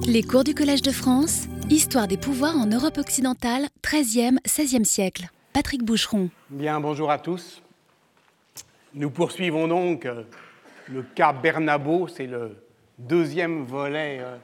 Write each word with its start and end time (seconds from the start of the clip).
Les 0.00 0.22
cours 0.22 0.44
du 0.44 0.54
Collège 0.54 0.82
de 0.82 0.90
France, 0.90 1.46
Histoire 1.70 2.08
des 2.08 2.16
pouvoirs 2.16 2.56
en 2.56 2.66
Europe 2.66 2.98
occidentale, 2.98 3.68
13e, 3.82 4.38
16e 4.46 4.84
siècle. 4.84 5.28
Patrick 5.52 5.84
Boucheron. 5.84 6.30
Bien, 6.50 6.80
bonjour 6.80 7.10
à 7.10 7.18
tous. 7.18 7.62
Nous 8.94 9.10
poursuivons 9.10 9.68
donc 9.68 10.06
euh, 10.06 10.22
le 10.88 11.02
cas 11.02 11.32
Bernabo, 11.32 12.08
c'est 12.08 12.26
le 12.26 12.56
deuxième 12.98 13.64
volet 13.64 14.18
euh, 14.20 14.36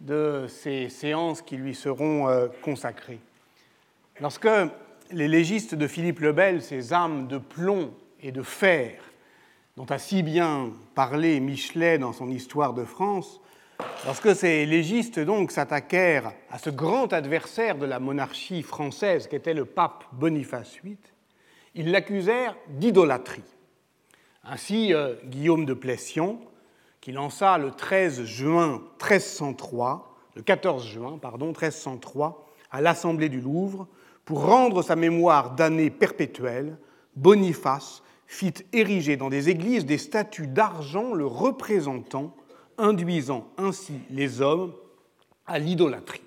de 0.00 0.46
ces 0.48 0.88
séances 0.88 1.42
qui 1.42 1.56
lui 1.56 1.74
seront 1.74 2.28
euh, 2.28 2.48
consacrées. 2.62 3.20
Lorsque 4.20 4.48
les 5.10 5.28
légistes 5.28 5.74
de 5.74 5.86
Philippe 5.86 6.20
le 6.20 6.32
Bel, 6.32 6.62
ces 6.62 6.92
âmes 6.92 7.26
de 7.26 7.38
plomb 7.38 7.92
et 8.22 8.32
de 8.32 8.42
fer, 8.42 9.00
dont 9.76 9.86
a 9.86 9.98
si 9.98 10.22
bien 10.22 10.72
parlé 10.94 11.40
Michelet 11.40 11.98
dans 11.98 12.12
son 12.12 12.30
Histoire 12.30 12.74
de 12.74 12.84
France, 12.84 13.39
lorsque 14.04 14.34
ces 14.34 14.66
légistes 14.66 15.20
donc 15.20 15.50
s'attaquèrent 15.50 16.32
à 16.50 16.58
ce 16.58 16.70
grand 16.70 17.12
adversaire 17.12 17.76
de 17.76 17.86
la 17.86 18.00
monarchie 18.00 18.62
française 18.62 19.26
qu'était 19.26 19.54
le 19.54 19.64
pape 19.64 20.04
Boniface 20.12 20.78
VIII, 20.82 20.96
ils 21.74 21.90
l'accusèrent 21.90 22.56
d'idolâtrie. 22.68 23.44
Ainsi, 24.44 24.94
euh, 24.94 25.14
Guillaume 25.26 25.66
de 25.66 25.74
Plession, 25.74 26.40
qui 27.00 27.12
lança 27.12 27.58
le 27.58 27.70
13 27.70 28.24
juin 28.24 28.82
1303, 29.00 30.16
le 30.34 30.42
14 30.42 30.86
juin 30.86 31.18
pardon 31.20 31.46
1303, 31.46 32.46
à 32.70 32.80
l'Assemblée 32.80 33.28
du 33.28 33.40
Louvre, 33.40 33.88
pour 34.24 34.44
rendre 34.44 34.82
sa 34.82 34.96
mémoire 34.96 35.54
d'année 35.54 35.90
perpétuelle, 35.90 36.78
Boniface 37.16 38.02
fit 38.26 38.54
ériger 38.72 39.16
dans 39.16 39.28
des 39.28 39.48
églises 39.48 39.84
des 39.84 39.98
statues 39.98 40.46
d'argent 40.46 41.12
le 41.14 41.26
représentant, 41.26 42.34
induisant 42.80 43.48
ainsi 43.58 43.94
les 44.10 44.40
hommes 44.40 44.72
à 45.46 45.58
l'idolâtrie. 45.58 46.22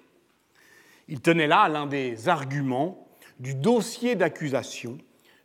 Il 1.07 1.19
tenait 1.19 1.47
là 1.47 1.67
l'un 1.67 1.85
des 1.85 2.29
arguments 2.29 3.07
du 3.39 3.55
dossier 3.55 4.15
d'accusation 4.15 4.97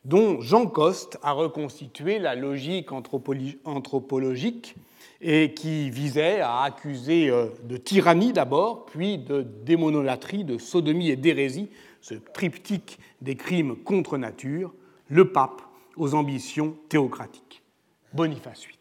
dont 0.05 0.41
Jean 0.41 0.67
Coste 0.67 1.19
a 1.23 1.33
reconstitué 1.33 2.19
la 2.19 2.35
logique 2.35 2.93
anthropologique 2.93 4.77
et 5.21 5.53
qui 5.53 5.91
visait 5.91 6.41
à 6.41 6.63
accuser 6.63 7.29
euh, 7.29 7.49
de 7.65 7.77
tyrannie 7.77 8.33
d'abord, 8.33 8.87
puis 8.87 9.19
de 9.19 9.43
démonolâtrie, 9.43 10.45
de 10.45 10.59
sodomie 10.59 11.11
et 11.11 11.17
d'hérésie, 11.17 11.69
ce 12.01 12.15
triptyque 12.15 12.99
des 13.21 13.35
crimes 13.35 13.77
contre 13.77 14.17
nature, 14.17 14.73
le 15.09 15.33
pape 15.33 15.61
aux 15.97 16.15
ambitions 16.15 16.77
théocratiques. 16.89 17.63
Boniface 18.13 18.61
VIII. 18.61 18.78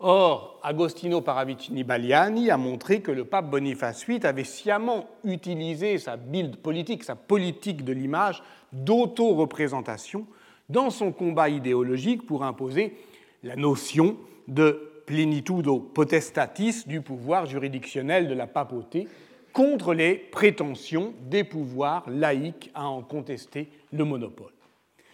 Or, 0.00 0.58
Agostino 0.62 1.20
Paravicini 1.20 1.84
Baliani 1.84 2.50
a 2.50 2.56
montré 2.56 3.00
que 3.00 3.12
le 3.12 3.24
pape 3.24 3.50
Boniface 3.50 4.06
VIII 4.06 4.26
avait 4.26 4.44
sciemment 4.44 5.06
utilisé 5.24 5.98
sa 5.98 6.16
build 6.16 6.56
politique, 6.56 7.04
sa 7.04 7.14
politique 7.14 7.84
de 7.84 7.92
l'image 7.92 8.42
d'auto-représentation 8.72 10.26
dans 10.68 10.90
son 10.90 11.12
combat 11.12 11.48
idéologique 11.48 12.26
pour 12.26 12.42
imposer 12.42 12.96
la 13.42 13.56
notion 13.56 14.16
de 14.48 14.90
plenitudo 15.06 15.78
potestatis 15.78 16.86
du 16.86 17.00
pouvoir 17.00 17.46
juridictionnel 17.46 18.28
de 18.28 18.34
la 18.34 18.46
papauté 18.46 19.06
contre 19.52 19.94
les 19.94 20.14
prétentions 20.14 21.14
des 21.20 21.44
pouvoirs 21.44 22.04
laïcs 22.08 22.70
à 22.74 22.88
en 22.88 23.02
contester 23.02 23.68
le 23.92 24.04
monopole. 24.04 24.52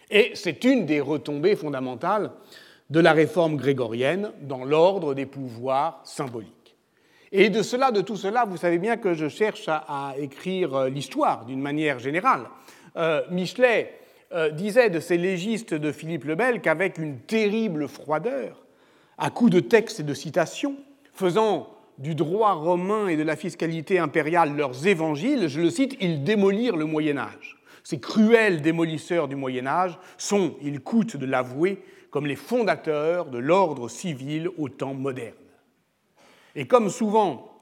Et 0.09 0.31
c'est 0.33 0.63
une 0.63 0.85
des 0.85 0.99
retombées 0.99 1.55
fondamentales 1.55 2.31
de 2.91 2.99
la 2.99 3.13
réforme 3.13 3.55
grégorienne 3.55 4.31
dans 4.41 4.65
l'ordre 4.65 5.13
des 5.13 5.25
pouvoirs 5.25 6.01
symboliques. 6.03 6.75
Et 7.31 7.49
de 7.49 7.63
cela, 7.63 7.91
de 7.91 8.01
tout 8.01 8.17
cela, 8.17 8.43
vous 8.43 8.57
savez 8.57 8.79
bien 8.79 8.97
que 8.97 9.13
je 9.13 9.29
cherche 9.29 9.69
à, 9.69 10.13
écrire 10.19 10.75
euh, 10.75 10.89
l'histoire 10.89 11.45
d'une 11.45 11.61
manière 11.61 11.99
générale. 11.99 12.41
Euh, 12.97 13.21
Michelet 13.31 13.97
euh, 14.33 14.49
disait 14.49 14.89
de 14.89 14.99
ces 14.99 15.17
légistes 15.17 15.73
de 15.73 15.93
Philippe 15.93 16.25
le 16.25 16.35
Bel 16.35 16.59
qu'avec 16.59 16.97
une 16.97 17.19
terrible 17.19 17.87
froideur, 17.87 18.61
à 19.17 19.29
coups 19.29 19.51
de 19.51 19.61
textes 19.61 20.01
et 20.01 20.03
de 20.03 20.13
citations, 20.13 20.75
faisant 21.13 21.69
du 21.97 22.13
droit 22.13 22.51
romain 22.51 23.07
et 23.07 23.15
de 23.15 23.23
la 23.23 23.37
fiscalité 23.37 23.99
impériale 23.99 24.53
leurs 24.53 24.85
évangiles, 24.85 25.47
je 25.47 25.61
le 25.61 25.69
cite, 25.69 25.95
ils 26.01 26.25
démolirent 26.25 26.75
le 26.75 26.85
Moyen 26.85 27.17
Âge. 27.17 27.57
Ces 27.83 28.01
cruels 28.01 28.61
démolisseurs 28.61 29.29
du 29.29 29.37
Moyen 29.37 29.65
Âge 29.65 29.97
sont, 30.17 30.55
il 30.61 30.81
coûte 30.81 31.15
de 31.15 31.25
l'avouer, 31.25 31.81
comme 32.11 32.27
les 32.27 32.35
fondateurs 32.35 33.25
de 33.25 33.39
l'ordre 33.39 33.89
civil 33.89 34.49
au 34.57 34.69
temps 34.69 34.93
moderne. 34.93 35.33
Et 36.55 36.67
comme 36.67 36.89
souvent 36.89 37.59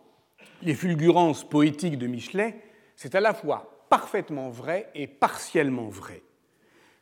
les 0.61 0.73
fulgurances 0.73 1.47
poétiques 1.47 1.97
de 1.97 2.07
Michelet, 2.07 2.59
c'est 2.95 3.15
à 3.15 3.21
la 3.21 3.33
fois 3.33 3.85
parfaitement 3.89 4.49
vrai 4.49 4.89
et 4.95 5.07
partiellement 5.07 5.87
vrai. 5.87 6.21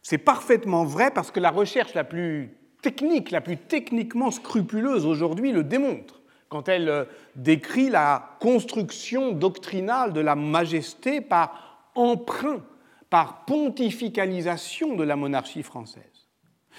C'est 0.04 0.18
parfaitement 0.18 0.86
vrai 0.86 1.10
parce 1.12 1.32
que 1.32 1.40
la 1.40 1.50
recherche 1.50 1.94
la 1.94 2.04
plus 2.04 2.56
technique, 2.82 3.32
la 3.32 3.42
plus 3.42 3.58
techniquement 3.58 4.32
scrupuleuse 4.32 5.06
aujourd'hui 5.06 5.52
le 5.52 5.64
démontre 5.64 6.22
quand 6.50 6.70
elle 6.70 6.90
euh, 6.90 7.06
décrit 7.36 7.90
la 7.90 8.38
construction 8.40 9.32
doctrinale 9.32 10.14
de 10.14 10.22
la 10.22 10.36
majesté 10.36 11.20
par 11.22 11.90
emprunt 11.96 12.62
par 13.10 13.46
pontificalisation 13.46 14.96
de 14.96 15.04
la 15.04 15.16
monarchie 15.16 15.64
française. 15.64 16.17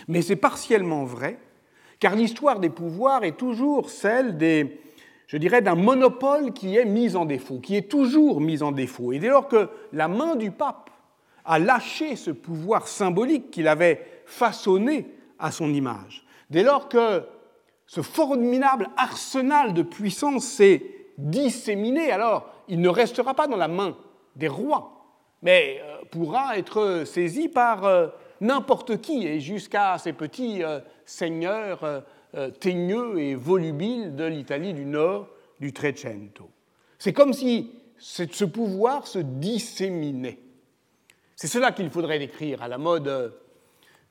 Mais 0.06 0.22
c'est 0.22 0.36
partiellement 0.36 1.04
vrai, 1.04 1.38
car 1.98 2.14
l'histoire 2.14 2.60
des 2.60 2.70
pouvoirs 2.70 3.24
est 3.24 3.36
toujours 3.36 3.90
celle 3.90 4.36
des, 4.36 4.80
je 5.26 5.36
dirais, 5.36 5.62
d'un 5.62 5.74
monopole 5.74 6.52
qui 6.52 6.76
est 6.76 6.84
mis 6.84 7.16
en 7.16 7.24
défaut, 7.24 7.58
qui 7.58 7.76
est 7.76 7.90
toujours 7.90 8.40
mis 8.40 8.62
en 8.62 8.72
défaut. 8.72 9.12
Et 9.12 9.18
dès 9.18 9.28
lors 9.28 9.48
que 9.48 9.68
la 9.92 10.08
main 10.08 10.36
du 10.36 10.50
pape 10.50 10.90
a 11.44 11.58
lâché 11.58 12.14
ce 12.14 12.30
pouvoir 12.30 12.86
symbolique 12.86 13.50
qu'il 13.50 13.66
avait 13.66 14.22
façonné 14.26 15.06
à 15.38 15.50
son 15.50 15.72
image, 15.72 16.24
dès 16.50 16.62
lors 16.62 16.88
que 16.88 17.24
ce 17.86 18.02
formidable 18.02 18.88
arsenal 18.96 19.72
de 19.72 19.82
puissance 19.82 20.44
s'est 20.44 20.82
disséminé, 21.16 22.12
alors 22.12 22.48
il 22.68 22.80
ne 22.80 22.88
restera 22.88 23.34
pas 23.34 23.48
dans 23.48 23.56
la 23.56 23.66
main 23.66 23.96
des 24.36 24.46
rois, 24.46 25.04
mais 25.42 25.80
euh, 25.82 26.04
pourra 26.10 26.58
être 26.58 27.04
saisi 27.06 27.48
par 27.48 27.84
euh, 27.84 28.08
n'importe 28.40 29.00
qui, 29.00 29.26
et 29.26 29.40
jusqu'à 29.40 29.98
ces 29.98 30.12
petits 30.12 30.62
euh, 30.62 30.80
seigneurs 31.04 32.04
teigneux 32.60 33.18
et 33.18 33.34
volubiles 33.34 34.14
de 34.14 34.24
l'Italie 34.24 34.74
du 34.74 34.84
Nord, 34.84 35.28
du 35.60 35.72
Trecento. 35.72 36.50
C'est 36.98 37.14
comme 37.14 37.32
si 37.32 37.72
ce 37.96 38.44
pouvoir 38.44 39.06
se 39.06 39.18
disséminait. 39.18 40.38
C'est 41.36 41.46
cela 41.46 41.72
qu'il 41.72 41.88
faudrait 41.88 42.18
décrire 42.18 42.62
à 42.62 42.68
la 42.68 42.76
mode 42.76 43.32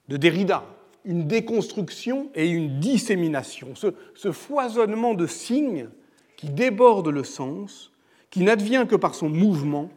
de 0.08 0.18
Derrida, 0.18 0.64
une 1.06 1.28
déconstruction 1.28 2.32
et 2.34 2.50
une 2.50 2.80
dissémination, 2.80 3.76
ce, 3.76 3.94
ce 4.16 4.32
foisonnement 4.32 5.14
de 5.14 5.28
signes 5.28 5.90
qui 6.38 6.50
déborde 6.50 7.10
le 7.10 7.24
sens, 7.24 7.92
qui 8.32 8.42
n'advient 8.42 8.86
que 8.90 8.96
par 8.96 9.14
son 9.14 9.30
mouvement 9.30 9.92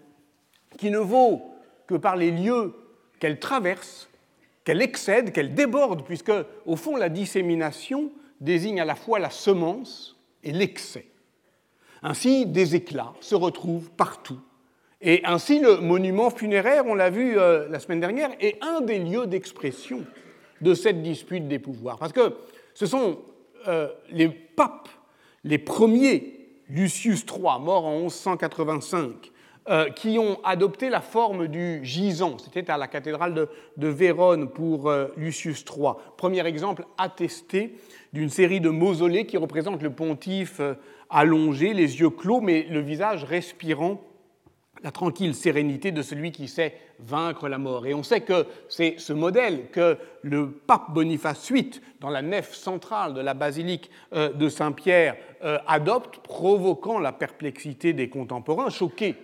qui 0.79 0.91
ne 0.91 0.99
vaut 0.99 1.43
que 1.87 1.95
par 1.95 2.17
les 2.17 2.31
lieux 2.31 2.75
qu'elle 3.19 3.39
traverse, 3.39 4.09
qu'elle 4.71 4.83
excède, 4.83 5.33
qu'elle 5.33 5.53
déborde, 5.53 6.05
puisque, 6.05 6.31
au 6.65 6.77
fond, 6.77 6.95
la 6.95 7.09
dissémination 7.09 8.13
désigne 8.41 8.81
à 8.81 8.85
la 8.85 8.95
fois 8.95 9.19
la 9.19 9.29
semence 9.29 10.17
et 10.45 10.53
l'excès. 10.53 11.07
Ainsi, 12.05 12.47
des 12.47 12.77
éclats 12.77 13.13
se 13.21 13.35
retrouvent 13.35 13.91
partout. 13.91 14.39
Et 15.01 15.23
ainsi, 15.25 15.59
le 15.59 15.79
monument 15.79 16.31
funéraire, 16.31 16.85
on 16.87 16.95
l'a 16.95 17.11
vu 17.11 17.37
euh, 17.37 17.67
la 17.69 17.81
semaine 17.81 17.99
dernière, 17.99 18.31
est 18.39 18.63
un 18.63 18.81
des 18.81 19.01
lieux 19.01 19.27
d'expression 19.27 20.05
de 20.61 20.73
cette 20.73 21.03
dispute 21.03 21.49
des 21.49 21.59
pouvoirs. 21.59 21.99
Parce 21.99 22.13
que 22.13 22.37
ce 22.75 22.87
sont 22.87 23.19
euh, 23.67 23.89
les 24.11 24.29
papes, 24.29 24.89
les 25.43 25.59
premiers, 25.59 26.49
Lucius 26.69 27.25
III, 27.29 27.59
mort 27.61 27.87
en 27.87 28.03
1185, 28.03 29.33
euh, 29.68 29.91
qui 29.91 30.18
ont 30.18 30.41
adopté 30.42 30.89
la 30.89 31.03
forme 31.03 31.47
du 31.47 31.84
gisant. 31.84 32.39
C'était 32.39 32.71
à 32.71 32.78
la 32.78 32.89
cathédrale 32.89 33.47
de, 33.77 33.89
Vérone 33.89 34.48
pour 34.48 34.89
euh, 34.89 35.09
Lucius 35.18 35.66
III. 35.68 35.92
Premier 36.16 36.47
exemple 36.47 36.86
attesté 36.97 37.74
d'une 38.15 38.30
série 38.30 38.62
de 38.62 38.71
mausolées 38.71 39.27
qui 39.27 39.36
représentent 39.36 39.83
le 39.83 39.91
pontife 39.91 40.60
euh, 40.60 40.74
allongé, 41.10 41.74
les 41.74 42.01
yeux 42.01 42.09
clos, 42.09 42.41
mais 42.41 42.66
le 42.71 42.80
visage 42.80 43.24
respirant 43.24 44.01
la 44.83 44.92
tranquille 44.92 45.34
sérénité 45.34 45.92
de 45.92 46.01
celui 46.01 46.33
qui 46.33 46.48
sait 46.48 46.74
vaincre 46.98 47.47
la 47.47 47.59
mort. 47.59 47.86
Et 47.86 47.92
on 47.92 48.03
sait 48.03 48.22
que 48.22 48.47
c'est 48.71 48.95
ce 48.97 49.13
modèle 49.13 49.68
que 49.71 49.98
le 50.22 50.51
pape 50.51 50.95
Boniface 50.95 51.53
VIII, 51.53 51.83
dans 52.01 52.09
la 52.09 52.22
nef 52.22 52.54
centrale 52.54 53.13
de 53.13 53.21
la 53.21 53.34
basilique 53.34 53.91
de 54.10 54.48
Saint-Pierre, 54.48 55.16
adopte, 55.66 56.21
provoquant 56.21 56.98
la 56.98 57.13
perplexité 57.13 57.92
des 57.92 58.09
contemporains, 58.09 58.71
choqués 58.71 59.16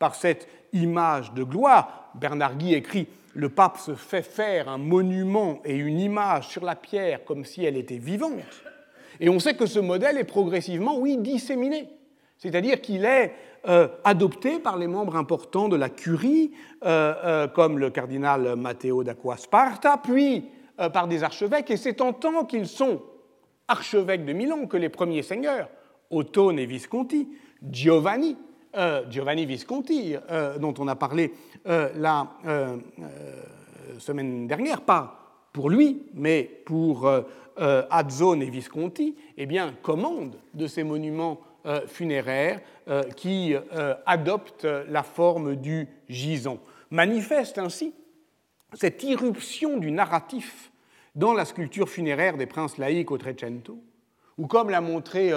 par 0.00 0.16
cette 0.16 0.48
image 0.72 1.32
de 1.34 1.44
gloire. 1.44 2.10
Bernard 2.16 2.56
Guy 2.56 2.74
écrit 2.74 3.06
Le 3.34 3.48
pape 3.48 3.78
se 3.78 3.94
fait 3.94 4.22
faire 4.22 4.68
un 4.68 4.78
monument 4.78 5.60
et 5.64 5.76
une 5.76 6.00
image 6.00 6.48
sur 6.48 6.64
la 6.64 6.74
pierre 6.74 7.24
comme 7.24 7.44
si 7.44 7.64
elle 7.64 7.76
était 7.76 7.98
vivante. 7.98 8.64
Et 9.20 9.28
on 9.28 9.38
sait 9.38 9.54
que 9.54 9.66
ce 9.66 9.78
modèle 9.78 10.18
est 10.18 10.24
progressivement, 10.24 10.98
oui, 10.98 11.16
disséminé. 11.18 11.88
c'est-à-dire 12.38 12.80
qu'il 12.80 13.04
est 13.04 13.34
euh, 13.68 13.88
adopté 14.04 14.58
par 14.58 14.78
les 14.78 14.86
membres 14.86 15.16
importants 15.16 15.68
de 15.68 15.76
la 15.76 15.90
curie, 15.90 16.52
euh, 16.82 17.14
euh, 17.22 17.48
comme 17.48 17.78
le 17.78 17.90
cardinal 17.90 18.56
Matteo 18.56 19.04
d'Acquasparta, 19.04 20.00
puis 20.02 20.46
par 20.94 21.08
des 21.08 21.22
archevêques, 21.22 21.70
et 21.70 21.76
c'est 21.76 22.00
en 22.00 22.14
tant 22.14 22.46
qu'ils 22.46 22.66
sont 22.66 23.02
archevêques 23.68 24.24
de 24.24 24.32
Milan 24.32 24.64
que 24.64 24.78
les 24.78 24.88
premiers 24.88 25.22
seigneurs, 25.22 25.68
Ottone 26.08 26.58
et 26.58 26.64
Visconti, 26.64 27.28
Giovanni, 27.62 28.38
Giovanni 29.08 29.46
Visconti, 29.46 30.14
dont 30.60 30.74
on 30.78 30.88
a 30.88 30.96
parlé 30.96 31.32
la 31.64 32.28
semaine 33.98 34.46
dernière, 34.46 34.82
pas 34.82 35.16
pour 35.52 35.70
lui, 35.70 36.02
mais 36.14 36.62
pour 36.64 37.10
Azzone 37.56 38.42
et 38.42 38.50
Visconti, 38.50 39.16
eh 39.36 39.46
bien, 39.46 39.74
commandent 39.82 40.36
de 40.54 40.66
ces 40.66 40.84
monuments 40.84 41.40
euh, 41.66 41.86
funéraire 41.86 42.62
euh, 42.88 43.02
qui 43.02 43.54
euh, 43.54 43.94
adopte 44.06 44.64
la 44.64 45.02
forme 45.02 45.56
du 45.56 45.86
gisant. 46.08 46.58
Manifeste 46.88 47.58
ainsi 47.58 47.92
cette 48.72 49.02
irruption 49.02 49.76
du 49.76 49.90
narratif 49.90 50.72
dans 51.14 51.34
la 51.34 51.44
sculpture 51.44 51.90
funéraire 51.90 52.38
des 52.38 52.46
princes 52.46 52.78
laïcs 52.78 53.10
au 53.10 53.18
Trecento, 53.18 53.78
où, 54.38 54.46
comme 54.46 54.70
l'a 54.70 54.80
montré 54.80 55.32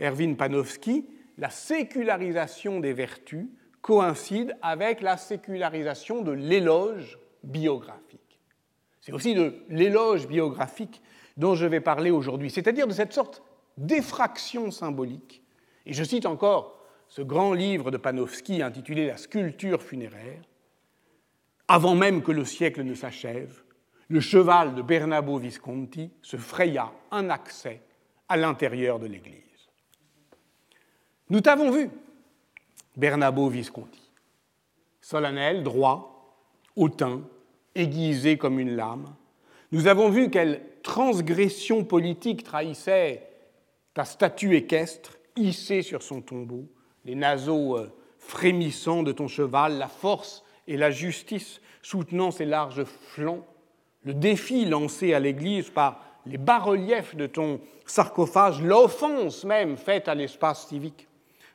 Erwin 0.00 0.34
Panofsky, 0.34 1.06
la 1.40 1.50
sécularisation 1.50 2.80
des 2.80 2.92
vertus 2.92 3.48
coïncide 3.80 4.56
avec 4.60 5.00
la 5.00 5.16
sécularisation 5.16 6.20
de 6.20 6.32
l'éloge 6.32 7.18
biographique. 7.42 8.38
C'est 9.00 9.12
aussi 9.12 9.34
de 9.34 9.64
l'éloge 9.70 10.28
biographique 10.28 11.00
dont 11.38 11.54
je 11.54 11.64
vais 11.64 11.80
parler 11.80 12.10
aujourd'hui, 12.10 12.50
c'est-à-dire 12.50 12.86
de 12.86 12.92
cette 12.92 13.14
sorte 13.14 13.42
d'effraction 13.78 14.70
symbolique 14.70 15.42
et 15.86 15.94
je 15.94 16.04
cite 16.04 16.26
encore 16.26 16.78
ce 17.08 17.22
grand 17.22 17.54
livre 17.54 17.90
de 17.90 17.96
Panofsky 17.96 18.60
intitulé 18.60 19.06
La 19.06 19.16
sculpture 19.16 19.82
funéraire. 19.82 20.42
Avant 21.66 21.94
même 21.94 22.22
que 22.22 22.32
le 22.32 22.44
siècle 22.44 22.82
ne 22.82 22.94
s'achève, 22.94 23.62
le 24.08 24.20
cheval 24.20 24.74
de 24.74 24.82
Bernabo 24.82 25.38
Visconti 25.38 26.10
se 26.20 26.36
fraya 26.36 26.92
un 27.10 27.30
accès 27.30 27.80
à 28.28 28.36
l'intérieur 28.36 28.98
de 28.98 29.06
l'église. 29.06 29.49
Nous 31.30 31.40
t'avons 31.40 31.70
vu, 31.70 31.88
Bernabo 32.96 33.48
Visconti, 33.48 34.10
solennel, 35.00 35.62
droit, 35.62 36.36
hautain, 36.74 37.22
aiguisé 37.76 38.36
comme 38.36 38.58
une 38.58 38.74
lame. 38.74 39.14
Nous 39.70 39.86
avons 39.86 40.08
vu 40.10 40.28
quelle 40.28 40.60
transgression 40.82 41.84
politique 41.84 42.42
trahissait 42.42 43.28
ta 43.94 44.04
statue 44.04 44.56
équestre 44.56 45.18
hissé 45.36 45.82
sur 45.82 46.02
son 46.02 46.20
tombeau, 46.20 46.64
les 47.04 47.14
naseaux 47.14 47.76
euh, 47.76 47.92
frémissants 48.18 49.04
de 49.04 49.12
ton 49.12 49.28
cheval, 49.28 49.78
la 49.78 49.86
force 49.86 50.42
et 50.66 50.76
la 50.76 50.90
justice 50.90 51.60
soutenant 51.80 52.32
ses 52.32 52.44
larges 52.44 52.82
flancs, 52.82 53.46
le 54.02 54.14
défi 54.14 54.64
lancé 54.64 55.14
à 55.14 55.20
l'Église 55.20 55.70
par 55.70 56.04
les 56.26 56.38
bas-reliefs 56.38 57.14
de 57.14 57.28
ton 57.28 57.60
sarcophage, 57.86 58.60
l'offense 58.60 59.44
même 59.44 59.76
faite 59.76 60.08
à 60.08 60.16
l'espace 60.16 60.66
civique 60.66 61.06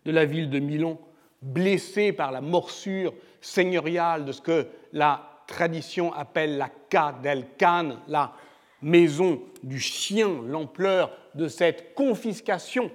de 0.06 0.12
la 0.12 0.26
ville 0.26 0.50
de 0.50 0.60
Milan, 0.60 1.00
blessée 1.42 2.12
par 2.12 2.32
la 2.32 2.42
morsure 2.42 3.14
seigneuriale 3.42 4.26
de 4.26 4.32
ce 4.32 4.42
que 4.42 4.68
la 4.94 5.44
tradition 5.48 6.14
appelle 6.14 6.58
la 6.58 6.70
Ca 6.92 7.16
del 7.22 7.46
Can, 7.60 7.98
la 8.08 8.34
maison 8.82 9.42
du 9.64 9.80
chien, 9.80 10.42
l'ampleur 10.46 11.12
de 11.36 11.48
cette 11.48 11.94
confiscation 11.94 12.92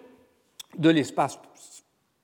de 0.79 0.91
l'espace 0.91 1.39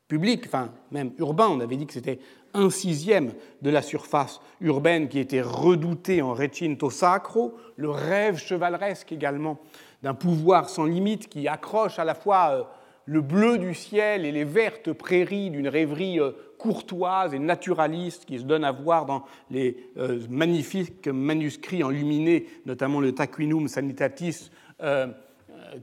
public, 0.08 0.44
enfin 0.46 0.72
même 0.90 1.12
urbain, 1.18 1.48
on 1.48 1.60
avait 1.60 1.76
dit 1.76 1.86
que 1.86 1.92
c'était 1.92 2.20
un 2.54 2.70
sixième 2.70 3.34
de 3.60 3.70
la 3.70 3.82
surface 3.82 4.40
urbaine 4.60 5.08
qui 5.08 5.18
était 5.18 5.42
redoutée 5.42 6.22
en 6.22 6.32
recinto 6.32 6.90
sacro, 6.90 7.54
le 7.76 7.90
rêve 7.90 8.38
chevaleresque 8.38 9.12
également 9.12 9.58
d'un 10.02 10.14
pouvoir 10.14 10.68
sans 10.68 10.84
limite 10.84 11.28
qui 11.28 11.48
accroche 11.48 11.98
à 11.98 12.04
la 12.04 12.14
fois 12.14 12.50
euh, 12.52 12.62
le 13.06 13.20
bleu 13.20 13.58
du 13.58 13.74
ciel 13.74 14.24
et 14.24 14.32
les 14.32 14.44
vertes 14.44 14.92
prairies 14.92 15.50
d'une 15.50 15.68
rêverie 15.68 16.20
euh, 16.20 16.32
courtoise 16.58 17.34
et 17.34 17.38
naturaliste 17.38 18.24
qui 18.24 18.38
se 18.38 18.44
donne 18.44 18.64
à 18.64 18.72
voir 18.72 19.06
dans 19.06 19.24
les 19.50 19.90
euh, 19.96 20.20
magnifiques 20.28 21.08
manuscrits 21.08 21.82
enluminés, 21.82 22.46
notamment 22.66 23.00
le 23.00 23.12
Taquinum 23.12 23.68
Sanitatis 23.68 24.50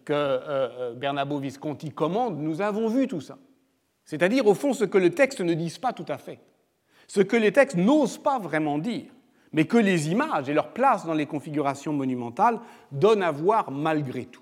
que 0.05 0.13
euh, 0.13 0.39
euh, 0.49 0.93
Bernabo 0.93 1.39
Visconti 1.39 1.91
commande, 1.91 2.39
nous 2.39 2.61
avons 2.61 2.87
vu 2.87 3.07
tout 3.07 3.21
ça. 3.21 3.37
C'est-à-dire, 4.05 4.45
au 4.47 4.53
fond, 4.53 4.73
ce 4.73 4.85
que 4.85 4.97
le 4.97 5.11
texte 5.11 5.41
ne 5.41 5.53
dit 5.53 5.75
pas 5.81 5.93
tout 5.93 6.05
à 6.07 6.17
fait, 6.17 6.39
ce 7.07 7.21
que 7.21 7.35
les 7.35 7.51
textes 7.51 7.77
n'osent 7.77 8.17
pas 8.17 8.39
vraiment 8.39 8.77
dire, 8.77 9.05
mais 9.51 9.65
que 9.65 9.77
les 9.77 10.09
images 10.09 10.49
et 10.49 10.53
leur 10.53 10.73
place 10.73 11.05
dans 11.05 11.13
les 11.13 11.25
configurations 11.25 11.93
monumentales 11.93 12.59
donnent 12.91 13.23
à 13.23 13.31
voir 13.31 13.71
malgré 13.71 14.25
tout, 14.25 14.41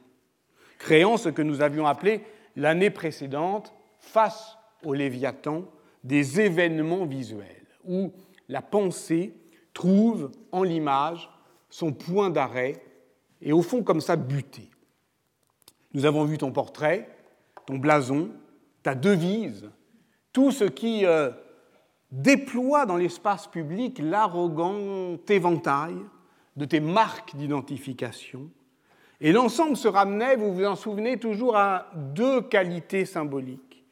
créant 0.80 1.18
ce 1.18 1.30
que 1.30 1.42
nous 1.42 1.62
avions 1.62 1.86
appelé 1.86 2.22
l'année 2.56 2.90
précédente, 2.90 3.74
face 4.00 4.58
au 4.84 4.94
Léviathan, 4.94 5.64
des 6.04 6.42
événements 6.42 7.06
visuels, 7.06 7.68
où 7.86 8.12
la 8.50 8.62
pensée 8.62 9.34
trouve 9.74 10.32
en 10.52 10.64
l'image 10.64 11.30
son 11.70 11.94
point 11.94 12.30
d'arrêt 12.30 12.84
et 13.42 13.54
au 13.54 13.62
fond 13.62 13.84
comme 13.84 14.02
ça 14.02 14.16
buté. 14.16 14.70
Nous 15.94 16.06
avons 16.06 16.26
vu 16.26 16.38
ton 16.38 16.52
portrait, 16.52 17.10
ton 17.66 17.78
blason, 17.78 18.32
ta 18.84 18.96
devise, 18.96 19.70
tout 20.34 20.52
ce 20.52 20.64
qui 20.64 21.06
euh, 21.06 21.32
déploie 22.12 22.86
dans 22.86 22.98
l'espace 22.98 23.48
public 23.48 24.00
l'arrogant 24.00 25.18
éventail 25.28 25.96
de 26.56 26.66
tes 26.66 26.80
marques 26.80 27.36
d'identification. 27.36 28.50
Et 29.24 29.32
l'ensemble 29.32 29.78
se 29.78 29.88
ramenait, 29.88 30.36
vous 30.36 30.52
vous 30.52 30.66
en 30.66 30.76
souvenez, 30.76 31.18
toujours 31.20 31.56
à 31.56 31.92
deux 31.96 32.42
qualités 32.42 33.06
symboliques 33.06 33.84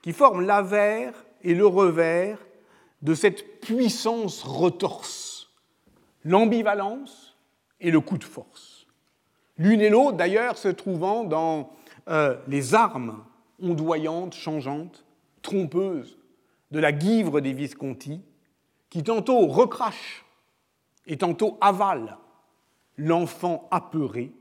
qui 0.00 0.14
forment 0.14 0.40
l'avers 0.40 1.12
et 1.42 1.54
le 1.54 1.66
revers 1.66 2.38
de 3.02 3.14
cette 3.14 3.60
puissance 3.60 4.42
retorse, 4.42 5.50
l'ambivalence 6.24 7.36
et 7.80 7.90
le 7.90 8.00
coup 8.00 8.16
de 8.16 8.24
force. 8.24 8.86
L'une 9.58 9.82
et 9.82 9.90
l'autre, 9.90 10.16
d'ailleurs, 10.16 10.56
se 10.56 10.68
trouvant 10.68 11.24
dans 11.24 11.70
euh, 12.08 12.36
les 12.48 12.74
armes 12.74 13.22
ondoyantes, 13.62 14.34
changeantes, 14.34 15.04
trompeuses 15.42 16.18
de 16.70 16.78
la 16.78 16.92
guivre 16.92 17.40
des 17.40 17.52
Visconti, 17.52 18.22
qui 18.88 19.02
tantôt 19.02 19.46
recrache 19.46 20.24
et 21.06 21.18
tantôt 21.18 21.58
avale 21.60 22.16
l'enfant 22.96 23.68
apeuré, 23.70 24.32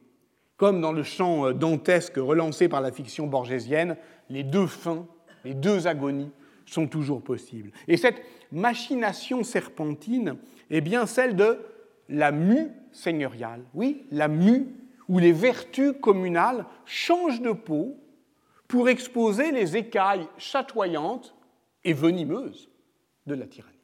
comme 0.59 0.81
dans 0.81 0.91
le 0.91 1.03
chant 1.03 1.47
euh, 1.47 1.53
dantesque 1.53 2.17
relancé 2.17 2.67
par 2.67 2.81
la 2.81 2.91
fiction 2.91 3.25
borgésienne, 3.25 3.95
les 4.29 4.43
deux 4.43 4.67
fins, 4.67 5.07
les 5.43 5.55
deux 5.55 5.87
agonies 5.87 6.31
sont 6.65 6.85
toujours 6.85 7.23
possibles. 7.23 7.71
Et 7.87 7.97
cette 7.97 8.21
machination 8.51 9.43
serpentine 9.43 10.35
est 10.69 10.81
bien 10.81 11.07
celle 11.07 11.35
de 11.35 11.59
la 12.09 12.31
mue 12.31 12.67
seigneuriale, 12.91 13.63
oui, 13.73 14.05
la 14.11 14.27
mue 14.27 14.67
où 15.07 15.17
les 15.17 15.31
vertus 15.31 15.93
communales 16.01 16.65
changent 16.85 17.41
de 17.41 17.53
peau 17.53 17.95
pour 18.67 18.89
exposer 18.89 19.51
les 19.51 19.77
écailles 19.77 20.27
chatoyantes 20.37 21.35
et 21.85 21.93
venimeuses 21.93 22.69
de 23.25 23.33
la 23.33 23.47
tyrannie. 23.47 23.75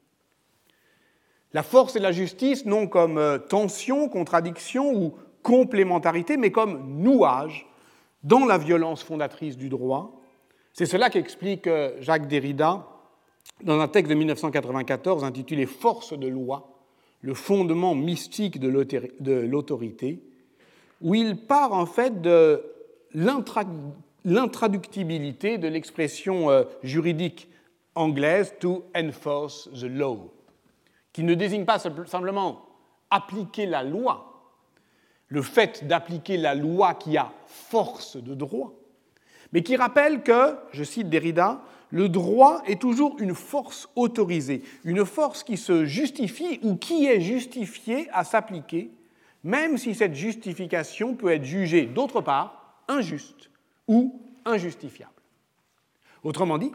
La 1.52 1.62
force 1.62 1.96
et 1.96 2.00
la 2.00 2.12
justice 2.12 2.66
non 2.66 2.86
comme 2.86 3.16
euh, 3.16 3.38
tension, 3.38 4.10
contradiction 4.10 4.92
ou 4.92 5.14
complémentarité, 5.46 6.36
mais 6.36 6.50
comme 6.50 7.00
nouage 7.00 7.66
dans 8.24 8.44
la 8.44 8.58
violence 8.58 9.04
fondatrice 9.04 9.56
du 9.56 9.68
droit. 9.68 10.20
C'est 10.72 10.86
cela 10.86 11.08
qu'explique 11.08 11.68
euh, 11.68 11.92
Jacques 12.00 12.26
Derrida 12.26 12.84
dans 13.62 13.78
un 13.78 13.86
texte 13.86 14.10
de 14.10 14.16
1994 14.16 15.22
intitulé 15.22 15.66
Force 15.66 16.18
de 16.18 16.26
loi, 16.26 16.80
le 17.20 17.32
fondement 17.32 17.94
mystique 17.94 18.58
de 18.58 18.66
l'autorité, 19.46 20.20
où 21.00 21.14
il 21.14 21.36
part 21.36 21.72
en 21.72 21.86
fait 21.86 22.20
de 22.20 22.64
l'intraductibilité 23.14 25.58
de 25.58 25.68
l'expression 25.68 26.50
euh, 26.50 26.64
juridique 26.82 27.48
anglaise 27.94 28.52
to 28.58 28.84
enforce 28.96 29.70
the 29.80 29.84
law, 29.84 30.32
qui 31.12 31.22
ne 31.22 31.34
désigne 31.34 31.64
pas 31.64 31.78
simplement 31.78 32.66
appliquer 33.10 33.66
la 33.66 33.84
loi, 33.84 34.25
le 35.28 35.42
fait 35.42 35.86
d'appliquer 35.86 36.36
la 36.36 36.54
loi 36.54 36.94
qui 36.94 37.16
a 37.16 37.32
force 37.46 38.16
de 38.16 38.34
droit, 38.34 38.72
mais 39.52 39.62
qui 39.62 39.76
rappelle 39.76 40.22
que, 40.22 40.56
je 40.72 40.84
cite 40.84 41.08
Derrida, 41.08 41.60
le 41.90 42.08
droit 42.08 42.62
est 42.66 42.80
toujours 42.80 43.16
une 43.20 43.34
force 43.34 43.88
autorisée, 43.94 44.62
une 44.84 45.04
force 45.04 45.44
qui 45.44 45.56
se 45.56 45.84
justifie 45.84 46.58
ou 46.62 46.76
qui 46.76 47.06
est 47.06 47.20
justifiée 47.20 48.08
à 48.12 48.24
s'appliquer 48.24 48.90
même 49.46 49.78
si 49.78 49.94
cette 49.94 50.14
justification 50.14 51.14
peut 51.14 51.30
être 51.30 51.44
jugée, 51.44 51.86
d'autre 51.86 52.20
part, 52.20 52.82
injuste 52.88 53.48
ou 53.86 54.20
injustifiable. 54.44 55.12
Autrement 56.24 56.58
dit, 56.58 56.72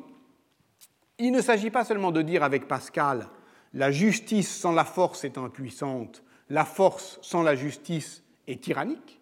il 1.20 1.34
ne 1.34 1.42
s'agit 1.42 1.70
pas 1.70 1.84
seulement 1.84 2.14
de 2.14 2.22
dire 2.22 2.44
avec 2.44 2.70
Pascal 2.70 3.28
la 3.74 3.92
justice 3.92 4.50
sans 4.50 4.72
la 4.72 4.86
force 4.86 5.26
est 5.26 5.38
impuissante, 5.38 6.24
la 6.50 6.64
force 6.64 7.20
sans 7.22 7.44
la 7.44 7.56
justice 7.56 8.24
est 8.52 8.62
tyrannique. 8.62 9.20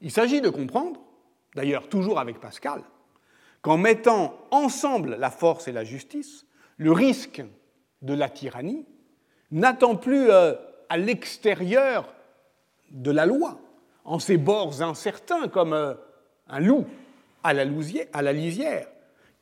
Il 0.00 0.10
s'agit 0.10 0.40
de 0.40 0.48
comprendre, 0.48 1.00
d'ailleurs 1.54 1.88
toujours 1.88 2.18
avec 2.18 2.40
Pascal, 2.40 2.82
qu'en 3.62 3.78
mettant 3.78 4.38
ensemble 4.50 5.16
la 5.16 5.30
force 5.30 5.68
et 5.68 5.72
la 5.72 5.84
justice, 5.84 6.46
le 6.76 6.92
risque 6.92 7.42
de 8.02 8.14
la 8.14 8.28
tyrannie 8.28 8.86
n'attend 9.50 9.96
plus 9.96 10.30
euh, 10.30 10.54
à 10.88 10.96
l'extérieur 10.96 12.12
de 12.90 13.10
la 13.10 13.26
loi, 13.26 13.58
en 14.04 14.18
ses 14.18 14.36
bords 14.36 14.82
incertains 14.82 15.48
comme 15.48 15.72
euh, 15.72 15.94
un 16.48 16.60
loup 16.60 16.86
à 17.42 17.52
la, 17.52 17.64
lisière, 18.32 18.88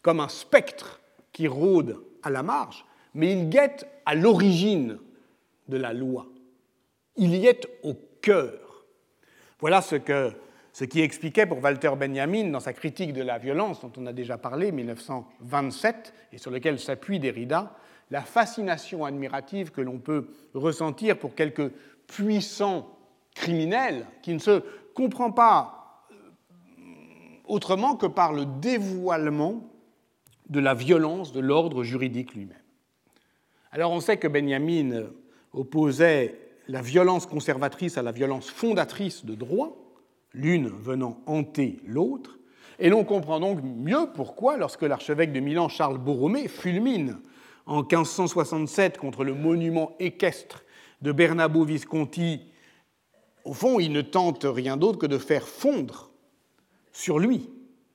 comme 0.02 0.20
un 0.20 0.28
spectre 0.28 1.00
qui 1.32 1.49
rôde 1.49 2.02
à 2.23 2.30
la 2.30 2.42
marge, 2.42 2.84
mais 3.14 3.32
il 3.32 3.49
guette 3.49 3.87
à 4.04 4.14
l'origine 4.14 4.99
de 5.68 5.76
la 5.76 5.92
loi. 5.92 6.26
Il 7.16 7.34
y 7.34 7.46
est 7.46 7.66
au 7.82 7.94
cœur. 8.20 8.63
Voilà 9.64 9.80
ce, 9.80 10.85
qui 10.85 11.00
expliquait 11.00 11.47
pour 11.47 11.64
Walter 11.64 11.92
Benjamin 11.99 12.50
dans 12.50 12.61
sa 12.61 12.75
critique 12.75 13.14
de 13.14 13.23
la 13.23 13.38
violence, 13.38 13.80
dont 13.80 13.92
on 13.97 14.04
a 14.04 14.12
déjà 14.12 14.37
parlé, 14.37 14.71
1927, 14.73 16.12
et 16.35 16.37
sur 16.37 16.50
lequel 16.50 16.78
s'appuie 16.78 17.18
Derrida, 17.18 17.75
la 18.11 18.21
fascination 18.21 19.06
admirative 19.06 19.71
que 19.71 19.80
l'on 19.80 20.00
peut 20.00 20.28
ressentir 20.52 21.18
pour 21.18 21.35
quelques 21.35 21.73
puissants 22.06 22.94
criminels 23.35 24.04
qui 24.21 24.35
ne 24.35 24.38
se 24.38 24.62
comprend 24.92 25.33
pas 25.33 26.04
euh, 26.11 26.14
autrement 27.47 27.97
que 27.97 28.04
par 28.04 28.35
le 28.35 28.44
dévoilement 28.44 29.66
de 30.50 30.61
la 30.61 30.75
violence 30.75 31.33
de 31.33 31.40
l'ordre 31.40 31.85
juridique 31.85 32.35
lui-même. 32.35 32.59
Alors 33.73 33.92
on 33.92 34.00
sait 34.00 34.18
que 34.18 34.28
Benjamin 34.28 35.04
opposait 35.54 36.43
la 36.68 36.83
violence 36.83 37.26
conservatrice 37.26 37.99
à 37.99 38.02
la 38.02 38.12
violence 38.12 38.50
fondatrice 38.50 39.25
de 39.25 39.35
droit, 39.35 39.76
l'une 40.33 40.68
venant 40.68 41.21
hanter 41.26 41.78
l'autre, 41.87 42.38
et 42.78 42.88
l'on 42.88 43.04
comprend 43.04 43.38
donc 43.40 43.61
mieux 43.62 44.09
pourquoi, 44.14 44.56
lorsque 44.56 44.83
l'archevêque 44.83 45.33
de 45.33 45.40
Milan, 45.40 45.68
Charles 45.68 45.99
Borromée, 45.99 46.49
fulmine 46.49 47.18
en 47.66 47.83
1567 47.83 48.99
contre 48.99 49.25
le 49.25 49.35
monument 49.35 49.92
équestre 50.00 50.64
de 51.02 51.12
Bernabo 51.12 51.64
Visconti, 51.64 52.40
au 53.44 53.52
fond, 53.52 53.78
il 53.78 53.92
ne 53.92 54.00
tente 54.00 54.44
rien 54.44 54.76
d'autre 54.76 54.99
que 54.99 55.06
de 55.06 55.18
faire 55.18 55.47
fondre 55.47 56.11
sur 56.92 57.18
lui 57.18 57.50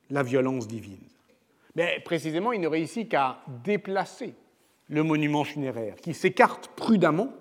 la 0.09 0.23
violence 0.23 0.67
divine. 0.67 1.07
Mais 1.75 1.99
précisément, 2.05 2.51
il 2.51 2.61
ne 2.61 2.67
réussit 2.67 3.09
qu'à 3.09 3.41
déplacer 3.63 4.33
le 4.87 5.03
monument 5.03 5.43
funéraire, 5.43 5.95
qui 5.97 6.13
s'écarte 6.13 6.69
prudemment 6.75 7.33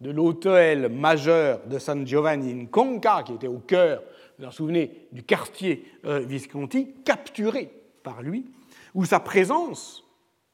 de 0.00 0.10
l'hôtel 0.10 0.88
majeur 0.88 1.66
de 1.66 1.78
San 1.78 2.06
Giovanni 2.06 2.52
in 2.52 2.66
Conca, 2.66 3.22
qui 3.22 3.34
était 3.34 3.46
au 3.46 3.58
cœur, 3.58 4.02
vous 4.38 4.46
vous 4.46 4.52
souvenez, 4.52 5.08
du 5.12 5.22
quartier 5.22 5.84
euh, 6.06 6.20
Visconti, 6.20 6.94
capturé 7.04 7.70
par 8.02 8.22
lui, 8.22 8.46
où 8.94 9.04
sa 9.04 9.20
présence, 9.20 10.04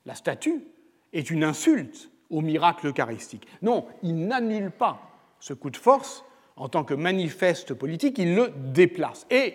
la 0.04 0.14
statue, 0.14 0.64
est 1.12 1.30
une 1.30 1.44
insulte 1.44 2.10
au 2.30 2.40
miracle 2.40 2.88
eucharistique. 2.88 3.46
Non, 3.62 3.86
il 4.02 4.26
n'annule 4.26 4.72
pas 4.72 5.00
ce 5.38 5.52
coup 5.52 5.70
de 5.70 5.76
force 5.76 6.24
en 6.56 6.68
tant 6.68 6.84
que 6.84 6.94
manifeste 6.94 7.74
politique, 7.74 8.18
il 8.18 8.34
le 8.34 8.52
déplace. 8.72 9.26
Et 9.30 9.54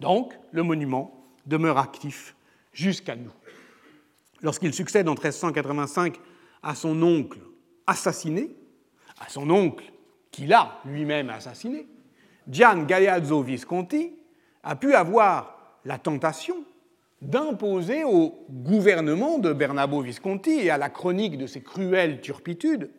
donc, 0.00 0.32
le 0.52 0.62
monument 0.62 1.24
demeure 1.46 1.78
actif 1.78 2.34
jusqu'à 2.72 3.14
nous. 3.14 3.30
Lorsqu'il 4.42 4.72
succède 4.72 5.06
en 5.08 5.12
1385 5.12 6.16
à 6.62 6.74
son 6.74 7.00
oncle 7.02 7.40
assassiné, 7.86 8.50
à 9.20 9.28
son 9.28 9.48
oncle 9.50 9.84
qu'il 10.30 10.52
a 10.52 10.80
lui-même 10.84 11.30
assassiné, 11.30 11.86
Gian 12.50 12.84
Galeazzo 12.84 13.42
Visconti 13.42 14.12
a 14.62 14.76
pu 14.76 14.94
avoir 14.94 15.78
la 15.84 15.98
tentation 15.98 16.56
d'imposer 17.22 18.04
au 18.04 18.46
gouvernement 18.50 19.38
de 19.38 19.52
Bernabo 19.52 20.00
Visconti 20.00 20.50
et 20.50 20.70
à 20.70 20.78
la 20.78 20.88
chronique 20.88 21.36
de 21.36 21.46
ses 21.46 21.62
cruelles 21.62 22.20
turpitudes 22.20 22.90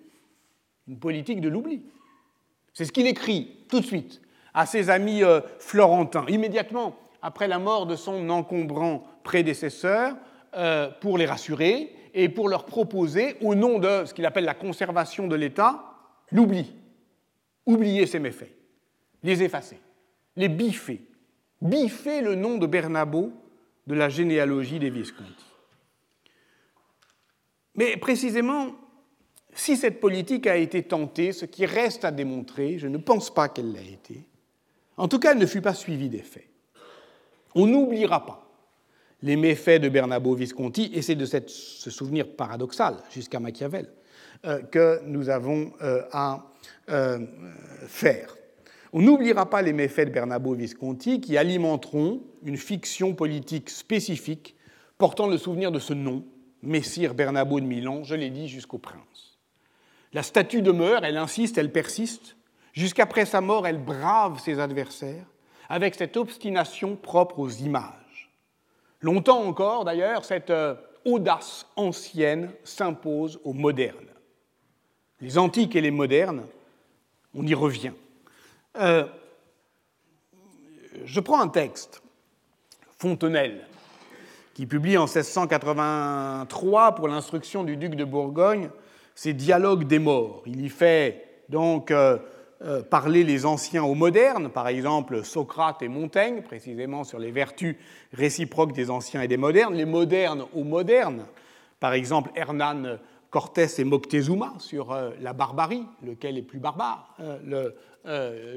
une 0.87 0.99
politique 0.99 1.41
de 1.41 1.49
l'oubli. 1.49 1.83
C'est 2.73 2.85
ce 2.85 2.91
qu'il 2.91 3.07
écrit 3.07 3.65
tout 3.69 3.79
de 3.79 3.85
suite 3.85 4.21
à 4.53 4.65
ses 4.65 4.89
amis 4.89 5.23
euh, 5.23 5.41
florentins, 5.59 6.25
immédiatement 6.27 6.95
après 7.21 7.47
la 7.47 7.59
mort 7.59 7.85
de 7.85 7.95
son 7.95 8.29
encombrant 8.29 9.03
prédécesseur, 9.23 10.15
euh, 10.55 10.89
pour 10.99 11.17
les 11.17 11.25
rassurer 11.25 11.95
et 12.13 12.27
pour 12.27 12.49
leur 12.49 12.65
proposer, 12.65 13.37
au 13.41 13.55
nom 13.55 13.79
de 13.79 14.03
ce 14.05 14.13
qu'il 14.13 14.25
appelle 14.25 14.43
la 14.43 14.53
conservation 14.53 15.27
de 15.27 15.35
l'État, 15.35 15.90
l'oubli. 16.31 16.71
Oublier 17.65 18.07
ses 18.07 18.19
méfaits, 18.19 18.51
les 19.23 19.43
effacer, 19.43 19.79
les 20.35 20.50
biffer. 20.50 21.01
Biffer 21.61 22.21
le 22.21 22.33
nom 22.33 22.57
de 22.57 22.65
Bernabo 22.65 23.31
de 23.85 23.93
la 23.93 24.09
généalogie 24.09 24.79
des 24.79 24.89
Visconti. 24.89 25.45
Mais 27.75 27.97
précisément, 27.97 28.71
si 29.53 29.77
cette 29.77 30.00
politique 30.00 30.47
a 30.47 30.57
été 30.57 30.81
tentée, 30.83 31.33
ce 31.33 31.45
qui 31.45 31.67
reste 31.67 32.03
à 32.03 32.11
démontrer, 32.11 32.79
je 32.79 32.88
ne 32.88 32.97
pense 32.97 33.31
pas 33.33 33.47
qu'elle 33.47 33.73
l'a 33.73 33.81
été, 33.81 34.25
en 34.97 35.07
tout 35.07 35.19
cas, 35.19 35.33
elle 35.33 35.39
ne 35.39 35.45
fut 35.45 35.61
pas 35.61 35.73
suivie 35.73 36.09
des 36.09 36.23
faits. 36.23 36.47
On 37.53 37.67
n'oubliera 37.67 38.25
pas 38.25 38.47
les 39.21 39.35
méfaits 39.35 39.79
de 39.81 39.89
Bernabo 39.89 40.33
Visconti, 40.33 40.89
et 40.93 41.03
c'est 41.03 41.15
de 41.15 41.25
ce 41.25 41.89
souvenir 41.91 42.35
paradoxal 42.35 42.97
jusqu'à 43.11 43.39
Machiavel 43.39 43.88
que 44.71 45.01
nous 45.05 45.29
avons 45.29 45.74
euh, 45.81 46.03
à 46.12 46.51
euh, 46.89 47.19
faire. 47.88 48.36
On 48.93 49.01
n'oubliera 49.01 49.50
pas 49.50 49.62
les 49.62 49.71
méfaits 49.71 50.07
de 50.07 50.10
Bernabo 50.10 50.53
Visconti 50.53 51.21
qui 51.21 51.38
alimenteront 51.38 52.21
une 52.43 52.57
fiction 52.57 53.13
politique 53.13 53.69
spécifique 53.69 54.55
portant 54.98 55.27
le 55.27 55.38
souvenir 55.38 55.71
de 55.71 55.79
ce 55.79 55.93
nom, 55.93 56.25
Messire 56.62 57.13
Bernabo 57.13 57.60
de 57.60 57.65
Milan, 57.65 58.03
je 58.03 58.13
l'ai 58.13 58.29
dit, 58.29 58.48
jusqu'au 58.48 58.77
prince. 58.77 59.39
La 60.13 60.21
statue 60.21 60.62
demeure, 60.62 61.05
elle 61.05 61.17
insiste, 61.17 61.57
elle 61.57 61.71
persiste. 61.71 62.36
Jusqu'après 62.74 63.25
sa 63.25 63.41
mort, 63.41 63.65
elle 63.65 63.83
brave 63.83 64.39
ses 64.39 64.60
adversaires 64.60 65.25
avec 65.69 65.95
cette 65.95 66.17
obstination 66.17 66.98
propre 66.98 67.39
aux 67.39 67.50
images. 67.50 68.29
Longtemps 69.00 69.43
encore, 69.43 69.86
d'ailleurs, 69.86 70.25
cette 70.25 70.50
euh, 70.50 70.75
audace 71.05 71.65
ancienne 71.75 72.51
s'impose 72.63 73.39
aux 73.43 73.53
modernes. 73.53 74.10
Les 75.21 75.37
antiques 75.37 75.75
et 75.75 75.81
les 75.81 75.91
modernes, 75.91 76.43
on 77.35 77.45
y 77.45 77.53
revient. 77.53 77.93
Euh, 78.79 79.05
je 81.05 81.19
prends 81.19 81.39
un 81.39 81.47
texte, 81.47 82.01
Fontenelle, 82.97 83.67
qui 84.53 84.65
publie 84.65 84.97
en 84.97 85.05
1683 85.05 86.95
pour 86.95 87.07
l'instruction 87.07 87.63
du 87.63 87.77
duc 87.77 87.95
de 87.95 88.03
Bourgogne 88.03 88.69
ses 89.15 89.33
dialogues 89.33 89.85
des 89.85 89.99
morts. 89.99 90.41
Il 90.45 90.65
y 90.65 90.69
fait 90.69 91.43
donc 91.49 91.91
euh, 91.91 92.17
euh, 92.63 92.81
parler 92.81 93.23
les 93.23 93.45
anciens 93.45 93.83
aux 93.83 93.93
modernes, 93.93 94.49
par 94.49 94.67
exemple 94.67 95.23
Socrate 95.23 95.81
et 95.81 95.87
Montaigne, 95.87 96.41
précisément 96.41 97.03
sur 97.03 97.19
les 97.19 97.31
vertus 97.31 97.75
réciproques 98.13 98.73
des 98.73 98.89
anciens 98.89 99.21
et 99.21 99.27
des 99.27 99.37
modernes, 99.37 99.75
les 99.75 99.85
modernes 99.85 100.45
aux 100.53 100.63
modernes, 100.63 101.25
par 101.79 101.93
exemple 101.93 102.31
Hernán 102.35 102.99
Cortés 103.31 103.79
et 103.79 103.83
Moctezuma 103.83 104.53
sur 104.59 104.91
euh, 104.91 105.11
la 105.19 105.33
barbarie, 105.33 105.85
lequel 106.03 106.38
est 106.38 106.43
plus 106.43 106.59
barbare, 106.59 107.15
le 107.43 107.75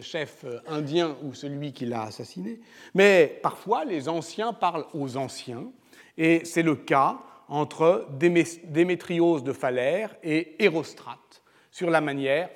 chef 0.00 0.44
indien 0.66 1.16
ou 1.22 1.32
celui 1.32 1.72
qui 1.72 1.86
l'a 1.86 2.02
assassiné. 2.02 2.60
Mais 2.94 3.38
parfois, 3.42 3.84
les 3.84 4.08
anciens 4.08 4.52
parlent 4.52 4.86
aux 4.92 5.16
anciens, 5.16 5.70
et 6.18 6.44
c'est 6.44 6.62
le 6.62 6.76
cas 6.76 7.20
entre 7.48 8.08
Démétrios 8.18 9.40
de 9.40 9.52
Phalère 9.52 10.16
et 10.22 10.62
Hérostrate 10.62 11.42
sur 11.70 11.90
la 11.90 12.00
manière 12.00 12.50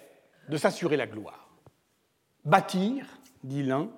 de 0.49 0.57
s'assurer 0.57 0.97
la 0.97 1.07
gloire. 1.07 1.49
Bâtir, 2.45 3.07
dit 3.45 3.63
l'un, 3.63 3.91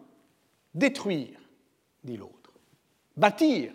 détruire, 0.75 1.39
dit 2.03 2.17
l'autre. 2.17 2.53
Bâtir, 3.17 3.73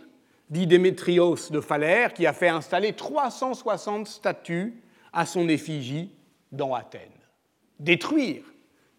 dit 0.49 0.67
Démétrios 0.67 1.49
de 1.49 1.59
Phalère, 1.59 2.13
qui 2.13 2.25
a 2.25 2.33
fait 2.33 2.49
installer 2.49 2.93
360 2.93 4.07
statues 4.07 4.81
à 5.13 5.25
son 5.25 5.47
effigie 5.49 6.11
dans 6.51 6.73
Athènes. 6.73 7.01
Détruire, 7.79 8.43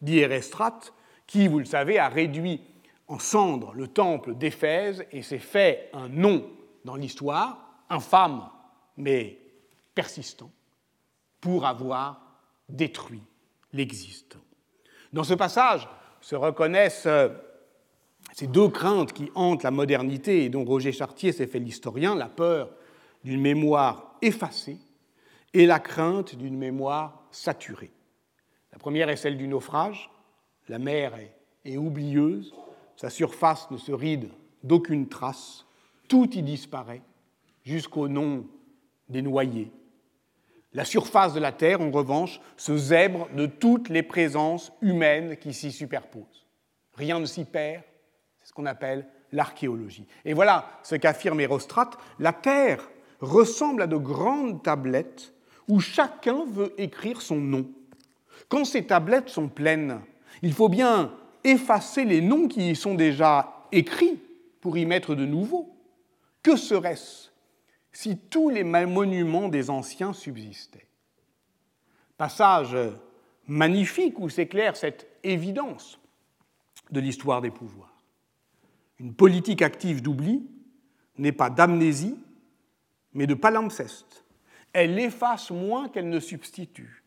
dit 0.02 0.18
Hérostrate, 0.18 0.92
qui, 1.26 1.48
vous 1.48 1.58
le 1.58 1.64
savez, 1.64 1.98
a 1.98 2.08
réduit 2.08 2.60
en 3.08 3.18
cendres 3.18 3.72
le 3.74 3.88
temple 3.88 4.34
d'Éphèse 4.34 5.04
et 5.12 5.22
s'est 5.22 5.38
fait 5.38 5.90
un 5.92 6.08
nom 6.08 6.48
dans 6.84 6.96
l'histoire, 6.96 7.58
infâme 7.88 8.48
mais 8.96 9.38
persistant, 9.94 10.50
pour 11.40 11.66
avoir 11.66 12.20
détruit 12.68 13.22
l'existant. 13.72 14.40
Dans 15.12 15.24
ce 15.24 15.34
passage 15.34 15.88
se 16.20 16.34
reconnaissent 16.34 17.06
euh, 17.06 17.28
Ces 18.38 18.48
deux 18.48 18.68
craintes 18.68 19.14
qui 19.14 19.30
hantent 19.34 19.62
la 19.62 19.70
modernité 19.70 20.44
et 20.44 20.50
dont 20.50 20.62
Roger 20.62 20.92
Chartier 20.92 21.32
s'est 21.32 21.46
fait 21.46 21.58
l'historien, 21.58 22.14
la 22.14 22.28
peur 22.28 22.68
d'une 23.24 23.40
mémoire 23.40 24.14
effacée 24.20 24.76
et 25.54 25.64
la 25.64 25.80
crainte 25.80 26.34
d'une 26.34 26.58
mémoire 26.58 27.26
saturée. 27.30 27.92
La 28.72 28.78
première 28.78 29.08
est 29.08 29.16
celle 29.16 29.38
du 29.38 29.48
naufrage. 29.48 30.10
La 30.68 30.78
mer 30.78 31.14
est, 31.64 31.78
oublieuse, 31.78 32.54
sa 32.94 33.08
surface 33.08 33.70
ne 33.70 33.78
se 33.78 33.92
ride 33.92 34.28
d'aucune 34.62 35.08
trace, 35.08 35.64
tout 36.06 36.28
y 36.36 36.42
disparaît, 36.42 37.00
jusqu'au 37.64 38.06
nom 38.06 38.46
des 39.08 39.22
noyés. 39.22 39.72
La 40.74 40.84
surface 40.84 41.32
de 41.32 41.40
la 41.40 41.52
Terre, 41.52 41.80
en 41.80 41.90
revanche, 41.90 42.38
se 42.58 42.76
zèbre 42.76 43.30
de 43.34 43.46
toutes 43.46 43.88
les 43.88 44.02
présences 44.02 44.74
humaines 44.82 45.38
qui 45.38 45.54
s'y 45.54 45.72
superposent. 45.72 46.44
Rien 46.92 47.18
ne 47.18 47.24
s'y 47.24 47.46
perd, 47.46 47.82
ce 48.46 48.52
qu'on 48.52 48.64
appelle 48.66 49.08
l'archéologie. 49.32 50.06
Et 50.24 50.32
voilà 50.32 50.70
ce 50.84 50.94
qu'affirme 50.94 51.40
Hérostrate, 51.40 51.98
la 52.20 52.32
Terre 52.32 52.88
ressemble 53.20 53.82
à 53.82 53.86
de 53.88 53.96
grandes 53.96 54.62
tablettes 54.62 55.34
où 55.66 55.80
chacun 55.80 56.44
veut 56.46 56.72
écrire 56.78 57.20
son 57.20 57.38
nom. 57.38 57.68
Quand 58.48 58.64
ces 58.64 58.86
tablettes 58.86 59.30
sont 59.30 59.48
pleines, 59.48 60.00
il 60.42 60.52
faut 60.52 60.68
bien 60.68 61.12
effacer 61.42 62.04
les 62.04 62.20
noms 62.20 62.46
qui 62.46 62.70
y 62.70 62.76
sont 62.76 62.94
déjà 62.94 63.66
écrits 63.72 64.22
pour 64.60 64.78
y 64.78 64.86
mettre 64.86 65.16
de 65.16 65.26
nouveaux. 65.26 65.76
Que 66.44 66.54
serait-ce 66.54 67.30
si 67.90 68.16
tous 68.16 68.48
les 68.48 68.62
monuments 68.62 69.48
des 69.48 69.70
anciens 69.70 70.12
subsistaient? 70.12 70.86
Passage 72.16 72.76
magnifique 73.48 74.20
où 74.20 74.28
s'éclaire 74.28 74.76
cette 74.76 75.08
évidence 75.24 75.98
de 76.92 77.00
l'histoire 77.00 77.40
des 77.40 77.50
pouvoirs. 77.50 77.95
Une 78.98 79.14
politique 79.14 79.62
active 79.62 80.02
d'oubli 80.02 80.48
n'est 81.18 81.32
pas 81.32 81.50
d'amnésie, 81.50 82.16
mais 83.12 83.26
de 83.26 83.34
palimpseste. 83.34 84.24
Elle 84.72 84.98
efface 84.98 85.50
moins 85.50 85.88
qu'elle 85.88 86.08
ne 86.08 86.20
substitue. 86.20 87.02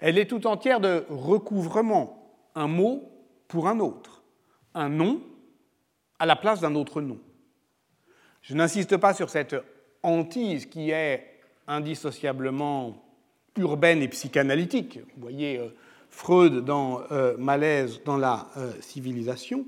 Elle 0.00 0.18
est 0.18 0.26
tout 0.26 0.46
entière 0.46 0.80
de 0.80 1.04
recouvrement, 1.08 2.34
un 2.54 2.66
mot 2.66 3.08
pour 3.46 3.68
un 3.68 3.78
autre, 3.78 4.24
un 4.74 4.88
nom 4.88 5.22
à 6.18 6.26
la 6.26 6.36
place 6.36 6.60
d'un 6.60 6.74
autre 6.74 7.00
nom. 7.00 7.18
Je 8.42 8.54
n'insiste 8.54 8.96
pas 8.96 9.14
sur 9.14 9.30
cette 9.30 9.54
hantise 10.02 10.66
qui 10.66 10.90
est 10.90 11.40
indissociablement 11.68 13.04
urbaine 13.56 14.02
et 14.02 14.08
psychanalytique. 14.08 14.98
Vous 15.14 15.22
voyez 15.22 15.58
euh, 15.58 15.68
Freud 16.10 16.64
dans 16.64 17.02
euh, 17.10 17.36
Malaise 17.38 18.00
dans 18.04 18.16
la 18.16 18.48
euh, 18.56 18.72
civilisation, 18.80 19.66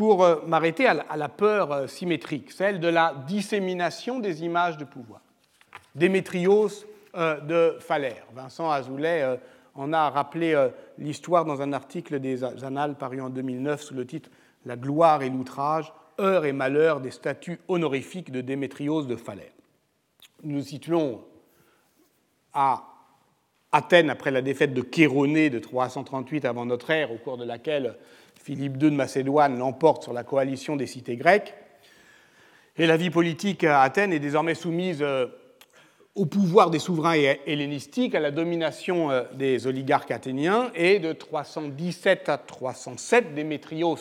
pour 0.00 0.26
m'arrêter 0.46 0.86
à 0.86 1.14
la 1.14 1.28
peur 1.28 1.86
symétrique, 1.86 2.52
celle 2.52 2.80
de 2.80 2.88
la 2.88 3.14
dissémination 3.26 4.18
des 4.18 4.44
images 4.44 4.78
de 4.78 4.86
pouvoir. 4.86 5.20
Démétrios 5.94 6.70
de 7.14 7.76
Phalère. 7.80 8.24
Vincent 8.32 8.70
Azoulay 8.70 9.36
on 9.74 9.92
a 9.92 10.08
rappelé 10.10 10.54
euh, 10.54 10.70
l'histoire 10.98 11.44
dans 11.44 11.62
un 11.62 11.72
article 11.72 12.18
des 12.18 12.44
Annales 12.64 12.96
paru 12.96 13.20
en 13.20 13.30
2009 13.30 13.82
sous 13.82 13.94
le 13.94 14.06
titre 14.06 14.30
La 14.64 14.76
gloire 14.76 15.22
et 15.22 15.30
l'outrage, 15.30 15.92
heure 16.18 16.44
et 16.44 16.52
malheur 16.52 17.00
des 17.00 17.10
statues 17.10 17.60
honorifiques 17.68 18.32
de 18.32 18.40
Démétrios 18.40 19.02
de 19.02 19.16
Phalère. 19.16 19.52
Nous 20.42 20.56
nous 20.56 20.62
situons 20.62 21.22
à 22.52 22.84
Athènes 23.70 24.10
après 24.10 24.30
la 24.30 24.42
défaite 24.42 24.74
de 24.74 24.84
Chéronée 24.90 25.50
de 25.50 25.58
338 25.58 26.44
avant 26.44 26.66
notre 26.66 26.90
ère, 26.90 27.12
au 27.12 27.18
cours 27.18 27.36
de 27.36 27.44
laquelle 27.44 27.96
Philippe 28.42 28.82
II 28.82 28.90
de 28.90 28.96
Macédoine 28.96 29.58
l'emporte 29.58 30.02
sur 30.02 30.12
la 30.12 30.24
coalition 30.24 30.76
des 30.76 30.86
cités 30.86 31.16
grecques. 31.16 31.54
Et 32.78 32.86
la 32.86 32.96
vie 32.96 33.10
politique 33.10 33.64
à 33.64 33.82
Athènes 33.82 34.12
est 34.12 34.18
désormais 34.18 34.54
soumise 34.54 35.02
euh, 35.02 35.26
au 36.14 36.24
pouvoir 36.24 36.70
des 36.70 36.78
souverains 36.78 37.14
hellénistiques, 37.46 38.14
à 38.14 38.20
la 38.20 38.30
domination 38.30 39.10
euh, 39.10 39.24
des 39.34 39.66
oligarques 39.66 40.10
athéniens, 40.10 40.70
et 40.74 40.98
de 40.98 41.12
317 41.12 42.28
à 42.30 42.38
307, 42.38 43.34
Démétrios 43.34 43.98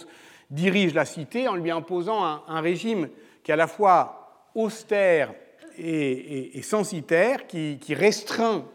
dirige 0.49 0.93
la 0.93 1.06
cité 1.06 1.47
en 1.47 1.56
lui 1.56 1.71
imposant 1.71 2.23
un, 2.23 2.62
régime 2.62 3.10
qui 3.43 3.52
est 3.52 3.54
à 3.54 3.58
la 3.58 3.67
fois 3.67 4.47
austère 4.56 5.34
et, 5.78 6.62
censitaire, 6.63 7.45
qui, 7.47 7.78
restreint 7.89 8.65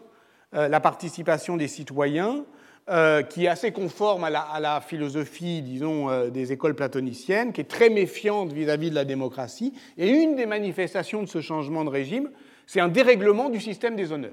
euh, 0.53 0.67
la 0.67 0.79
participation 0.79 1.57
des 1.57 1.67
citoyens, 1.67 2.45
euh, 2.89 3.23
qui 3.23 3.45
est 3.45 3.47
assez 3.47 3.71
conforme 3.71 4.23
à 4.23 4.29
la, 4.29 4.81
philosophie, 4.81 5.61
disons, 5.61 6.29
des 6.29 6.51
écoles 6.51 6.75
platoniciennes, 6.75 7.53
qui 7.53 7.61
est 7.61 7.65
très 7.69 7.89
méfiante 7.89 8.53
vis 8.53 8.69
à 8.69 8.77
-vis 8.77 8.89
de 8.89 8.95
la 8.95 9.05
démocratie. 9.05 9.73
Et 9.97 10.09
une 10.09 10.35
des 10.35 10.45
manifestations 10.45 11.23
de 11.23 11.27
ce 11.27 11.41
changement 11.41 11.83
de 11.83 11.89
régime, 11.89 12.29
c'est 12.67 12.79
un 12.79 12.87
dérèglement 12.87 13.49
du 13.49 13.59
système 13.59 13.95
des 13.95 14.11
honneurs, 14.11 14.31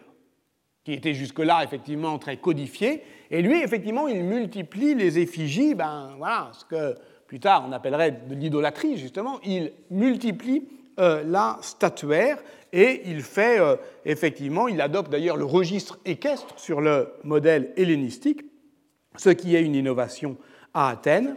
qui 0.85 0.93
était 0.93 1.15
jusque-là 1.15 1.62
effectivement 1.65 2.19
très 2.19 2.37
codifié. 2.37 3.03
Et 3.31 3.43
lui, 3.43 3.62
effectivement, 3.62 4.09
il 4.09 4.25
multiplie 4.25 4.95
les 4.95 5.19
effigies, 5.19 5.75
ben 5.75 6.15
voilà, 6.19 6.51
ce 6.53 6.65
que 6.65 6.95
plus 7.27 7.41
tard 7.41 7.65
on 7.67 7.73
appellerait 7.73 8.11
de 8.29 8.35
l'idolâtrie, 8.35 8.99
justement. 8.99 9.41
Il 9.45 9.73
multiplie 9.91 10.69
euh, 11.01 11.23
la 11.27 11.59
statuaire 11.62 12.43
et 12.72 13.02
il 13.04 13.22
fait, 13.22 13.61
euh, 13.61 13.76
effectivement, 14.04 14.66
il 14.66 14.80
adopte 14.80 15.11
d'ailleurs 15.11 15.37
le 15.37 15.44
registre 15.44 15.98
équestre 16.04 16.58
sur 16.58 16.80
le 16.80 17.12
modèle 17.22 17.72
hellénistique, 17.76 18.42
ce 19.16 19.30
qui 19.30 19.54
est 19.54 19.62
une 19.62 19.74
innovation 19.74 20.38
à 20.72 20.88
Athènes. 20.88 21.37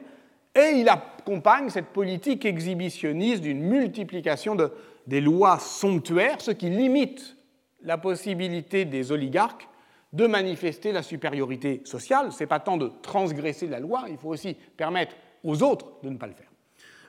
Et 0.56 0.78
il 0.78 0.88
accompagne 0.88 1.70
cette 1.70 1.88
politique 1.88 2.46
exhibitionniste 2.46 3.42
d'une 3.42 3.60
multiplication 3.60 4.56
de, 4.56 4.72
des 5.08 5.20
lois 5.20 5.60
somptuaires, 5.60 6.40
ce 6.40 6.52
qui 6.52 6.70
limite 6.70 7.36
la 7.82 7.98
possibilité 7.98 8.86
des 8.86 9.12
oligarques 9.12 9.68
de 10.14 10.28
manifester 10.28 10.94
la 10.94 11.04
supériorité 11.04 11.82
sociale. 11.84 12.32
Ce 12.32 12.40
n'est 12.40 12.48
pas 12.48 12.62
tant 12.62 12.78
de 12.78 12.90
transgresser 13.02 13.68
la 13.68 13.80
loi, 13.80 14.06
il 14.10 14.18
faut 14.18 14.30
aussi 14.30 14.56
permettre 14.78 15.14
aux 15.44 15.62
autres 15.62 15.88
de 16.02 16.10
ne 16.10 16.18
pas 16.18 16.28
le 16.28 16.34
faire. 16.34 16.50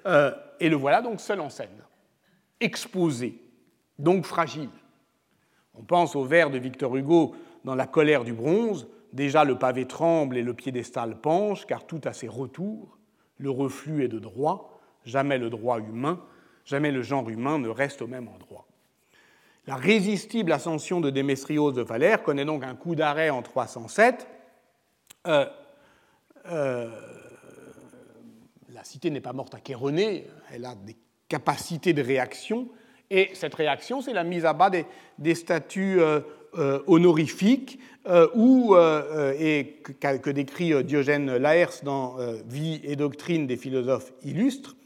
Euh, 0.07 0.33
et 0.59 0.69
le 0.69 0.77
voilà 0.77 1.01
donc 1.01 1.21
seul 1.21 1.41
en 1.41 1.49
scène, 1.49 1.69
exposé, 2.61 3.46
donc 3.99 4.25
fragile. 4.25 4.71
On 5.75 5.83
pense 5.83 6.17
au 6.17 6.25
vers 6.25 6.51
de 6.51 6.59
Victor 6.59 6.97
Hugo 6.97 7.35
dans 7.65 7.75
La 7.75 7.87
colère 7.87 8.25
du 8.25 8.33
bronze. 8.33 8.89
Déjà 9.13 9.45
le 9.45 9.59
pavé 9.59 9.87
tremble 9.87 10.37
et 10.37 10.43
le 10.43 10.55
piédestal 10.55 11.21
penche, 11.21 11.67
car 11.67 11.87
tout 11.87 12.01
a 12.05 12.13
ses 12.13 12.29
retours. 12.29 12.99
Le 13.39 13.51
reflux 13.51 14.05
est 14.05 14.09
de 14.09 14.19
droit, 14.19 14.81
jamais 15.05 15.39
le 15.39 15.51
droit 15.51 15.79
humain, 15.79 16.21
Jamais 16.67 16.91
le 16.91 17.01
genre 17.01 17.31
humain 17.31 17.59
ne 17.61 17.69
reste 17.69 18.03
au 18.03 18.09
même 18.09 18.29
endroit. 18.29 18.67
La 19.69 19.77
résistible 19.77 20.53
ascension 20.53 21.01
de 21.01 21.11
Démétrios 21.11 21.73
de 21.73 21.81
Valère 21.81 22.23
connaît 22.23 22.45
donc 22.45 22.65
un 22.65 22.75
coup 22.75 22.97
d'arrêt 22.97 23.31
en 23.31 23.41
307. 23.41 24.27
Euh, 25.29 25.47
euh, 26.47 26.91
la 28.69 28.85
cité 28.85 29.11
n'est 29.11 29.21
pas 29.21 29.33
morte 29.33 29.55
à 29.55 29.59
Chéronée, 29.65 30.27
elle 30.53 30.65
a 30.65 30.75
des 30.75 30.97
capacités 31.29 31.93
de 31.93 32.03
réaction, 32.03 32.69
et 33.11 33.31
cette 33.35 33.55
réaction, 33.55 34.01
c'est 34.01 34.13
la 34.13 34.25
mise 34.25 34.45
à 34.45 34.53
bas 34.53 34.71
des, 34.71 35.35
statuts 35.35 36.01
euh, 36.01 36.21
honorifiques, 36.87 37.79
ou, 38.35 38.77
et 38.77 39.81
que, 39.83 40.17
que, 40.17 40.31
décrit 40.31 40.85
Diogène 40.85 41.37
Laërce 41.37 41.83
dans 41.83 42.17
Vie 42.47 42.81
et 42.85 42.95
doctrine 42.95 43.49
des 43.49 43.57
philosophes 43.57 44.13
illustres, 44.23 44.77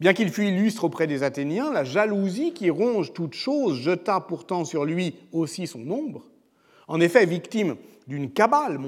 Bien 0.00 0.12
qu'il 0.12 0.30
fût 0.30 0.46
illustre 0.46 0.84
auprès 0.84 1.06
des 1.06 1.22
Athéniens, 1.22 1.72
la 1.72 1.84
jalousie 1.84 2.52
qui 2.52 2.68
ronge 2.68 3.12
toute 3.12 3.34
chose 3.34 3.80
jeta 3.80 4.20
pourtant 4.20 4.64
sur 4.64 4.84
lui 4.84 5.14
aussi 5.32 5.66
son 5.66 5.88
ombre. 5.90 6.24
En 6.88 7.00
effet, 7.00 7.24
victime 7.26 7.76
d'une 8.06 8.30
cabale 8.30 8.78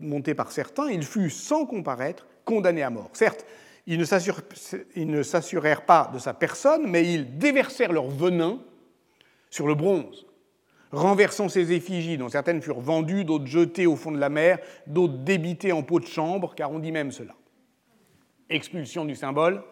montée 0.00 0.34
par 0.34 0.52
certains, 0.52 0.90
il 0.90 1.02
fut 1.02 1.30
sans 1.30 1.66
comparaître 1.66 2.26
condamné 2.44 2.82
à 2.82 2.90
mort. 2.90 3.10
Certes, 3.14 3.46
ils 3.86 3.98
ne 3.98 5.22
s'assurèrent 5.22 5.84
pas 5.84 6.10
de 6.12 6.18
sa 6.18 6.34
personne, 6.34 6.88
mais 6.88 7.12
ils 7.12 7.38
déversèrent 7.38 7.92
leur 7.92 8.08
venin 8.08 8.60
sur 9.50 9.66
le 9.66 9.74
bronze, 9.74 10.26
renversant 10.90 11.48
ses 11.48 11.72
effigies, 11.72 12.18
dont 12.18 12.28
certaines 12.28 12.62
furent 12.62 12.80
vendues, 12.80 13.24
d'autres 13.24 13.46
jetées 13.46 13.86
au 13.86 13.96
fond 13.96 14.12
de 14.12 14.18
la 14.18 14.30
mer, 14.30 14.58
d'autres 14.86 15.18
débitées 15.18 15.72
en 15.72 15.82
pot 15.82 16.00
de 16.00 16.06
chambre, 16.06 16.54
car 16.54 16.72
on 16.72 16.78
dit 16.78 16.92
même 16.92 17.12
cela. 17.12 17.34
Expulsion 18.50 19.04
du 19.04 19.14
symbole, 19.14 19.62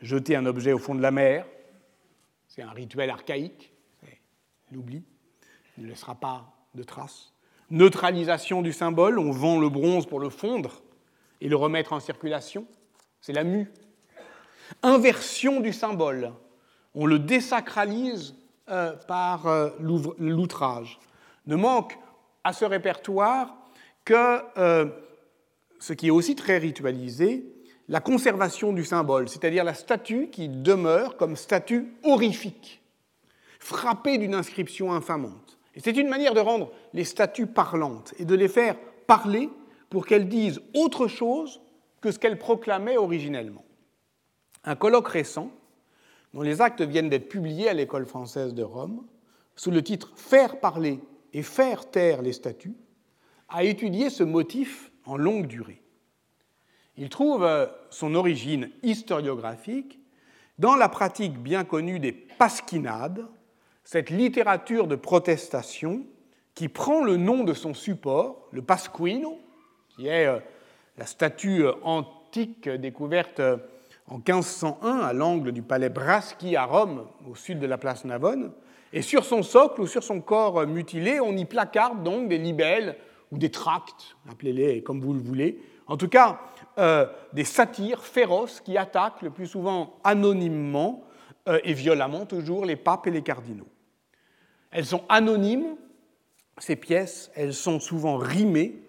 jeter 0.00 0.36
un 0.36 0.46
objet 0.46 0.72
au 0.72 0.78
fond 0.78 0.94
de 0.94 1.02
la 1.02 1.10
mer, 1.10 1.46
c'est 2.48 2.62
un 2.62 2.70
rituel 2.70 3.10
archaïque, 3.10 3.72
l'oubli, 4.72 5.04
ne 5.78 5.86
laissera 5.86 6.14
pas 6.14 6.52
de 6.74 6.82
traces. 6.82 7.32
Neutralisation 7.70 8.62
du 8.62 8.72
symbole, 8.72 9.18
on 9.18 9.30
vend 9.30 9.58
le 9.58 9.68
bronze 9.68 10.06
pour 10.06 10.20
le 10.20 10.28
fondre 10.28 10.82
et 11.40 11.48
le 11.48 11.56
remettre 11.56 11.92
en 11.92 12.00
circulation, 12.00 12.66
c'est 13.24 13.32
la 13.32 13.44
mue. 13.44 13.70
Inversion 14.82 15.60
du 15.60 15.72
symbole, 15.72 16.32
on 16.94 17.06
le 17.06 17.18
désacralise 17.18 18.34
euh, 18.68 18.92
par 19.08 19.46
euh, 19.46 19.70
l'outrage. 19.80 20.98
Ne 21.46 21.56
manque 21.56 21.98
à 22.44 22.52
ce 22.52 22.66
répertoire 22.66 23.56
que 24.04 24.40
euh, 24.58 24.90
ce 25.80 25.94
qui 25.94 26.08
est 26.08 26.10
aussi 26.10 26.36
très 26.36 26.58
ritualisé, 26.58 27.46
la 27.88 28.00
conservation 28.00 28.74
du 28.74 28.84
symbole, 28.84 29.30
c'est-à-dire 29.30 29.64
la 29.64 29.72
statue 29.72 30.28
qui 30.28 30.50
demeure 30.50 31.16
comme 31.16 31.34
statue 31.34 31.94
horrifique, 32.02 32.82
frappée 33.58 34.18
d'une 34.18 34.34
inscription 34.34 34.92
infamante. 34.92 35.58
Et 35.74 35.80
c'est 35.80 35.96
une 35.96 36.08
manière 36.08 36.34
de 36.34 36.40
rendre 36.40 36.70
les 36.92 37.04
statues 37.04 37.46
parlantes 37.46 38.12
et 38.18 38.26
de 38.26 38.34
les 38.34 38.48
faire 38.48 38.76
parler 39.06 39.48
pour 39.88 40.04
qu'elles 40.04 40.28
disent 40.28 40.60
autre 40.74 41.08
chose 41.08 41.62
que 42.04 42.12
ce 42.12 42.18
qu'elles 42.18 42.38
proclamaient 42.38 42.98
originellement. 42.98 43.64
Un 44.62 44.76
colloque 44.76 45.08
récent, 45.08 45.50
dont 46.34 46.42
les 46.42 46.60
actes 46.60 46.82
viennent 46.82 47.08
d'être 47.08 47.30
publiés 47.30 47.70
à 47.70 47.72
l'École 47.72 48.04
française 48.04 48.52
de 48.52 48.62
Rome, 48.62 49.06
sous 49.56 49.70
le 49.70 49.82
titre 49.82 50.12
Faire 50.14 50.60
parler 50.60 51.00
et 51.32 51.42
faire 51.42 51.90
taire 51.90 52.20
les 52.20 52.34
statues, 52.34 52.76
a 53.48 53.64
étudié 53.64 54.10
ce 54.10 54.22
motif 54.22 54.92
en 55.06 55.16
longue 55.16 55.46
durée. 55.46 55.80
Il 56.98 57.08
trouve 57.08 57.42
euh, 57.42 57.68
son 57.88 58.14
origine 58.14 58.68
historiographique 58.82 59.98
dans 60.58 60.76
la 60.76 60.90
pratique 60.90 61.38
bien 61.38 61.64
connue 61.64 62.00
des 62.00 62.12
pasquinades, 62.12 63.26
cette 63.82 64.10
littérature 64.10 64.88
de 64.88 64.96
protestation 64.96 66.04
qui 66.54 66.68
prend 66.68 67.02
le 67.02 67.16
nom 67.16 67.44
de 67.44 67.54
son 67.54 67.72
support, 67.72 68.46
le 68.50 68.60
Pasquino, 68.60 69.38
qui 69.88 70.08
est 70.08 70.26
euh, 70.26 70.38
la 70.96 71.06
statue 71.06 71.64
euh, 71.64 71.72
antique 71.82 72.68
découverte 72.68 73.40
en 74.08 74.16
1501 74.16 74.98
à 74.98 75.12
l'angle 75.12 75.52
du 75.52 75.62
palais 75.62 75.88
Braschi 75.88 76.56
à 76.56 76.64
Rome, 76.64 77.06
au 77.30 77.34
sud 77.34 77.58
de 77.58 77.66
la 77.66 77.78
place 77.78 78.04
Navone. 78.04 78.52
Et 78.92 79.02
sur 79.02 79.24
son 79.24 79.42
socle 79.42 79.80
ou 79.80 79.86
sur 79.86 80.02
son 80.04 80.20
corps 80.20 80.66
mutilé, 80.66 81.20
on 81.20 81.36
y 81.36 81.44
placarde 81.44 82.02
donc 82.02 82.28
des 82.28 82.38
libelles 82.38 82.96
ou 83.32 83.38
des 83.38 83.50
tracts, 83.50 84.16
appelez-les 84.30 84.82
comme 84.82 85.00
vous 85.00 85.12
le 85.12 85.20
voulez, 85.20 85.58
en 85.86 85.96
tout 85.96 86.08
cas 86.08 86.40
euh, 86.78 87.06
des 87.32 87.44
satires 87.44 88.04
féroces 88.04 88.60
qui 88.60 88.76
attaquent 88.76 89.22
le 89.22 89.30
plus 89.30 89.46
souvent 89.46 89.94
anonymement 90.04 91.04
euh, 91.48 91.58
et 91.64 91.72
violemment 91.72 92.26
toujours 92.26 92.64
les 92.64 92.76
papes 92.76 93.06
et 93.06 93.10
les 93.10 93.22
cardinaux. 93.22 93.68
Elles 94.70 94.86
sont 94.86 95.02
anonymes, 95.08 95.76
ces 96.58 96.76
pièces, 96.76 97.30
elles 97.34 97.54
sont 97.54 97.80
souvent 97.80 98.16
rimées, 98.16 98.82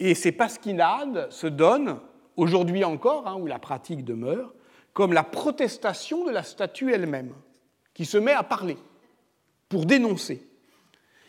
et 0.00 0.14
ces 0.14 0.32
pasquinades 0.32 1.30
se 1.30 1.46
donnent, 1.46 1.98
aujourd'hui 2.36 2.84
encore, 2.84 3.26
hein, 3.26 3.36
où 3.36 3.46
la 3.46 3.58
pratique 3.58 4.04
demeure, 4.04 4.54
comme 4.92 5.12
la 5.12 5.24
protestation 5.24 6.24
de 6.24 6.30
la 6.30 6.42
statue 6.42 6.92
elle-même, 6.92 7.32
qui 7.94 8.04
se 8.04 8.18
met 8.18 8.32
à 8.32 8.42
parler 8.42 8.76
pour 9.68 9.86
dénoncer. 9.86 10.46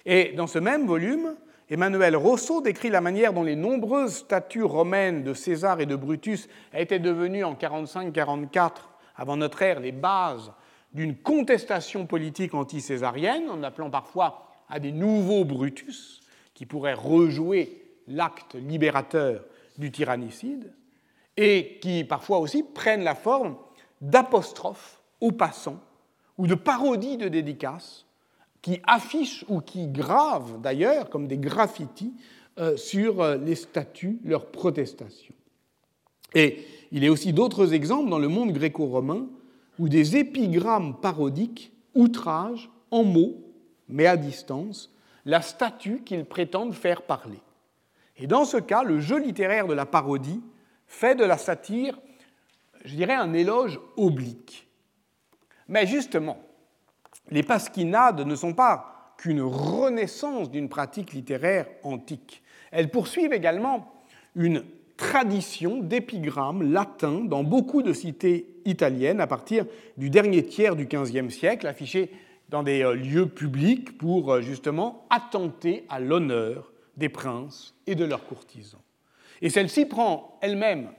Et 0.05 0.33
dans 0.33 0.47
ce 0.47 0.59
même 0.59 0.85
volume, 0.85 1.35
Emmanuel 1.69 2.15
Rousseau 2.15 2.61
décrit 2.61 2.89
la 2.89 3.01
manière 3.01 3.33
dont 3.33 3.43
les 3.43 3.55
nombreuses 3.55 4.15
statues 4.15 4.63
romaines 4.63 5.23
de 5.23 5.33
César 5.33 5.81
et 5.81 5.85
de 5.85 5.95
Brutus 5.95 6.47
étaient 6.73 6.99
devenues 6.99 7.43
en 7.43 7.53
45-44 7.53 8.71
avant 9.15 9.37
notre 9.37 9.61
ère 9.61 9.79
les 9.79 9.91
bases 9.91 10.51
d'une 10.93 11.15
contestation 11.15 12.07
politique 12.07 12.55
anti-césarienne, 12.55 13.49
en 13.49 13.61
appelant 13.61 13.91
parfois 13.91 14.47
à 14.69 14.79
des 14.79 14.91
nouveaux 14.91 15.45
Brutus 15.45 16.21
qui 16.55 16.65
pourraient 16.65 16.93
rejouer 16.93 17.88
l'acte 18.09 18.55
libérateur 18.55 19.45
du 19.77 19.91
tyrannicide, 19.91 20.73
et 21.37 21.79
qui 21.81 22.03
parfois 22.03 22.39
aussi 22.39 22.63
prennent 22.63 23.03
la 23.03 23.15
forme 23.15 23.55
d'apostrophes 24.01 25.01
aux 25.21 25.31
passants 25.31 25.79
ou 26.37 26.47
de 26.47 26.55
parodies 26.55 27.17
de 27.17 27.29
dédicaces 27.29 28.05
qui 28.61 28.81
affichent 28.85 29.45
ou 29.47 29.61
qui 29.61 29.87
gravent 29.87 30.59
d'ailleurs 30.59 31.09
comme 31.09 31.27
des 31.27 31.37
graffitis 31.37 32.13
euh, 32.59 32.75
sur 32.75 33.21
euh, 33.21 33.37
les 33.37 33.55
statues 33.55 34.19
leur 34.25 34.47
protestation. 34.47 35.33
Et 36.35 36.65
il 36.91 37.03
y 37.03 37.07
a 37.07 37.11
aussi 37.11 37.31
d'autres 37.31 37.73
exemples 37.73 38.09
dans 38.09 38.19
le 38.19 38.27
monde 38.27 38.51
gréco-romain 38.51 39.27
où 39.79 39.87
des 39.87 40.17
épigrammes 40.17 40.99
parodiques 40.99 41.71
outragent 41.95 42.69
en 42.91 43.03
mots, 43.03 43.37
mais 43.87 44.05
à 44.05 44.17
distance, 44.17 44.91
la 45.25 45.41
statue 45.41 46.03
qu'ils 46.03 46.25
prétendent 46.25 46.73
faire 46.73 47.03
parler. 47.03 47.39
Et 48.19 48.27
dans 48.27 48.45
ce 48.45 48.57
cas, 48.57 48.83
le 48.83 48.99
jeu 48.99 49.19
littéraire 49.19 49.67
de 49.67 49.73
la 49.73 49.85
parodie 49.85 50.41
fait 50.87 51.15
de 51.15 51.23
la 51.23 51.37
satire, 51.37 51.97
je 52.83 52.95
dirais, 52.95 53.13
un 53.13 53.33
éloge 53.33 53.79
oblique. 53.95 54.67
Mais 55.67 55.87
justement, 55.87 56.37
les 57.31 57.43
pasquinades 57.43 58.25
ne 58.25 58.35
sont 58.35 58.53
pas 58.53 59.13
qu'une 59.17 59.41
renaissance 59.41 60.49
d'une 60.49 60.69
pratique 60.69 61.13
littéraire 61.13 61.67
antique. 61.83 62.41
Elles 62.71 62.89
poursuivent 62.89 63.33
également 63.33 63.93
une 64.35 64.63
tradition 64.97 65.79
d'épigrammes 65.79 66.73
latins 66.73 67.21
dans 67.23 67.43
beaucoup 67.43 67.81
de 67.81 67.93
cités 67.93 68.47
italiennes 68.65 69.21
à 69.21 69.27
partir 69.27 69.65
du 69.97 70.09
dernier 70.09 70.45
tiers 70.45 70.75
du 70.75 70.85
XVe 70.85 71.29
siècle, 71.29 71.67
affichées 71.67 72.11
dans 72.49 72.63
des 72.63 72.83
euh, 72.83 72.95
lieux 72.95 73.27
publics 73.27 73.97
pour 73.97 74.31
euh, 74.33 74.41
justement 74.41 75.05
attenter 75.09 75.85
à 75.89 75.99
l'honneur 75.99 76.73
des 76.99 77.09
princes 77.09 77.73
et 77.87 77.95
de 77.95 78.05
leurs 78.05 78.25
courtisans. 78.25 78.81
Et 79.41 79.49
celle-ci 79.49 79.85
prend 79.85 80.37
elle-même 80.41 80.89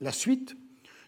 la 0.00 0.10
suite 0.10 0.56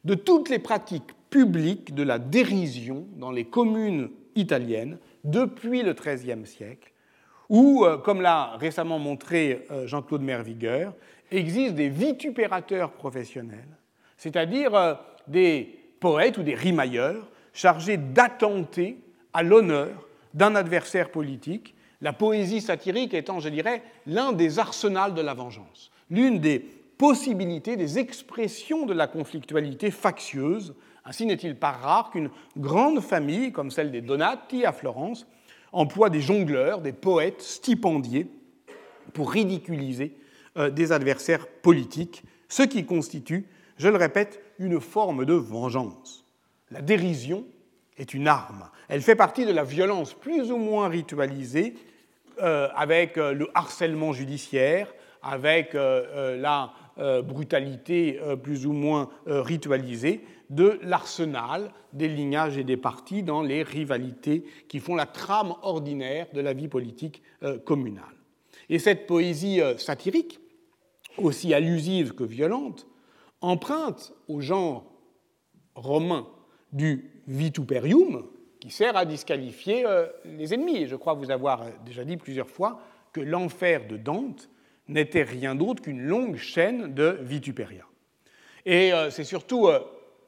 de 0.05 0.15
toutes 0.15 0.49
les 0.49 0.61
pratiques 0.61 1.13
publiques 1.31 1.95
de 1.95 2.03
la 2.03 2.19
dérision 2.19 3.09
dans 3.17 3.33
les 3.33 3.47
communes 3.47 4.11
italiennes 4.37 4.99
depuis 5.25 5.83
le 5.83 5.95
XIIIe 5.95 6.47
siècle, 6.47 6.93
où, 7.49 7.85
euh, 7.85 7.97
comme 7.99 8.21
l'a 8.21 8.57
récemment 8.59 8.99
montré 8.99 9.67
euh, 9.71 9.87
Jean-Claude 9.87 10.23
Mervigueur, 10.23 10.95
existent 11.31 11.75
des 11.75 11.89
vitupérateurs 11.89 12.93
professionnels, 12.93 13.77
c'est-à-dire 14.17 14.75
euh, 14.75 14.95
des 15.27 15.79
poètes 15.99 16.39
ou 16.39 16.43
des 16.43 16.55
rimailleurs 16.55 17.29
chargés 17.53 17.97
d'attenter 17.97 18.99
à 19.33 19.43
l'honneur 19.43 20.09
d'un 20.35 20.55
adversaire 20.55 21.11
politique, 21.11 21.75
la 22.01 22.13
poésie 22.13 22.61
satirique 22.61 23.15
étant, 23.15 23.41
je 23.41 23.49
dirais, 23.49 23.83
l'un 24.07 24.33
des 24.33 24.59
arsenals 24.59 25.15
de 25.15 25.23
la 25.23 25.35
vengeance, 25.35 25.91
l'une 26.11 26.39
des 26.39 26.59
possibilités, 26.99 27.77
des 27.77 27.99
expressions 27.99 28.87
de 28.87 28.95
la 28.95 29.07
conflictualité 29.07 29.91
factieuse 29.91 30.75
ainsi 31.07 31.25
n'est-il 31.25 31.55
pas 31.55 31.71
rare 31.71 32.11
qu'une 32.11 32.31
grande 32.57 33.01
famille, 33.01 33.53
comme 33.53 33.71
celle 33.71 33.93
des 33.93 34.01
Donati 34.01 34.65
à 34.65 34.73
Florence, 34.73 35.27
emploie 35.73 36.11
des 36.11 36.21
jongleurs, 36.21 36.81
des 36.81 36.93
poètes 36.93 37.43
stipendiés 37.43 38.29
pour 39.13 39.31
ridiculiser 39.31 40.17
euh, 40.57 40.69
des 40.69 40.91
adversaires 40.91 41.47
politiques, 41.47 42.25
ce 42.49 42.65
qui 42.65 42.85
constitue, 42.85 43.47
je 43.79 43.89
le 43.89 43.97
répète, 43.97 44.43
une 44.59 44.81
forme 44.81 45.25
de 45.25 45.35
vengeance. 45.35 46.25
La 46.73 46.83
dérision 46.83 47.45
est 47.99 48.15
une 48.15 48.29
arme. 48.29 48.69
Elle 48.89 49.03
fait 49.03 49.17
partie 49.17 49.47
de 49.47 49.53
la 49.53 49.65
violence 49.65 50.15
plus 50.15 50.51
ou 50.51 50.57
moins 50.57 50.89
ritualisée 50.89 51.75
euh, 52.43 52.69
avec 52.75 53.17
euh, 53.17 53.33
le 53.33 53.49
harcèlement 53.55 54.13
judiciaire, 54.13 54.93
avec 55.23 55.75
la 55.75 56.73
brutalité 57.25 58.21
plus 58.45 58.65
ou 58.65 58.73
moins 58.73 59.11
ritualisée, 59.27 60.23
de 60.51 60.79
l'arsenal 60.83 61.73
des 61.93 62.09
lignages 62.09 62.57
et 62.59 62.65
des 62.65 62.77
partis 62.77 63.23
dans 63.23 63.43
les 63.43 63.63
rivalités 63.63 64.45
qui 64.69 64.79
font 64.79 64.95
la 64.95 65.07
trame 65.07 65.55
ordinaire 65.63 66.27
de 66.35 66.41
la 66.41 66.53
vie 66.53 66.69
politique 66.69 67.23
euh, 67.43 67.59
communale. 67.59 68.05
Et 68.69 68.79
cette 68.79 69.07
poésie 69.07 69.61
euh, 69.61 69.77
satirique, 69.79 70.41
aussi 71.19 71.55
allusive 71.55 72.15
que 72.15 72.25
violente, 72.25 72.87
emprunte 73.41 74.13
au 74.29 74.41
genre 74.41 74.85
romain 75.75 76.27
du 76.73 77.11
vituperium, 77.27 78.27
qui 78.61 78.71
sert 78.71 78.97
à 78.97 79.05
disqualifier 79.05 79.87
euh, 79.87 80.07
les 80.25 80.55
ennemis. 80.55 80.79
Et 80.79 80.87
je 80.87 80.97
crois 80.97 81.15
vous 81.15 81.31
avoir 81.31 81.65
déjà 81.85 82.05
dit 82.05 82.17
plusieurs 82.17 82.51
fois 82.51 82.81
que 83.13 83.21
l'enfer 83.21 83.87
de 83.87 83.97
Dante 83.97 84.49
n'était 84.89 85.23
rien 85.23 85.55
d'autre 85.55 85.83
qu'une 85.83 86.03
longue 86.03 86.37
chaîne 86.37 86.95
de 86.95 87.19
vituperia. 87.23 87.85
Et 88.65 88.93
c'est 89.11 89.25
surtout 89.25 89.69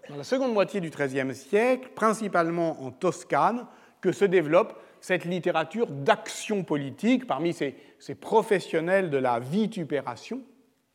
dans 0.09 0.17
la 0.17 0.25
seconde 0.25 0.53
moitié 0.53 0.81
du 0.81 0.91
XIIIe 0.91 1.35
siècle, 1.35 1.91
principalement 1.95 2.83
en 2.83 2.91
Toscane, 2.91 3.67
que 4.01 4.13
se 4.13 4.25
développe 4.25 4.81
cette 5.01 5.25
littérature 5.25 5.87
d'action 5.87 6.65
politique 6.65 7.27
parmi 7.27 7.53
ces, 7.53 7.75
professionnels 8.21 9.11
de 9.11 9.19
la 9.19 9.39
vitupération, 9.39 10.43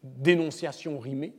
dénonciation 0.04 1.00
rimée. 1.00 1.34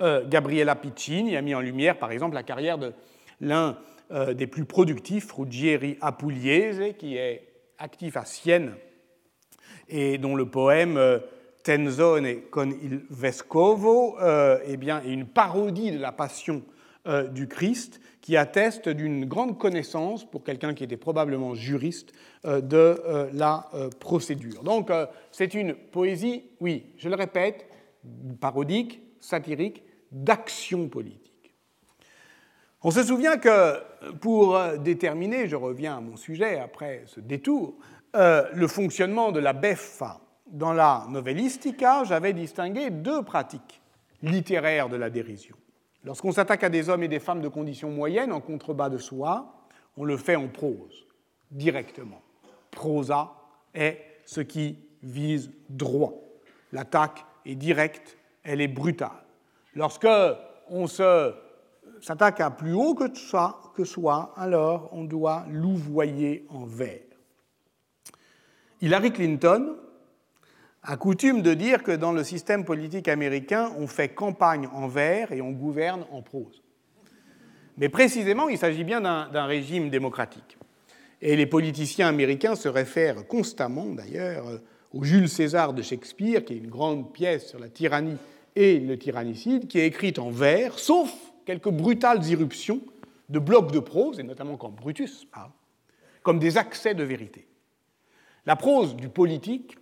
Euh, 0.00 0.26
Gabriella 0.26 0.74
Piccini 0.76 1.36
a 1.36 1.42
mis 1.42 1.54
en 1.54 1.60
lumière, 1.60 1.98
par 1.98 2.10
exemple, 2.10 2.34
la 2.34 2.42
carrière 2.42 2.78
de 2.78 2.92
l'un 3.40 3.78
euh, 4.10 4.34
des 4.34 4.46
plus 4.46 4.64
productifs, 4.64 5.32
Ruggieri 5.32 5.96
Apugliese, 6.00 6.94
qui 6.98 7.16
est 7.16 7.48
actif 7.78 8.16
à 8.16 8.24
Sienne 8.24 8.74
et 9.88 10.18
dont 10.18 10.34
le 10.34 10.48
poème 10.48 10.96
euh, 10.96 11.18
Tenzone 11.62 12.42
con 12.50 12.70
il 12.70 13.02
Vescovo 13.10 14.16
eh 14.66 14.76
bien, 14.76 15.02
est 15.02 15.12
une 15.12 15.26
parodie 15.26 15.92
de 15.92 15.98
la 15.98 16.12
passion 16.12 16.62
euh, 17.06 17.28
du 17.28 17.48
Christ 17.48 18.00
qui 18.22 18.34
atteste 18.34 18.88
d'une 18.88 19.26
grande 19.26 19.58
connaissance, 19.58 20.24
pour 20.24 20.42
quelqu'un 20.42 20.72
qui 20.72 20.84
était 20.84 20.96
probablement 20.96 21.54
juriste, 21.54 22.14
euh, 22.46 22.62
de 22.62 22.76
euh, 23.04 23.28
la 23.34 23.68
procédure. 24.00 24.62
Donc 24.62 24.90
c'est 25.30 25.52
une 25.52 25.74
poésie, 25.74 26.44
oui, 26.60 26.86
je 26.96 27.10
le 27.10 27.14
répète, 27.14 27.66
parodique, 28.40 29.02
satirique, 29.20 29.82
d'action 30.10 30.88
politique. 30.88 31.23
On 32.86 32.90
se 32.90 33.02
souvient 33.02 33.38
que 33.38 33.80
pour 34.20 34.60
déterminer, 34.78 35.48
je 35.48 35.56
reviens 35.56 35.96
à 35.96 36.00
mon 36.00 36.16
sujet 36.16 36.60
après 36.60 37.04
ce 37.06 37.18
détour, 37.18 37.76
euh, 38.14 38.44
le 38.52 38.68
fonctionnement 38.68 39.32
de 39.32 39.40
la 39.40 39.54
beffa 39.54 40.20
dans 40.46 40.74
la 40.74 41.06
novellistica, 41.08 42.04
j'avais 42.04 42.34
distingué 42.34 42.90
deux 42.90 43.22
pratiques 43.22 43.80
littéraires 44.22 44.90
de 44.90 44.96
la 44.96 45.08
dérision. 45.08 45.56
Lorsqu'on 46.04 46.32
s'attaque 46.32 46.62
à 46.62 46.68
des 46.68 46.90
hommes 46.90 47.02
et 47.02 47.08
des 47.08 47.20
femmes 47.20 47.40
de 47.40 47.48
condition 47.48 47.90
moyenne 47.90 48.32
en 48.32 48.42
contrebas 48.42 48.90
de 48.90 48.98
soi, 48.98 49.66
on 49.96 50.04
le 50.04 50.18
fait 50.18 50.36
en 50.36 50.48
prose, 50.48 51.06
directement. 51.50 52.20
Prosa 52.70 53.32
est 53.74 53.98
ce 54.26 54.42
qui 54.42 54.78
vise 55.02 55.50
droit. 55.70 56.12
L'attaque 56.72 57.24
est 57.46 57.54
directe, 57.54 58.18
elle 58.42 58.60
est 58.60 58.68
brutale. 58.68 59.24
Lorsque 59.74 60.06
on 60.68 60.86
s'attaque 62.04 62.40
à 62.40 62.50
plus 62.50 62.74
haut 62.74 62.94
que 62.94 63.14
soi, 63.14 63.72
que 63.74 63.82
alors 64.38 64.90
on 64.92 65.04
doit 65.04 65.46
louvoyer 65.50 66.44
en 66.50 66.66
vers. 66.66 67.00
Hillary 68.82 69.10
Clinton 69.10 69.76
a 70.82 70.98
coutume 70.98 71.40
de 71.40 71.54
dire 71.54 71.82
que 71.82 71.92
dans 71.92 72.12
le 72.12 72.22
système 72.22 72.66
politique 72.66 73.08
américain, 73.08 73.72
on 73.78 73.86
fait 73.86 74.10
campagne 74.10 74.68
en 74.74 74.86
vers 74.86 75.32
et 75.32 75.40
on 75.40 75.52
gouverne 75.52 76.04
en 76.12 76.20
prose. 76.20 76.62
Mais 77.78 77.88
précisément, 77.88 78.50
il 78.50 78.58
s'agit 78.58 78.84
bien 78.84 79.00
d'un 79.00 79.46
régime 79.46 79.88
démocratique. 79.88 80.58
Et 81.22 81.36
les 81.36 81.46
politiciens 81.46 82.08
américains 82.08 82.54
se 82.54 82.68
réfèrent 82.68 83.26
constamment, 83.26 83.86
d'ailleurs, 83.86 84.44
au 84.92 85.02
Jules 85.04 85.30
César 85.30 85.72
de 85.72 85.80
Shakespeare, 85.80 86.44
qui 86.44 86.52
est 86.52 86.58
une 86.58 86.68
grande 86.68 87.14
pièce 87.14 87.48
sur 87.48 87.58
la 87.58 87.70
tyrannie 87.70 88.18
et 88.54 88.78
le 88.78 88.98
tyrannicide, 88.98 89.68
qui 89.68 89.78
est 89.78 89.86
écrite 89.86 90.18
en 90.18 90.28
vers, 90.28 90.78
sauf 90.78 91.10
quelques 91.44 91.70
brutales 91.70 92.24
irruptions 92.26 92.80
de 93.28 93.38
blocs 93.38 93.72
de 93.72 93.78
prose, 93.78 94.20
et 94.20 94.22
notamment 94.22 94.56
quand 94.56 94.70
Brutus 94.70 95.24
parle, 95.24 95.50
comme 96.22 96.38
des 96.38 96.58
accès 96.58 96.94
de 96.94 97.04
vérité. 97.04 97.46
La 98.46 98.56
prose 98.56 98.96
du 98.96 99.08
politique 99.08 99.76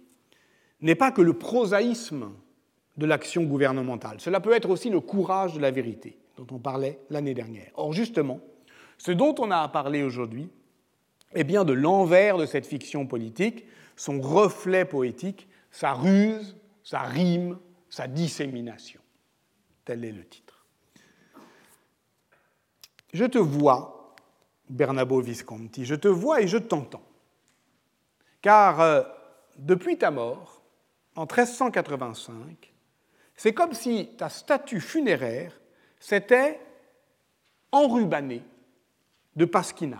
n'est 0.80 0.94
pas 0.94 1.10
que 1.10 1.22
le 1.22 1.32
prosaïsme 1.32 2.30
de 2.96 3.06
l'action 3.06 3.44
gouvernementale, 3.44 4.20
cela 4.20 4.40
peut 4.40 4.52
être 4.52 4.70
aussi 4.70 4.90
le 4.90 5.00
courage 5.00 5.54
de 5.54 5.60
la 5.60 5.70
vérité, 5.70 6.18
dont 6.36 6.46
on 6.50 6.58
parlait 6.58 7.00
l'année 7.10 7.34
dernière. 7.34 7.70
Or, 7.74 7.92
justement, 7.92 8.40
ce 8.98 9.12
dont 9.12 9.34
on 9.38 9.50
a 9.50 9.58
à 9.58 9.68
parler 9.68 10.02
aujourd'hui 10.02 10.48
est 11.34 11.44
bien 11.44 11.64
de 11.64 11.72
l'envers 11.72 12.36
de 12.36 12.46
cette 12.46 12.66
fiction 12.66 13.06
politique, 13.06 13.64
son 13.96 14.20
reflet 14.20 14.84
poétique, 14.84 15.48
sa 15.70 15.94
ruse, 15.94 16.56
sa 16.84 17.00
rime, 17.00 17.58
sa 17.88 18.06
dissémination. 18.06 19.00
Tel 19.84 20.04
est 20.04 20.12
le 20.12 20.24
titre. 20.24 20.51
Je 23.12 23.24
te 23.24 23.38
vois, 23.38 24.14
Bernabo 24.68 25.20
Visconti, 25.20 25.84
je 25.84 25.94
te 25.94 26.08
vois 26.08 26.40
et 26.40 26.48
je 26.48 26.58
t'entends. 26.58 27.02
Car 28.40 28.80
euh, 28.80 29.02
depuis 29.58 29.98
ta 29.98 30.10
mort, 30.10 30.62
en 31.14 31.22
1385, 31.22 32.72
c'est 33.36 33.52
comme 33.52 33.74
si 33.74 34.10
ta 34.16 34.28
statue 34.28 34.80
funéraire 34.80 35.60
s'était 36.00 36.60
enrubannée 37.70 38.42
de 39.36 39.44
pasquinades. 39.44 39.98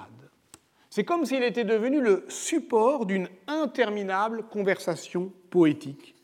C'est 0.91 1.05
comme 1.05 1.25
s'il 1.25 1.43
était 1.43 1.65
devenu 1.65 2.01
le 2.01 2.25
support 2.29 3.07
d'une 3.07 3.29
interminable 3.47 4.45
conversation 4.45 5.33
poétique. 5.51 6.15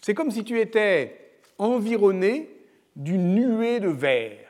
C'est 0.00 0.14
comme 0.14 0.30
si 0.30 0.44
tu 0.44 0.60
étais 0.60 1.40
environné 1.58 2.48
d'une 2.94 3.34
nuée 3.34 3.80
de 3.80 3.88
vers, 3.88 4.41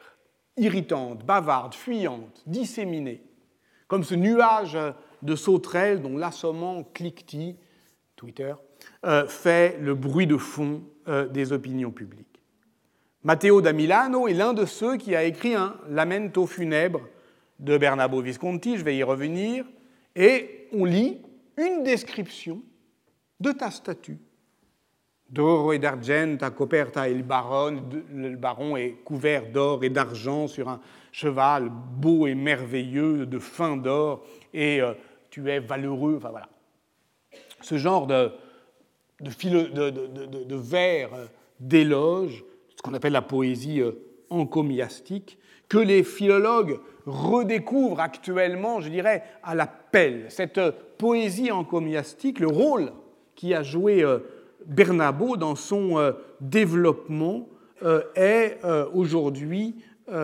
irritante, 0.57 1.25
bavarde, 1.25 1.75
fuyante, 1.75 2.43
disséminée, 2.47 3.23
comme 3.89 4.05
ce 4.05 4.15
nuage 4.15 4.79
de 5.23 5.37
sauterelles 5.37 6.03
dont 6.03 6.17
l'assommant 6.17 6.85
cliquetis, 6.95 7.57
Twitter, 8.17 8.55
euh, 9.05 9.27
fait 9.27 9.79
le 9.81 9.95
bruit 9.95 10.27
de 10.27 10.37
fond 10.37 10.83
euh, 11.09 11.27
des 11.27 11.53
opinions 11.53 11.91
publiques. 11.91 12.41
Matteo 13.25 13.61
da 13.61 13.73
Milano 13.73 14.27
est 14.27 14.35
l'un 14.35 14.53
de 14.53 14.65
ceux 14.65 14.97
qui 14.97 15.15
a 15.15 15.25
écrit 15.25 15.55
un 15.55 15.77
lamento 15.89 16.47
funèbre 16.47 17.03
de 17.61 17.79
Bernabo 17.79 18.21
Visconti, 18.21 18.77
je 18.77 18.85
vais 18.85 18.97
y 18.97 19.03
revenir, 19.03 19.65
et 20.17 20.69
on 20.73 20.85
lit 20.85 21.21
une 21.57 21.85
description 21.85 22.63
de 23.41 23.53
ta 23.53 23.71
statue. 23.71 24.19
D'oro 25.33 25.73
et 25.73 25.79
d'argenta 25.79 26.51
coperta 26.51 27.09
il 27.09 27.23
baron, 27.23 27.83
le 28.15 28.37
baron 28.37 28.77
est 28.77 28.99
couvert 29.03 29.51
d'or 29.51 29.83
et 29.83 29.89
d'argent 29.89 30.47
sur 30.47 30.69
un 30.69 30.79
cheval 31.11 31.71
beau 31.71 32.27
et 32.27 32.35
merveilleux 32.35 33.25
de 33.25 33.39
fin 33.39 33.79
d'or, 33.79 34.25
et 34.53 34.83
euh, 34.83 34.93
tu 35.31 35.51
es 35.51 35.59
valeureux, 35.59 36.17
enfin 36.19 36.29
voilà. 36.31 36.49
Ce 37.63 37.79
genre 37.79 38.07
de, 38.07 38.31
de, 39.21 40.57
vers 40.57 41.11
d'éloge, 41.61 42.45
ce 42.77 42.83
qu'on 42.83 42.95
appelle 42.95 43.13
la 43.13 43.23
poésie 43.23 43.81
euh, 43.81 43.93
encomiastique, 44.29 45.39
que 45.69 45.79
les 45.79 46.03
philologues 46.03 46.79
redécouvrent 47.07 48.01
actuellement, 48.01 48.81
je 48.81 48.91
dirais, 48.91 49.23
à 49.43 49.55
la 49.55 49.67
pelle. 49.67 50.27
Cette 50.29 50.59
euh, 50.59 50.73
poésie 50.99 51.51
encomiastique, 51.51 52.41
le 52.41 52.49
rôle 52.49 52.93
qui 53.35 53.55
a 53.55 53.63
joué 53.63 54.03
euh, 54.03 54.19
Bernabo 54.67 55.37
dans 55.37 55.55
son 55.55 56.15
développement 56.41 57.49
est 58.15 58.59
aujourd'hui 58.93 59.77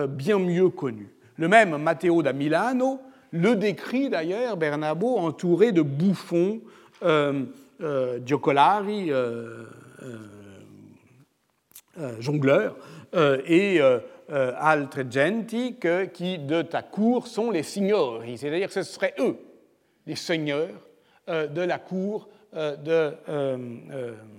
bien 0.09 0.39
mieux 0.39 0.69
connu. 0.69 1.13
Le 1.37 1.47
même 1.47 1.77
Matteo 1.77 2.21
da 2.21 2.33
Milano 2.33 2.99
le 3.31 3.55
décrit 3.55 4.09
d'ailleurs 4.09 4.57
Bernabo 4.57 5.17
entouré 5.17 5.71
de 5.71 5.81
bouffons, 5.81 6.61
euh, 7.03 7.45
euh, 7.81 8.19
giocolari, 8.25 9.11
euh, 9.11 9.65
jongleurs, 12.19 12.75
et 13.45 13.81
altre 14.29 14.99
genti 15.09 15.75
qui 16.13 16.37
de 16.37 16.61
ta 16.61 16.81
cour 16.81 17.27
sont 17.27 17.51
les 17.51 17.63
signori, 17.63 18.37
c'est-à-dire 18.37 18.67
que 18.67 18.73
ce 18.73 18.83
seraient 18.83 19.15
eux, 19.19 19.35
les 20.05 20.15
seigneurs 20.15 20.87
de 21.27 21.61
la 21.61 21.79
cour 21.79 22.29
de 22.53 23.13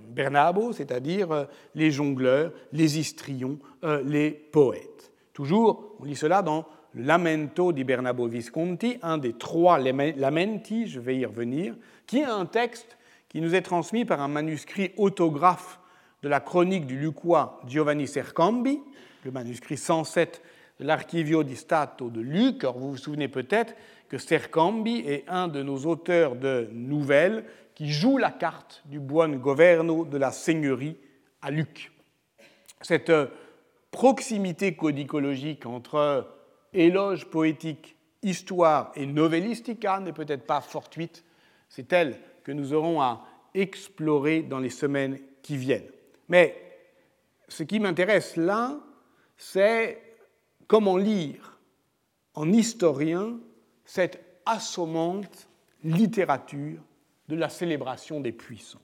Bernabo, 0.09 0.73
c'est-à-dire 0.73 1.47
les 1.75 1.91
jongleurs, 1.91 2.51
les 2.73 2.99
histrions, 2.99 3.59
les 4.05 4.31
poètes. 4.31 5.11
Toujours, 5.33 5.95
on 5.99 6.05
lit 6.05 6.15
cela 6.15 6.41
dans 6.41 6.65
Lamento 6.93 7.71
di 7.71 7.85
Bernabo 7.85 8.27
Visconti, 8.27 8.97
un 9.01 9.17
des 9.17 9.33
trois 9.33 9.79
lamenti, 9.79 10.87
je 10.87 10.99
vais 10.99 11.17
y 11.17 11.25
revenir, 11.25 11.73
qui 12.05 12.19
est 12.19 12.25
un 12.25 12.45
texte 12.45 12.97
qui 13.29 13.39
nous 13.39 13.55
est 13.55 13.61
transmis 13.61 14.03
par 14.03 14.19
un 14.19 14.27
manuscrit 14.27 14.91
autographe 14.97 15.79
de 16.21 16.27
la 16.27 16.41
chronique 16.41 16.85
du 16.85 16.99
Lucois 16.99 17.61
Giovanni 17.65 18.07
Sercambi, 18.07 18.81
le 19.23 19.31
manuscrit 19.31 19.77
107 19.77 20.41
de 20.81 20.85
l'Archivio 20.85 21.43
di 21.43 21.55
Stato 21.55 22.09
de 22.09 22.19
Luc. 22.19 22.65
Or, 22.65 22.77
vous 22.77 22.91
vous 22.91 22.97
souvenez 22.97 23.29
peut-être 23.29 23.73
que 24.09 24.17
Sercambi 24.17 24.97
est 25.07 25.23
un 25.29 25.47
de 25.47 25.63
nos 25.63 25.85
auteurs 25.85 26.35
de 26.35 26.67
nouvelles 26.73 27.45
qui 27.81 27.91
joue 27.91 28.19
la 28.19 28.29
carte 28.29 28.83
du 28.85 28.99
buon 28.99 29.37
governo 29.37 30.05
de 30.05 30.19
la 30.19 30.29
seigneurie 30.31 30.99
à 31.41 31.49
Luc. 31.49 31.91
Cette 32.79 33.11
proximité 33.89 34.75
codicologique 34.75 35.65
entre 35.65 36.31
éloge 36.73 37.25
poétique, 37.25 37.97
histoire 38.21 38.91
et 38.93 39.07
novellistica 39.07 39.99
n'est 39.99 40.13
peut-être 40.13 40.45
pas 40.45 40.61
fortuite, 40.61 41.25
c'est 41.69 41.91
elle 41.91 42.19
que 42.43 42.51
nous 42.51 42.71
aurons 42.71 43.01
à 43.01 43.25
explorer 43.55 44.43
dans 44.43 44.59
les 44.59 44.69
semaines 44.69 45.17
qui 45.41 45.57
viennent. 45.57 45.89
Mais 46.29 46.55
ce 47.47 47.63
qui 47.63 47.79
m'intéresse 47.79 48.35
là, 48.35 48.79
c'est 49.37 49.99
comment 50.67 50.97
lire 50.97 51.57
en 52.35 52.51
historien 52.51 53.39
cette 53.85 54.23
assommante 54.45 55.49
littérature 55.83 56.77
de 57.31 57.37
la 57.37 57.47
célébration 57.47 58.19
des 58.19 58.33
puissants. 58.33 58.81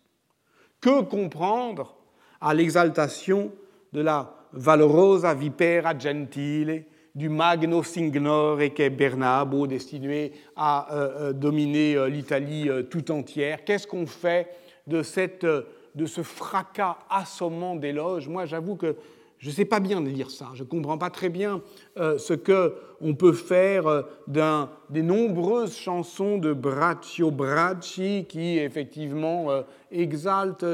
Que 0.80 1.02
comprendre 1.02 1.98
à 2.40 2.54
l'exaltation 2.54 3.52
de 3.92 4.00
la 4.00 4.34
valorosa 4.54 5.34
vipera 5.34 5.98
gentile 6.00 6.86
du 7.14 7.28
Magno 7.28 7.84
Signore 7.84 8.74
qu'est 8.74 8.90
Bernabo, 8.90 9.68
destiné 9.68 10.32
à 10.56 10.96
euh, 10.96 11.10
euh, 11.30 11.34
dominer 11.34 11.96
euh, 11.96 12.08
l'Italie 12.08 12.70
tout 12.90 13.12
entière. 13.12 13.66
Qu'est-ce 13.66 13.86
qu'on 13.86 14.06
fait 14.06 14.48
de, 14.86 15.04
cette, 15.04 15.46
de 15.46 16.06
ce 16.06 16.24
fracas 16.24 17.00
assommant 17.10 17.76
d'éloges? 17.76 18.30
Moi, 18.30 18.46
j'avoue 18.46 18.78
que 18.78 18.96
Je 19.39 19.50
ne 19.50 19.54
sais 19.54 19.65
pas 19.65 19.80
bien 19.80 20.02
lire 20.02 20.32
ça. 20.32 20.47
Je 20.56 20.63
ne 20.63 20.67
comprends 20.67 20.97
pas 20.97 21.12
très 21.12 21.30
bien 21.30 21.62
euh, 22.00 22.17
ce 22.17 22.34
qu'on 22.34 23.13
peut 23.13 23.34
faire 23.34 23.86
euh, 23.86 24.02
des 24.89 25.04
nombreuses 25.04 25.78
chansons 25.78 26.39
de 26.39 26.54
Braccio 26.54 27.30
Bracci 27.30 28.26
qui, 28.28 28.58
effectivement, 28.58 29.52
euh, 29.52 29.62
exaltent 29.91 30.65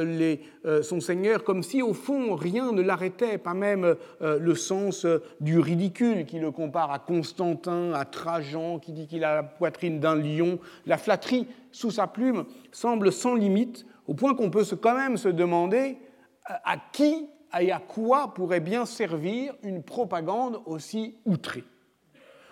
son 0.82 1.02
Seigneur 1.02 1.44
comme 1.44 1.62
si, 1.62 1.82
au 1.82 1.94
fond, 1.94 2.36
rien 2.36 2.72
ne 2.72 2.82
l'arrêtait, 2.82 3.38
pas 3.38 3.54
même 3.54 3.96
le 4.22 4.56
sens 4.56 5.06
du 5.40 5.60
ridicule 5.60 6.26
qui 6.26 6.40
le 6.40 6.50
compare 6.50 6.92
à 6.92 6.98
Constantin, 6.98 7.94
à 7.94 8.06
Trajan, 8.06 8.80
qui 8.80 8.92
dit 8.92 9.06
qu'il 9.06 9.24
a 9.24 9.36
la 9.36 9.44
poitrine 9.44 10.00
d'un 10.00 10.16
lion. 10.16 10.58
La 10.88 10.98
flatterie 10.98 11.48
sous 11.72 11.92
sa 11.92 12.08
plume 12.08 12.46
semble 12.72 13.12
sans 13.12 13.36
limite, 13.36 13.86
au 14.08 14.16
point 14.16 14.34
qu'on 14.34 14.50
peut 14.50 14.66
quand 14.82 14.96
même 14.96 15.18
se 15.18 15.30
demander 15.30 15.98
à 16.46 16.78
qui 16.92 17.28
et 17.60 17.72
à 17.72 17.80
quoi 17.80 18.34
pourrait 18.34 18.60
bien 18.60 18.86
servir 18.86 19.54
une 19.64 19.84
propagande 19.84 20.62
aussi 20.66 21.16
outrée. 21.26 21.64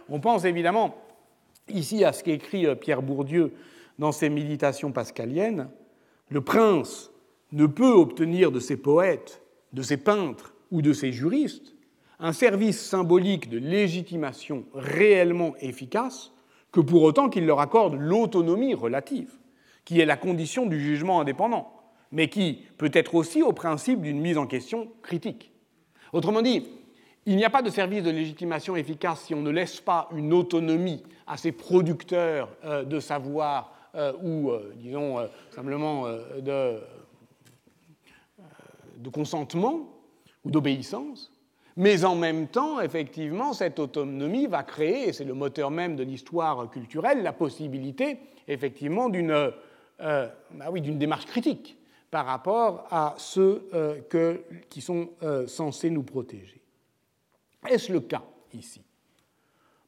On 0.09 0.19
pense 0.19 0.45
évidemment 0.45 0.95
ici 1.67 2.03
à 2.03 2.13
ce 2.13 2.23
qu'écrit 2.23 2.65
euh, 2.65 2.75
Pierre 2.75 3.01
Bourdieu 3.01 3.53
dans 3.99 4.11
ses 4.11 4.29
Méditations 4.29 4.91
pascaliennes. 4.91 5.69
Le 6.29 6.41
prince 6.41 7.11
ne 7.51 7.65
peut 7.65 7.91
obtenir 7.91 8.51
de 8.51 8.59
ses 8.59 8.77
poètes, 8.77 9.41
de 9.73 9.81
ses 9.81 9.97
peintres 9.97 10.53
ou 10.71 10.81
de 10.81 10.93
ses 10.93 11.11
juristes 11.11 11.73
un 12.21 12.33
service 12.33 12.79
symbolique 12.79 13.49
de 13.49 13.57
légitimation 13.57 14.65
réellement 14.75 15.55
efficace 15.59 16.31
que 16.71 16.79
pour 16.79 17.01
autant 17.01 17.29
qu'il 17.29 17.47
leur 17.47 17.59
accorde 17.59 17.95
l'autonomie 17.95 18.75
relative, 18.75 19.33
qui 19.85 19.99
est 19.99 20.05
la 20.05 20.17
condition 20.17 20.67
du 20.67 20.79
jugement 20.79 21.19
indépendant 21.19 21.80
mais 22.11 22.27
qui 22.27 22.65
peut 22.77 22.91
être 22.93 23.15
aussi 23.15 23.41
au 23.41 23.53
principe 23.53 24.01
d'une 24.01 24.19
mise 24.19 24.37
en 24.37 24.47
question 24.47 24.89
critique. 25.01 25.51
Autrement 26.13 26.41
dit, 26.41 26.67
il 27.25 27.35
n'y 27.35 27.45
a 27.45 27.49
pas 27.49 27.61
de 27.61 27.69
service 27.69 28.03
de 28.03 28.09
légitimation 28.09 28.75
efficace 28.75 29.21
si 29.21 29.35
on 29.35 29.41
ne 29.41 29.51
laisse 29.51 29.79
pas 29.79 30.09
une 30.15 30.33
autonomie 30.33 31.03
à 31.27 31.37
ces 31.37 31.51
producteurs 31.51 32.49
euh, 32.65 32.83
de 32.83 32.99
savoir 32.99 33.73
euh, 33.95 34.13
ou, 34.21 34.49
euh, 34.49 34.73
disons, 34.77 35.17
simplement 35.51 36.05
de, 36.39 36.79
de 38.97 39.09
consentement 39.09 39.89
ou 40.43 40.51
d'obéissance. 40.51 41.31
Mais 41.77 42.03
en 42.03 42.15
même 42.15 42.47
temps, 42.47 42.81
effectivement, 42.81 43.53
cette 43.53 43.79
autonomie 43.79 44.47
va 44.47 44.63
créer, 44.63 45.07
et 45.07 45.13
c'est 45.13 45.23
le 45.23 45.33
moteur 45.33 45.71
même 45.71 45.95
de 45.95 46.03
l'histoire 46.03 46.69
culturelle, 46.69 47.23
la 47.23 47.31
possibilité, 47.31 48.19
effectivement, 48.47 49.07
d'une 49.07 49.51
bah 49.99 50.71
démarche 50.73 51.25
critique 51.27 51.77
par 52.11 52.25
rapport 52.25 52.85
à 52.91 53.15
ceux 53.17 53.67
euh, 53.73 54.01
qui 54.69 54.81
sont 54.81 55.09
euh, 55.23 55.47
censés 55.47 55.89
nous 55.89 56.03
protéger. 56.03 56.61
Est-ce 57.67 57.91
le 57.91 58.01
cas 58.01 58.23
ici? 58.53 58.81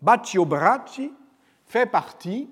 Baccio 0.02 0.46
Bracci 0.46 1.12
fait 1.66 1.86
partie 1.86 2.50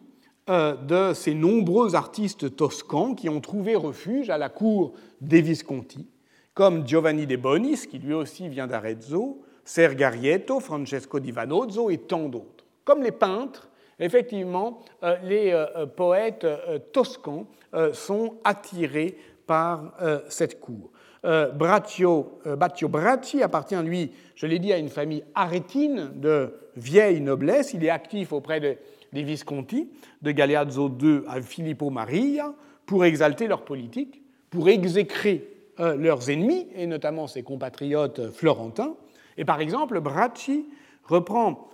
euh, 0.49 0.75
de 0.75 1.13
ces 1.13 1.33
nombreux 1.33 1.95
artistes 1.95 2.55
toscans 2.55 3.15
qui 3.15 3.29
ont 3.29 3.39
trouvé 3.39 3.75
refuge 3.75 4.29
à 4.29 4.37
la 4.37 4.49
cour 4.49 4.93
des 5.21 5.41
Visconti, 5.41 6.05
comme 6.53 6.85
Giovanni 6.85 7.25
de 7.25 7.37
Bonis, 7.37 7.87
qui 7.89 7.99
lui 7.99 8.13
aussi 8.13 8.49
vient 8.49 8.67
d'Arezzo, 8.67 9.41
Sergarietto, 9.63 10.59
Francesco 10.59 11.19
di 11.19 11.31
Vanozzo 11.31 11.89
et 11.89 11.99
tant 11.99 12.27
d'autres. 12.27 12.65
Comme 12.83 13.03
les 13.03 13.11
peintres, 13.11 13.69
effectivement, 13.99 14.81
les 15.23 15.53
poètes 15.95 16.47
toscans 16.91 17.45
sont 17.93 18.39
attirés 18.43 19.15
par 19.45 19.93
euh, 20.01 20.19
cette 20.29 20.59
cour. 20.59 20.91
Euh, 21.23 21.51
Braccio, 21.51 22.39
euh, 22.47 22.55
Baccio 22.55 22.87
Bracci 22.87 23.43
appartient, 23.43 23.81
lui, 23.83 24.11
je 24.35 24.47
l'ai 24.47 24.59
dit, 24.59 24.73
à 24.73 24.77
une 24.77 24.89
famille 24.89 25.23
arétine 25.35 26.11
de 26.15 26.53
vieille 26.75 27.21
noblesse. 27.21 27.73
Il 27.73 27.83
est 27.83 27.89
actif 27.89 28.33
auprès 28.33 28.59
des 28.59 29.23
Visconti, 29.23 29.89
de 30.21 30.31
Galeazzo 30.31 30.89
II 31.01 31.21
à 31.27 31.41
Filippo 31.41 31.89
Maria, 31.89 32.53
pour 32.85 33.05
exalter 33.05 33.47
leur 33.47 33.63
politique, 33.63 34.21
pour 34.49 34.69
exécrer 34.69 35.47
leurs 35.77 36.29
ennemis, 36.29 36.67
et 36.75 36.85
notamment 36.85 37.27
ses 37.27 37.43
compatriotes 37.43 38.31
florentins. 38.31 38.95
Et 39.37 39.45
par 39.45 39.59
exemple, 39.59 39.99
Bracci 39.99 40.65
reprend 41.03 41.69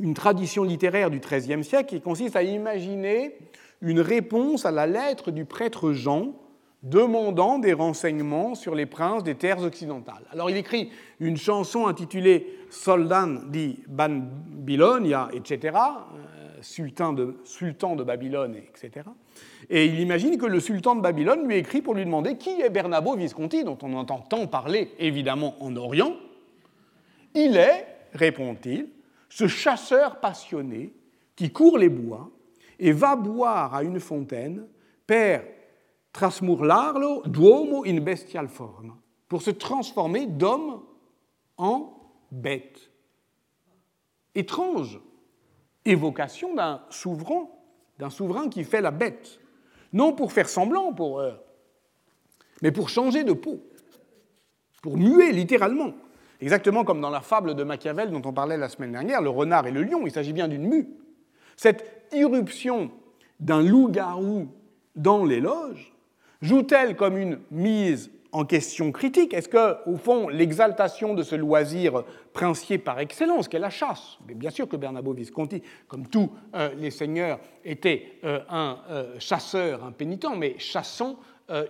une 0.00 0.14
tradition 0.14 0.62
littéraire 0.62 1.10
du 1.10 1.20
XIIIe 1.20 1.64
siècle 1.64 1.88
qui 1.88 2.00
consiste 2.00 2.36
à 2.36 2.42
imaginer 2.42 3.36
une 3.80 4.00
réponse 4.00 4.66
à 4.66 4.70
la 4.70 4.86
lettre 4.86 5.30
du 5.30 5.44
prêtre 5.44 5.92
Jean 5.92 6.34
demandant 6.82 7.58
des 7.58 7.72
renseignements 7.72 8.54
sur 8.54 8.74
les 8.74 8.86
princes 8.86 9.22
des 9.22 9.34
terres 9.34 9.62
occidentales. 9.62 10.24
Alors 10.32 10.48
il 10.48 10.56
écrit 10.56 10.90
une 11.20 11.36
chanson 11.36 11.86
intitulée 11.86 12.58
Soldan 12.70 13.50
di 13.50 13.82
Babylonia, 13.86 15.28
etc., 15.32 15.76
euh, 15.76 16.62
sultan 16.62 17.12
de, 17.12 17.36
sultan 17.44 17.96
de 17.96 18.04
Babylone, 18.04 18.56
etc. 18.56 19.06
Et 19.68 19.86
il 19.86 20.00
imagine 20.00 20.38
que 20.38 20.46
le 20.46 20.60
sultan 20.60 20.94
de 20.94 21.00
Babylone 21.00 21.46
lui 21.46 21.56
écrit 21.56 21.82
pour 21.82 21.94
lui 21.94 22.04
demander 22.04 22.36
qui 22.36 22.60
est 22.60 22.70
Bernabo 22.70 23.14
Visconti, 23.16 23.64
dont 23.64 23.78
on 23.82 23.94
entend 23.94 24.20
tant 24.20 24.46
parler 24.46 24.92
évidemment 24.98 25.56
en 25.60 25.76
Orient. 25.76 26.14
Il 27.34 27.56
est, 27.56 27.86
répond-il, 28.14 28.88
ce 29.28 29.46
chasseur 29.46 30.20
passionné 30.20 30.92
qui 31.36 31.50
court 31.50 31.78
les 31.78 31.88
bois 31.88 32.30
et 32.78 32.92
va 32.92 33.16
boire 33.16 33.74
à 33.74 33.82
une 33.82 34.00
fontaine, 34.00 34.66
père 35.06 35.42
trasmurlarlo 36.12 37.22
d'uomo 37.26 37.84
in 37.84 38.00
bestial 38.00 38.48
forma, 38.48 38.96
pour 39.28 39.42
se 39.42 39.50
transformer 39.50 40.26
d'homme 40.26 40.82
en 41.56 41.92
bête. 42.30 42.90
Étrange 44.34 45.00
évocation 45.84 46.54
d'un 46.54 46.82
souverain, 46.90 47.48
d'un 47.98 48.10
souverain 48.10 48.48
qui 48.48 48.64
fait 48.64 48.80
la 48.80 48.90
bête, 48.90 49.40
non 49.92 50.12
pour 50.12 50.32
faire 50.32 50.48
semblant, 50.48 50.92
pour, 50.92 51.20
eux, 51.20 51.34
mais 52.62 52.72
pour 52.72 52.88
changer 52.88 53.24
de 53.24 53.32
peau, 53.32 53.60
pour 54.82 54.96
muer 54.96 55.32
littéralement. 55.32 55.92
Exactement 56.40 56.84
comme 56.84 57.02
dans 57.02 57.10
la 57.10 57.20
fable 57.20 57.54
de 57.54 57.64
Machiavel 57.64 58.10
dont 58.10 58.22
on 58.24 58.32
parlait 58.32 58.56
la 58.56 58.70
semaine 58.70 58.92
dernière, 58.92 59.20
le 59.20 59.28
renard 59.28 59.66
et 59.66 59.70
le 59.70 59.82
lion, 59.82 60.06
il 60.06 60.12
s'agit 60.12 60.32
bien 60.32 60.48
d'une 60.48 60.66
mue. 60.66 60.88
Cette 61.56 62.06
irruption 62.12 62.90
d'un 63.40 63.62
loup-garou 63.62 64.48
dans 64.96 65.24
les 65.24 65.40
loges 65.40 65.94
joue-t-elle 66.40 66.96
comme 66.96 67.16
une 67.16 67.38
mise 67.50 68.10
en 68.32 68.44
question 68.44 68.92
critique? 68.92 69.34
Est-ce 69.34 69.48
que, 69.48 69.88
au 69.88 69.96
fond, 69.96 70.28
l'exaltation 70.28 71.14
de 71.14 71.22
ce 71.22 71.34
loisir 71.34 72.04
princier 72.32 72.78
par 72.78 72.98
excellence, 73.00 73.48
qu'est 73.48 73.58
la 73.58 73.70
chasse, 73.70 74.18
bien 74.26 74.50
sûr 74.50 74.68
que 74.68 74.76
Bernabo 74.76 75.12
Visconti, 75.12 75.62
comme 75.88 76.06
tous 76.06 76.30
euh, 76.54 76.70
les 76.76 76.90
seigneurs, 76.90 77.40
était 77.64 78.18
euh, 78.24 78.40
un 78.48 78.78
euh, 78.88 79.16
chasseur 79.18 79.84
impénitent, 79.84 80.36
mais 80.36 80.56
chassant, 80.58 81.18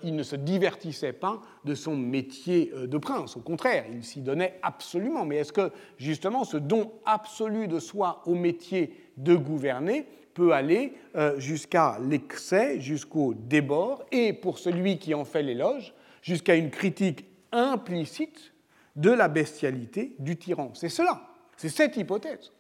il 0.03 0.15
ne 0.15 0.23
se 0.23 0.37
divertissait 0.37 1.15
pas 1.15 1.41
de 1.65 1.75
son 1.75 1.97
métier 1.97 2.71
de 2.87 2.99
prince. 2.99 3.39
Au 3.39 3.41
contraire, 3.41 3.87
il 3.91 4.05
s'y 4.05 4.21
donnait 4.21 4.59
absolument. 4.61 5.25
Mais 5.25 5.37
est-ce 5.37 5.55
que, 5.55 5.73
justement, 5.97 6.45
ce 6.45 6.59
don 6.59 6.93
absolu 7.07 7.67
de 7.67 7.79
soi 7.79 8.23
au 8.27 8.35
métier 8.35 8.95
de 9.17 9.35
gouverner 9.35 10.05
peut 10.35 10.53
aller 10.53 10.95
euh, 11.17 11.39
jusqu'à 11.39 11.99
l'excès, 12.09 12.81
jusqu'au 12.81 13.35
débord, 13.35 14.05
et 14.13 14.33
pour 14.33 14.59
celui 14.59 14.99
qui 14.99 15.15
en 15.15 15.25
fait 15.25 15.43
l'éloge, 15.43 15.95
jusqu'à 16.23 16.55
une 16.55 16.71
critique 16.71 17.25
implicite 17.53 18.53
de 18.97 19.11
la 19.11 19.29
bestialité 19.29 20.15
du 20.19 20.37
tyran. 20.37 20.73
C'est 20.75 20.89
cela, 20.89 21.23
c'est 21.57 21.69
cette 21.69 21.97
hypothèse 21.97 22.53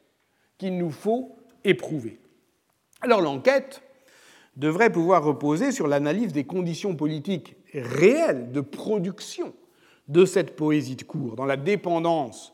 qu'il 0.59 0.76
nous 0.76 0.90
faut 0.90 1.37
éprouver. 1.64 2.18
Alors 3.00 3.20
l'enquête 3.20 3.83
devrait 4.56 4.90
pouvoir 4.90 5.24
reposer 5.24 5.72
sur 5.72 5.87
l'analyse 5.87 6.33
des 6.33 6.44
conditions 6.44 6.94
politiques 6.96 7.56
réelles 7.72 8.52
de 8.52 8.61
production 8.61 9.54
de 10.09 10.24
cette 10.24 10.56
poésie 10.56 10.96
de 10.96 11.04
cour, 11.04 11.37
dans 11.37 11.46
la 11.46 11.56
dépendance 11.56 12.52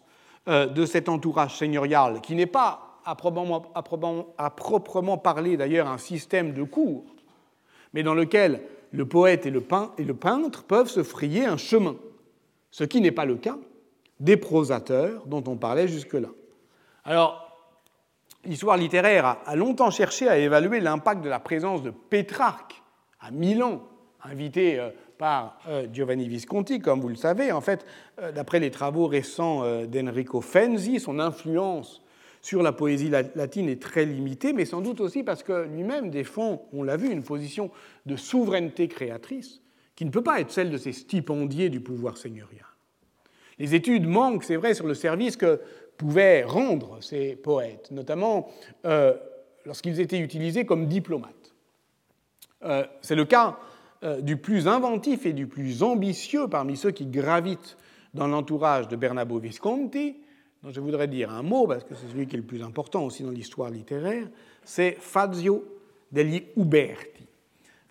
euh, 0.48 0.66
de 0.66 0.84
cet 0.84 1.08
entourage 1.08 1.56
seigneurial 1.56 2.20
qui 2.20 2.34
n'est 2.34 2.46
pas 2.46 2.85
à 3.06 3.14
proprement, 3.14 5.18
parler 5.18 5.56
d'ailleurs 5.56 5.88
un 5.88 5.98
système 5.98 6.52
de 6.52 6.64
cours, 6.64 7.04
mais 7.94 8.02
dans 8.02 8.14
lequel 8.14 8.62
le 8.92 9.06
poète 9.06 9.46
et 9.46 9.50
le, 9.50 9.60
peintre 9.60 10.64
peuvent 10.64 10.88
se 10.88 11.02
frayer 11.02 11.46
un 11.46 11.56
chemin, 11.56 11.96
ce 12.70 12.84
qui 12.84 13.00
n'est 13.00 13.12
pas 13.12 13.24
le 13.24 13.36
cas 13.36 13.56
des 14.18 14.36
prosateurs 14.36 15.26
dont 15.26 15.44
on 15.46 15.56
parlait 15.56 15.88
jusque-là. 15.88 16.28
Alors, 17.04 17.56
l'histoire 18.44 18.76
littéraire 18.76 19.38
a 19.44 19.56
longtemps 19.56 19.90
cherché 19.90 20.28
à 20.28 20.38
évaluer 20.38 20.80
l'impact 20.80 21.22
de 21.22 21.28
la 21.28 21.38
présence 21.38 21.82
de 21.82 21.90
Pétrarque 21.90 22.82
à 23.20 23.30
Milan, 23.30 23.82
invité 24.24 24.78
euh, 24.78 24.90
par 25.18 25.58
euh, 25.68 25.86
Giovanni 25.92 26.28
Visconti, 26.28 26.80
comme 26.80 27.00
vous 27.00 27.08
le 27.08 27.16
savez. 27.16 27.52
En 27.52 27.60
fait, 27.60 27.84
euh, 28.18 28.32
d'après 28.32 28.58
les 28.58 28.70
travaux 28.70 29.06
récents 29.06 29.62
d'Enrico 29.86 30.40
Fenzi, 30.40 30.98
son 30.98 31.18
influence 31.18 32.02
sur 32.46 32.62
la 32.62 32.70
poésie 32.70 33.10
latine 33.10 33.68
est 33.68 33.82
très 33.82 34.04
limité, 34.04 34.52
mais 34.52 34.66
sans 34.66 34.80
doute 34.80 35.00
aussi 35.00 35.24
parce 35.24 35.42
que 35.42 35.66
lui-même 35.66 36.10
défend, 36.10 36.68
on 36.72 36.84
l'a 36.84 36.96
vu, 36.96 37.10
une 37.10 37.24
position 37.24 37.72
de 38.06 38.14
souveraineté 38.14 38.86
créatrice 38.86 39.62
qui 39.96 40.04
ne 40.04 40.10
peut 40.10 40.22
pas 40.22 40.40
être 40.40 40.52
celle 40.52 40.70
de 40.70 40.76
ces 40.76 40.92
stipendiers 40.92 41.70
du 41.70 41.80
pouvoir 41.80 42.16
seigneurial. 42.16 42.64
Les 43.58 43.74
études 43.74 44.06
manquent, 44.06 44.44
c'est 44.44 44.54
vrai, 44.54 44.74
sur 44.74 44.86
le 44.86 44.94
service 44.94 45.36
que 45.36 45.60
pouvaient 45.96 46.44
rendre 46.44 47.02
ces 47.02 47.34
poètes, 47.34 47.90
notamment 47.90 48.48
euh, 48.84 49.14
lorsqu'ils 49.64 49.98
étaient 49.98 50.20
utilisés 50.20 50.64
comme 50.64 50.86
diplomates. 50.86 51.52
Euh, 52.62 52.84
c'est 53.00 53.16
le 53.16 53.24
cas 53.24 53.58
euh, 54.04 54.20
du 54.20 54.36
plus 54.36 54.68
inventif 54.68 55.26
et 55.26 55.32
du 55.32 55.48
plus 55.48 55.82
ambitieux 55.82 56.46
parmi 56.46 56.76
ceux 56.76 56.92
qui 56.92 57.06
gravitent 57.06 57.76
dans 58.14 58.28
l'entourage 58.28 58.86
de 58.86 58.94
Bernabo 58.94 59.40
Visconti, 59.40 60.20
dont 60.66 60.72
je 60.72 60.80
voudrais 60.80 61.06
dire 61.06 61.30
un 61.30 61.42
mot, 61.42 61.68
parce 61.68 61.84
que 61.84 61.94
c'est 61.94 62.08
celui 62.08 62.26
qui 62.26 62.34
est 62.34 62.40
le 62.40 62.44
plus 62.44 62.62
important 62.62 63.04
aussi 63.04 63.22
dans 63.22 63.30
l'histoire 63.30 63.70
littéraire, 63.70 64.26
c'est 64.64 64.96
Fazio 64.98 65.64
degli 66.10 66.42
Uberti. 66.56 67.24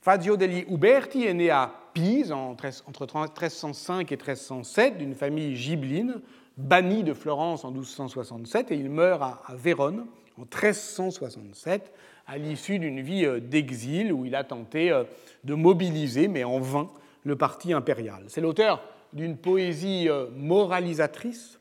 Fazio 0.01 0.35
degli 0.35 0.65
Uberti 0.69 1.23
est 1.23 1.33
né 1.33 1.49
à 1.49 1.73
Pise 1.93 2.33
entre 2.33 2.65
1305 2.65 4.11
et 4.11 4.17
1307 4.17 4.97
d'une 4.97 5.15
famille 5.15 5.55
gibeline, 5.55 6.19
bannie 6.57 7.05
de 7.05 7.13
Florence 7.13 7.63
en 7.63 7.71
1267, 7.71 8.71
et 8.71 8.75
il 8.75 8.89
meurt 8.89 9.21
à, 9.21 9.55
Vérone 9.55 10.05
en 10.37 10.41
1367 10.41 11.93
à 12.27 12.37
l'issue 12.37 12.79
d'une 12.79 12.99
vie 12.99 13.25
euh, 13.25 13.39
d'exil 13.39 14.11
où 14.11 14.25
il 14.25 14.35
a 14.35 14.43
tenté 14.43 14.91
euh, 14.91 15.05
de 15.45 15.53
mobiliser, 15.53 16.27
mais 16.27 16.43
en 16.43 16.59
vain, 16.59 16.89
le 17.23 17.37
parti 17.37 17.71
impérial. 17.71 18.25
C'est 18.27 18.41
l'auteur 18.41 18.83
d'une 19.13 19.37
poésie 19.37 20.09
euh, 20.09 20.27
moralisatrice, 20.35 21.59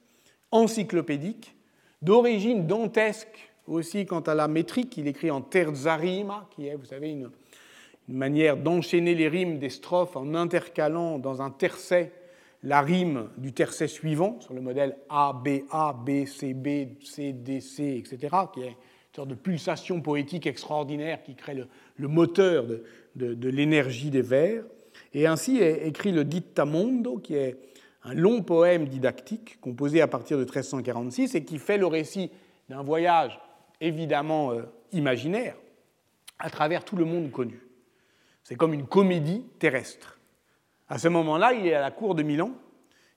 encyclopédique, 0.55 1.57
d'origine 2.01 2.67
dantesque 2.67 3.51
aussi 3.67 4.07
quant 4.07 4.21
à 4.21 4.35
la 4.35 4.47
métrique. 4.49 4.97
Il 4.97 5.09
écrit 5.09 5.31
en 5.31 5.41
terzarima, 5.43 6.49
qui 6.55 6.69
est, 6.69 6.77
vous 6.77 6.87
savez, 6.87 7.11
une, 7.11 7.31
manière 8.07 8.59
d'enchaîner 8.59 9.15
les 9.15 9.29
rimes 9.29 9.59
des 9.59 9.71
strophes 9.71 10.15
en 10.15 10.35
intercalant 10.35 11.19
dans 11.19 11.41
un 11.41 11.51
tercet 11.51 12.13
la 12.63 12.83
rime 12.83 13.29
du 13.39 13.53
tercet 13.53 13.89
suivant, 13.89 14.39
sur 14.41 14.55
le 14.55 14.61
modèle 14.61 14.97
A, 15.09 15.33
B, 15.33 15.65
A, 15.71 15.93
B, 15.93 16.27
C, 16.27 16.55
B, 16.55 17.03
C, 17.03 17.33
D, 17.33 17.61
C, 17.61 17.97
etc., 17.99 18.37
qui 18.53 18.61
est 18.61 18.69
une 18.69 19.15
sorte 19.15 19.29
de 19.29 19.35
pulsation 19.35 20.01
poétique 20.01 20.47
extraordinaire 20.47 21.23
qui 21.23 21.35
crée 21.35 21.55
le, 21.55 22.09
moteur 22.09 22.65
de, 22.67 23.35
de 23.35 23.49
l'énergie 23.49 24.11
des 24.11 24.23
vers. 24.23 24.65
Et 25.13 25.27
ainsi 25.27 25.59
est 25.59 25.87
écrit 25.87 26.13
le 26.13 26.25
Dittamondo, 26.25 27.19
qui 27.19 27.35
est 27.35 27.57
un 28.05 28.15
long 28.15 28.43
poème 28.43 28.87
didactique 28.87 29.61
composé 29.61 30.01
à 30.01 30.07
partir 30.07 30.37
de 30.37 30.45
1346 30.45 31.35
et 31.35 31.45
qui 31.45 31.59
fait 31.59 31.79
le 31.79 31.87
récit 31.87 32.31
d'un 32.69 32.83
voyage 32.83 33.41
évidemment 33.81 34.53
euh, 34.53 34.63
imaginaire 34.93 35.57
à 36.39 36.51
travers 36.51 36.85
tout 36.85 36.97
le 36.97 37.05
monde 37.05 37.31
connu. 37.31 37.61
C'est 38.43 38.57
comme 38.57 38.75
une 38.75 38.87
comédie 38.87 39.47
terrestre. 39.59 40.19
À 40.89 40.99
ce 40.99 41.09
moment-là, 41.09 41.55
il 41.55 41.67
est 41.67 41.75
à 41.75 41.81
la 41.81 41.91
cour 41.91 42.15
de 42.15 42.23
Milan. 42.23 42.51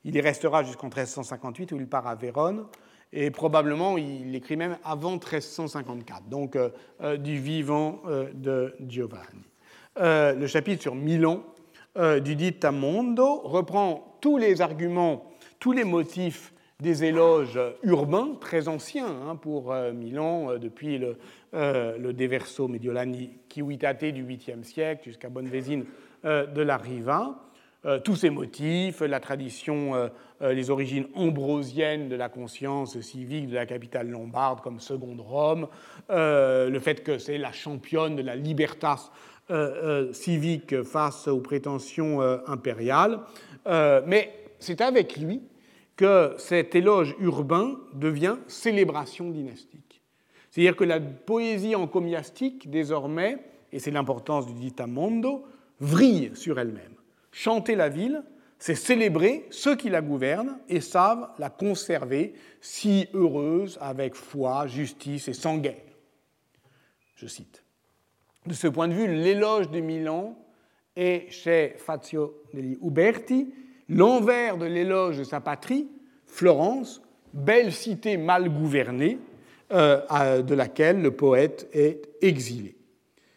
Il 0.05 0.15
y 0.15 0.21
restera 0.21 0.63
jusqu'en 0.63 0.87
1358 0.87 1.73
où 1.73 1.77
il 1.77 1.87
part 1.87 2.07
à 2.07 2.15
Vérone 2.15 2.65
et 3.11 3.29
probablement 3.29 3.97
il 3.97 4.33
écrit 4.35 4.55
même 4.55 4.77
avant 4.83 5.11
1354, 5.11 6.29
donc 6.29 6.55
euh, 6.55 6.69
euh, 7.01 7.17
du 7.17 7.39
vivant 7.39 8.01
de 8.33 8.73
Giovanni. 8.87 9.43
le 9.97 10.47
chapitre 10.47 10.81
sur 10.81 10.95
Milan 10.95 11.43
euh, 11.97 12.19
du 12.19 12.35
dit 12.35 12.53
Tamondo 12.53 13.41
reprend 13.43 14.17
tous 14.21 14.37
les 14.37 14.61
arguments, 14.61 15.31
tous 15.59 15.71
les 15.71 15.83
motifs 15.83 16.53
des 16.79 17.05
éloges 17.05 17.59
urbains 17.81 18.37
très 18.39 18.67
anciens 18.67 19.07
hein, 19.27 19.35
pour 19.35 19.71
euh, 19.71 19.93
Milan, 19.93 20.51
euh, 20.51 20.57
depuis 20.59 20.99
le, 20.99 21.17
le 21.53 22.11
Deverso 22.11 22.67
Mediolani 22.67 23.31
Civitate 23.51 24.05
du 24.05 24.23
8e 24.23 24.63
siècle 24.63 25.05
jusqu'à 25.05 25.29
Bonnevésine 25.29 25.85
de 26.23 26.61
la 26.61 26.77
Riva. 26.77 27.39
tous 28.03 28.15
ces 28.15 28.29
motifs, 28.29 28.99
la 29.01 29.19
tradition, 29.19 30.11
les 30.41 30.69
origines 30.69 31.07
ambrosiennes 31.15 32.09
de 32.09 32.15
la 32.15 32.29
conscience 32.29 32.99
civique 32.99 33.47
de 33.47 33.55
la 33.55 33.65
capitale 33.65 34.09
lombarde 34.09 34.61
comme 34.61 34.79
seconde 34.79 35.21
Rome, 35.21 35.67
le 36.09 36.79
fait 36.79 37.01
que 37.01 37.17
c'est 37.17 37.39
la 37.39 37.51
championne 37.51 38.15
de 38.15 38.21
la 38.21 38.35
libertas 38.35 39.09
euh, 39.09 39.09
euh, 39.09 39.36
civique 40.11 40.83
face 40.83 41.27
aux 41.27 41.39
prétentions 41.39 42.21
euh, 42.21 42.37
impériales. 42.47 43.19
mais 43.65 44.33
c'est 44.59 44.81
avec 44.81 45.17
lui 45.17 45.41
que 45.95 46.35
cet 46.37 46.75
éloge 46.75 47.15
urbain 47.19 47.77
devient 47.93 48.37
célébration 48.47 49.29
dynastique. 49.29 50.01
C'est-à-dire 50.51 50.75
que 50.75 50.83
la 50.83 50.99
poésie 50.99 51.75
encomiastique, 51.75 52.69
désormais, 52.69 53.37
et 53.71 53.79
c'est 53.79 53.91
l'importance 53.91 54.47
du 54.47 54.53
ditamondo, 54.53 55.45
vrille 55.79 56.31
sur 56.35 56.59
elle-même. 56.59 56.95
Chanter 57.31 57.75
la 57.75 57.89
ville, 57.89 58.23
c'est 58.59 58.75
célébrer 58.75 59.45
ceux 59.51 59.75
qui 59.75 59.89
la 59.89 60.01
gouvernent 60.01 60.57
et 60.69 60.81
savent 60.81 61.29
la 61.37 61.49
conserver 61.49 62.33
si 62.61 63.07
heureuse 63.13 63.77
avec 63.81 64.15
foi, 64.15 64.67
justice 64.67 65.27
et 65.27 65.33
sans 65.33 65.57
guerre. 65.57 65.75
Je 67.15 67.27
cite 67.27 67.66
de 68.47 68.53
ce 68.53 68.67
point 68.67 68.87
de 68.87 68.93
vue, 68.93 69.07
l'éloge 69.07 69.69
de 69.69 69.79
Milan 69.79 70.35
est 70.95 71.29
chez 71.29 71.73
Fazio 71.77 72.43
degli 72.53 72.77
Uberti 72.81 73.53
l'envers 73.89 74.57
de 74.57 74.65
l'éloge 74.65 75.17
de 75.19 75.23
sa 75.23 75.39
patrie, 75.39 75.87
Florence, 76.25 77.01
belle 77.33 77.71
cité 77.71 78.17
mal 78.17 78.49
gouvernée, 78.49 79.19
euh, 79.71 80.41
de 80.41 80.55
laquelle 80.55 81.01
le 81.01 81.11
poète 81.11 81.67
est 81.73 82.09
exilé. 82.21 82.75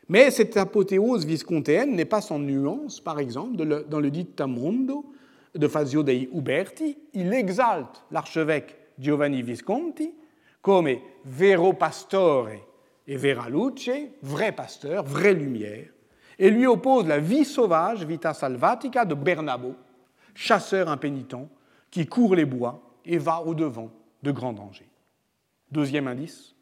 Mais 0.08 0.30
cette 0.30 0.56
apothéose 0.56 1.24
viscontéenne 1.24 1.94
n'est 1.94 2.04
pas 2.04 2.20
sans 2.20 2.38
nuance, 2.38 3.00
par 3.00 3.20
exemple, 3.20 3.56
dans 3.56 4.00
le 4.00 4.10
Dittamondo 4.10 5.12
de 5.54 5.68
Fazio 5.68 6.02
dei 6.02 6.28
Uberti. 6.32 6.98
Il 7.14 7.32
exalte 7.32 8.04
l'archevêque 8.10 8.76
Giovanni 8.98 9.42
Visconti 9.42 10.12
comme 10.62 10.88
vero 11.24 11.72
pastore 11.72 12.48
et 13.10 13.16
Vera 13.16 13.50
Luce, 13.50 13.90
vrai 14.22 14.52
pasteur, 14.52 15.02
vraie 15.02 15.34
lumière, 15.34 15.88
et 16.38 16.48
lui 16.48 16.64
oppose 16.68 17.08
la 17.08 17.18
vie 17.18 17.44
sauvage, 17.44 18.04
vita 18.04 18.32
salvatica, 18.32 19.04
de 19.04 19.16
Bernabo, 19.16 19.74
chasseur 20.32 20.88
impénitent, 20.88 21.48
qui 21.90 22.06
court 22.06 22.36
les 22.36 22.44
bois 22.44 22.80
et 23.04 23.18
va 23.18 23.40
au-devant 23.42 23.90
de 24.22 24.30
grands 24.30 24.52
dangers. 24.52 24.88
Deuxième 25.72 26.06
indice, 26.06 26.54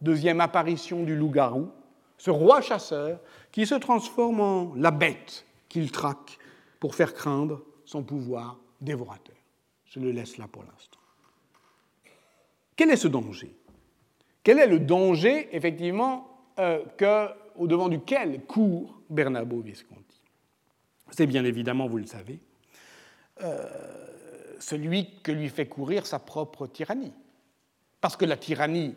deuxième 0.00 0.40
apparition 0.40 1.02
du 1.02 1.16
loup-garou, 1.16 1.70
ce 2.18 2.30
roi 2.30 2.60
chasseur 2.60 3.18
qui 3.50 3.66
se 3.66 3.74
transforme 3.74 4.40
en 4.40 4.74
la 4.76 4.92
bête 4.92 5.44
qu'il 5.68 5.90
traque 5.90 6.38
pour 6.78 6.94
faire 6.94 7.14
craindre 7.14 7.64
son 7.84 8.04
pouvoir 8.04 8.60
dévorateur. 8.80 9.34
Je 9.86 9.98
le 9.98 10.12
laisse 10.12 10.38
là 10.38 10.46
pour 10.46 10.62
l'instant. 10.62 11.00
Quel 12.76 12.90
est 12.90 12.96
ce 12.96 13.08
danger? 13.08 13.55
Quel 14.46 14.60
est 14.60 14.68
le 14.68 14.78
danger, 14.78 15.48
effectivement, 15.50 16.28
euh, 16.60 16.84
au 17.56 17.66
devant 17.66 17.88
duquel 17.88 18.42
court 18.42 19.00
Bernabo 19.10 19.60
Visconti? 19.60 20.22
C'est 21.10 21.26
bien 21.26 21.44
évidemment, 21.44 21.88
vous 21.88 21.98
le 21.98 22.06
savez, 22.06 22.38
euh, 23.42 23.66
celui 24.60 25.18
que 25.24 25.32
lui 25.32 25.48
fait 25.48 25.66
courir 25.66 26.06
sa 26.06 26.20
propre 26.20 26.68
tyrannie. 26.68 27.12
Parce 28.00 28.16
que 28.16 28.24
la 28.24 28.36
tyrannie, 28.36 28.94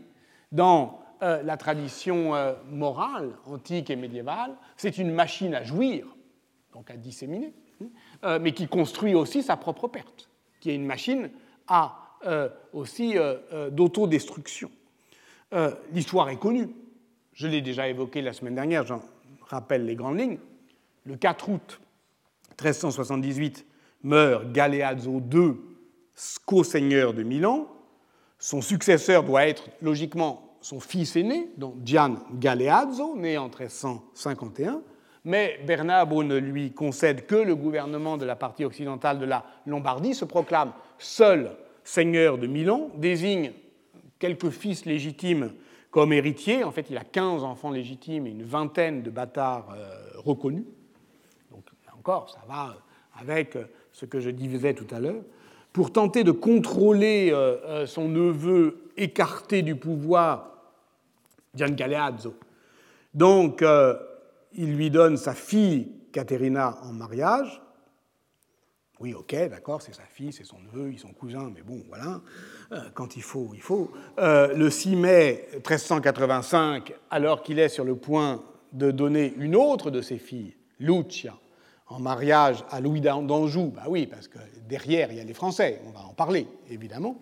dans 0.51 0.99
euh, 1.23 1.41
la 1.41 1.57
tradition 1.57 2.33
morale 2.69 3.31
antique 3.47 3.89
et 3.89 3.95
médiévale, 3.95 4.55
c'est 4.77 4.99
une 4.99 5.11
machine 5.11 5.55
à 5.55 5.63
jouir, 5.63 6.05
donc 6.73 6.91
à 6.91 6.95
disséminer, 6.95 7.55
hein, 8.21 8.37
mais 8.37 8.51
qui 8.51 8.67
construit 8.67 9.15
aussi 9.15 9.41
sa 9.41 9.57
propre 9.57 9.87
perte, 9.87 10.29
qui 10.59 10.69
est 10.69 10.75
une 10.75 10.85
machine 10.85 11.31
à 11.67 12.05
aussi 12.71 13.15
d'autodestruction. 13.71 14.69
Euh, 15.53 15.71
l'histoire 15.93 16.29
est 16.29 16.37
connue. 16.37 16.69
Je 17.33 17.47
l'ai 17.47 17.61
déjà 17.61 17.87
évoqué 17.87 18.21
la 18.21 18.33
semaine 18.33 18.55
dernière, 18.55 18.85
j'en 18.85 19.01
rappelle 19.47 19.85
les 19.85 19.95
grandes 19.95 20.19
lignes. 20.19 20.39
Le 21.05 21.15
4 21.15 21.49
août 21.49 21.79
1378 22.61 23.65
meurt 24.03 24.51
Galeazzo 24.51 25.21
II, 25.31 25.55
co-seigneur 26.45 27.13
de 27.13 27.23
Milan. 27.23 27.67
Son 28.37 28.61
successeur 28.61 29.23
doit 29.23 29.47
être 29.47 29.69
logiquement 29.81 30.57
son 30.61 30.79
fils 30.79 31.15
aîné, 31.15 31.49
donc 31.57 31.75
Gian 31.85 32.17
Galeazzo, 32.33 33.15
né 33.15 33.37
en 33.37 33.45
1351. 33.45 34.81
Mais 35.25 35.59
Bernabo 35.65 36.23
ne 36.23 36.37
lui 36.37 36.73
concède 36.73 37.25
que 37.25 37.35
le 37.35 37.55
gouvernement 37.55 38.17
de 38.17 38.25
la 38.25 38.35
partie 38.35 38.65
occidentale 38.65 39.19
de 39.19 39.25
la 39.25 39.45
Lombardie, 39.65 40.13
se 40.13 40.25
proclame 40.25 40.71
seul 40.97 41.51
seigneur 41.83 42.37
de 42.37 42.47
Milan, 42.47 42.89
désigne 42.95 43.51
quelques 44.19 44.49
fils 44.49 44.85
légitimes 44.85 45.51
comme 45.91 46.13
héritiers. 46.13 46.63
En 46.63 46.71
fait, 46.71 46.87
il 46.89 46.97
a 46.97 47.03
15 47.03 47.43
enfants 47.43 47.71
légitimes 47.71 48.27
et 48.27 48.31
une 48.31 48.43
vingtaine 48.43 49.01
de 49.01 49.09
bâtards 49.09 49.73
euh, 49.73 49.89
reconnus. 50.17 50.65
Donc, 51.51 51.63
encore, 51.97 52.29
ça 52.29 52.41
va 52.47 52.75
avec 53.19 53.55
euh, 53.55 53.63
ce 53.91 54.05
que 54.05 54.19
je 54.19 54.29
disais 54.29 54.73
tout 54.73 54.93
à 54.93 54.99
l'heure. 54.99 55.23
Pour 55.73 55.91
tenter 55.91 56.23
de 56.23 56.31
contrôler 56.31 57.29
euh, 57.31 57.85
son 57.85 58.09
neveu 58.09 58.91
écarté 58.97 59.61
du 59.61 59.75
pouvoir, 59.75 60.51
Gian 61.55 61.69
Galeazzo. 61.69 62.35
Donc, 63.13 63.63
il 64.53 64.75
lui 64.75 64.91
donne 64.91 65.17
sa 65.17 65.33
fille 65.33 65.91
Caterina 66.11 66.77
en 66.83 66.93
mariage, 66.93 67.61
Oui, 68.99 69.13
ok, 69.13 69.33
d'accord, 69.49 69.81
c'est 69.81 69.95
sa 69.95 70.03
fille, 70.03 70.33
c'est 70.33 70.43
son 70.43 70.57
neveu, 70.59 70.91
ils 70.91 70.99
sont 70.99 71.13
cousins, 71.13 71.49
mais 71.55 71.61
bon, 71.61 71.81
voilà, 71.87 72.19
euh, 72.73 72.81
quand 72.93 73.15
il 73.15 73.21
faut, 73.23 73.51
il 73.53 73.61
faut. 73.61 73.91
Euh, 74.19 74.53
le 74.53 74.69
6 74.69 74.97
mai 74.97 75.47
1385, 75.53 76.93
alors 77.09 77.41
qu'il 77.41 77.59
est 77.59 77.69
sur 77.69 77.85
le 77.85 77.95
point 77.95 78.43
de 78.73 78.91
donner 78.91 79.33
une 79.37 79.55
autre 79.55 79.89
de 79.89 80.01
ses 80.01 80.17
filles, 80.17 80.53
Lucia, 80.81 81.33
en 81.87 81.99
mariage 81.99 82.65
à 82.69 82.81
Louis 82.81 82.99
d'Anjou, 82.99 83.71
bah 83.73 83.83
oui, 83.87 84.05
parce 84.05 84.27
que 84.27 84.37
derrière, 84.67 85.11
il 85.11 85.17
y 85.17 85.21
a 85.21 85.23
les 85.23 85.33
Français, 85.33 85.81
on 85.87 85.91
va 85.91 86.05
en 86.05 86.13
parler, 86.13 86.47
évidemment, 86.69 87.17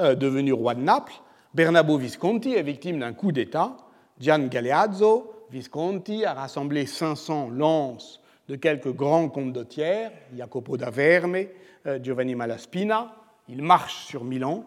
euh, 0.00 0.14
devenu 0.14 0.54
roi 0.54 0.74
de 0.74 0.80
Naples, 0.80 1.12
Bernabo 1.54 1.98
Visconti 1.98 2.54
est 2.54 2.62
victime 2.62 3.00
d'un 3.00 3.12
coup 3.12 3.32
d'État. 3.32 3.76
Gian 4.20 4.46
Galeazzo 4.48 5.46
Visconti 5.50 6.24
a 6.24 6.34
rassemblé 6.34 6.86
500 6.86 7.50
lances 7.50 8.20
de 8.48 8.56
quelques 8.56 8.92
grands 8.92 9.28
condottières, 9.28 10.12
Jacopo 10.34 10.76
da 10.76 10.90
Verme, 10.90 11.46
euh, 11.86 11.98
Giovanni 12.02 12.34
Malaspina. 12.34 13.14
Il 13.48 13.62
marche 13.62 14.06
sur 14.06 14.24
Milan, 14.24 14.64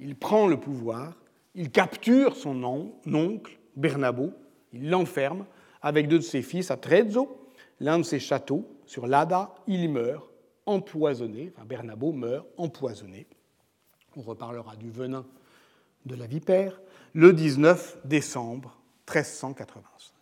il 0.00 0.16
prend 0.16 0.46
le 0.46 0.58
pouvoir, 0.58 1.14
il 1.54 1.70
capture 1.70 2.36
son 2.36 2.62
oncle, 2.62 3.58
Bernabo, 3.76 4.32
il 4.72 4.90
l'enferme 4.90 5.46
avec 5.80 6.08
deux 6.08 6.18
de 6.18 6.24
ses 6.24 6.42
fils 6.42 6.70
à 6.70 6.76
Trezzo, 6.76 7.48
l'un 7.80 7.98
de 7.98 8.02
ses 8.02 8.18
châteaux, 8.18 8.66
sur 8.84 9.06
l'Ada, 9.06 9.54
il 9.66 9.90
meurt 9.90 10.28
empoisonné, 10.66 11.52
enfin 11.54 11.64
Bernabo 11.64 12.12
meurt 12.12 12.46
empoisonné. 12.56 13.26
On 14.16 14.22
reparlera 14.22 14.76
du 14.76 14.90
venin 14.90 15.24
de 16.04 16.14
la 16.14 16.26
vipère, 16.26 16.80
le 17.12 17.32
19 17.32 17.98
décembre 18.04 18.78
1385. 19.08 20.17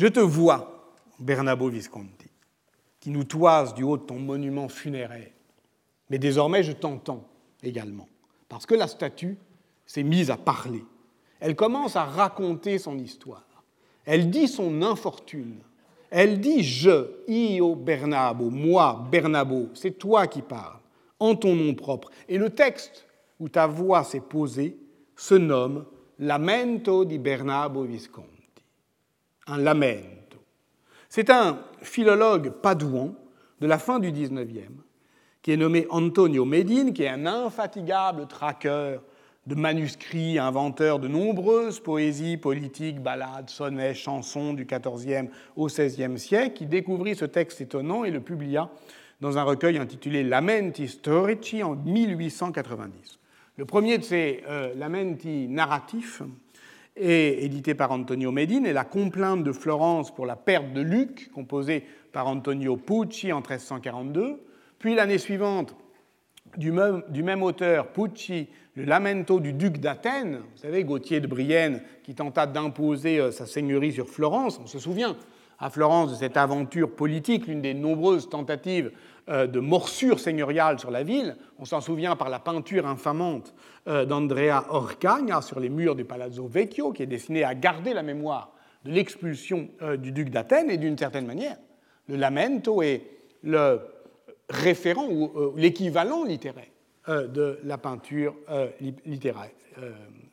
Je 0.00 0.06
te 0.06 0.20
vois, 0.20 0.94
Bernabo 1.18 1.68
Visconti, 1.68 2.30
qui 3.00 3.10
nous 3.10 3.24
toise 3.24 3.74
du 3.74 3.82
haut 3.82 3.98
de 3.98 4.02
ton 4.02 4.18
monument 4.18 4.66
funéraire, 4.66 5.28
mais 6.08 6.18
désormais 6.18 6.62
je 6.62 6.72
t'entends 6.72 7.28
également, 7.62 8.08
parce 8.48 8.64
que 8.64 8.74
la 8.74 8.86
statue 8.86 9.36
s'est 9.84 10.02
mise 10.02 10.30
à 10.30 10.38
parler. 10.38 10.82
Elle 11.38 11.54
commence 11.54 11.96
à 11.96 12.04
raconter 12.04 12.78
son 12.78 12.96
histoire. 12.96 13.44
Elle 14.06 14.30
dit 14.30 14.48
son 14.48 14.80
infortune. 14.80 15.58
Elle 16.08 16.40
dit 16.40 16.62
je, 16.62 17.10
io 17.28 17.74
Bernabo, 17.74 18.48
moi, 18.48 19.06
Bernabo, 19.12 19.68
c'est 19.74 19.98
toi 19.98 20.26
qui 20.26 20.40
parles 20.40 20.80
en 21.18 21.34
ton 21.34 21.54
nom 21.54 21.74
propre. 21.74 22.10
Et 22.26 22.38
le 22.38 22.48
texte 22.48 23.06
où 23.38 23.50
ta 23.50 23.66
voix 23.66 24.04
s'est 24.04 24.20
posée 24.20 24.78
se 25.14 25.34
nomme 25.34 25.84
Lamento 26.18 27.04
di 27.04 27.18
Bernabo 27.18 27.82
Visconti. 27.82 28.29
Un 29.46 29.58
lamento. 29.58 30.38
C'est 31.08 31.30
un 31.30 31.58
philologue 31.82 32.50
padouan 32.50 33.14
de 33.60 33.66
la 33.66 33.78
fin 33.78 33.98
du 33.98 34.12
XIXe 34.12 34.70
qui 35.42 35.52
est 35.52 35.56
nommé 35.56 35.86
Antonio 35.90 36.44
Medin, 36.44 36.92
qui 36.92 37.02
est 37.02 37.08
un 37.08 37.26
infatigable 37.26 38.26
traqueur 38.26 39.02
de 39.46 39.54
manuscrits, 39.54 40.38
inventeur 40.38 40.98
de 40.98 41.08
nombreuses 41.08 41.80
poésies 41.80 42.36
politiques, 42.36 43.00
ballades, 43.00 43.48
sonnets, 43.48 43.94
chansons 43.94 44.52
du 44.52 44.66
XIVe 44.66 45.30
au 45.56 45.66
XVIe 45.66 46.18
siècle, 46.18 46.52
qui 46.54 46.66
découvrit 46.66 47.16
ce 47.16 47.24
texte 47.24 47.60
étonnant 47.60 48.04
et 48.04 48.10
le 48.10 48.20
publia 48.20 48.68
dans 49.20 49.38
un 49.38 49.42
recueil 49.42 49.78
intitulé 49.78 50.22
Lamenti 50.22 50.88
Storici 50.88 51.62
en 51.62 51.74
1890. 51.74 53.18
Le 53.56 53.64
premier 53.64 53.98
de 53.98 54.04
ces 54.04 54.42
euh, 54.48 54.74
lamenti 54.74 55.48
narratifs 55.48 56.22
est 57.00 57.42
édité 57.42 57.74
par 57.74 57.90
Antonio 57.90 58.30
Medin 58.30 58.64
et 58.64 58.72
la 58.72 58.84
complainte 58.84 59.42
de 59.42 59.52
Florence 59.52 60.14
pour 60.14 60.26
la 60.26 60.36
perte 60.36 60.72
de 60.72 60.80
Luc, 60.80 61.30
composée 61.32 61.84
par 62.12 62.26
Antonio 62.26 62.76
Pucci 62.76 63.32
en 63.32 63.38
1342. 63.38 64.40
Puis 64.78 64.94
l'année 64.94 65.18
suivante, 65.18 65.74
du 66.56 66.72
même, 66.72 67.42
auteur, 67.42 67.88
Pucci, 67.88 68.48
le 68.74 68.84
lamento 68.84 69.40
du 69.40 69.52
duc 69.52 69.78
d'Athènes, 69.78 70.38
vous 70.38 70.58
savez, 70.58 70.84
Gauthier 70.84 71.20
de 71.20 71.26
Brienne, 71.26 71.82
qui 72.02 72.14
tenta 72.14 72.46
d'imposer 72.46 73.18
euh, 73.18 73.30
sa 73.30 73.46
seigneurie 73.46 73.92
sur 73.92 74.08
Florence. 74.08 74.60
On 74.62 74.66
se 74.66 74.78
souvient 74.78 75.16
à 75.58 75.70
Florence 75.70 76.12
de 76.12 76.16
cette 76.16 76.36
aventure 76.36 76.90
politique, 76.90 77.46
l'une 77.46 77.60
des 77.60 77.74
nombreuses 77.74 78.28
tentatives 78.28 78.90
de 79.30 79.60
morsure 79.60 80.18
seigneuriale 80.18 80.80
sur 80.80 80.90
la 80.90 81.02
ville. 81.02 81.36
On 81.58 81.64
s'en 81.64 81.80
souvient 81.80 82.16
par 82.16 82.28
la 82.28 82.40
peinture 82.40 82.86
infamante 82.86 83.54
euh, 83.86 84.04
d'Andrea 84.04 84.64
Orcagna 84.70 85.40
sur 85.40 85.60
les 85.60 85.68
murs 85.68 85.94
du 85.94 86.04
Palazzo 86.04 86.46
Vecchio, 86.46 86.92
qui 86.92 87.04
est 87.04 87.06
destinée 87.06 87.44
à 87.44 87.54
garder 87.54 87.94
la 87.94 88.02
mémoire 88.02 88.52
de 88.84 88.90
l'expulsion 88.90 89.68
euh, 89.82 89.96
du 89.96 90.10
duc 90.10 90.30
d'Athènes, 90.30 90.70
et 90.70 90.78
d'une 90.78 90.98
certaine 90.98 91.26
manière, 91.26 91.56
le 92.08 92.16
lamento 92.16 92.82
est 92.82 93.02
le 93.42 93.80
référent 94.48 95.06
ou 95.08 95.54
l'équivalent 95.56 96.24
littéraire 96.24 96.66
de 97.08 97.58
la 97.62 97.78
peinture 97.78 98.34
littéraire 99.06 99.52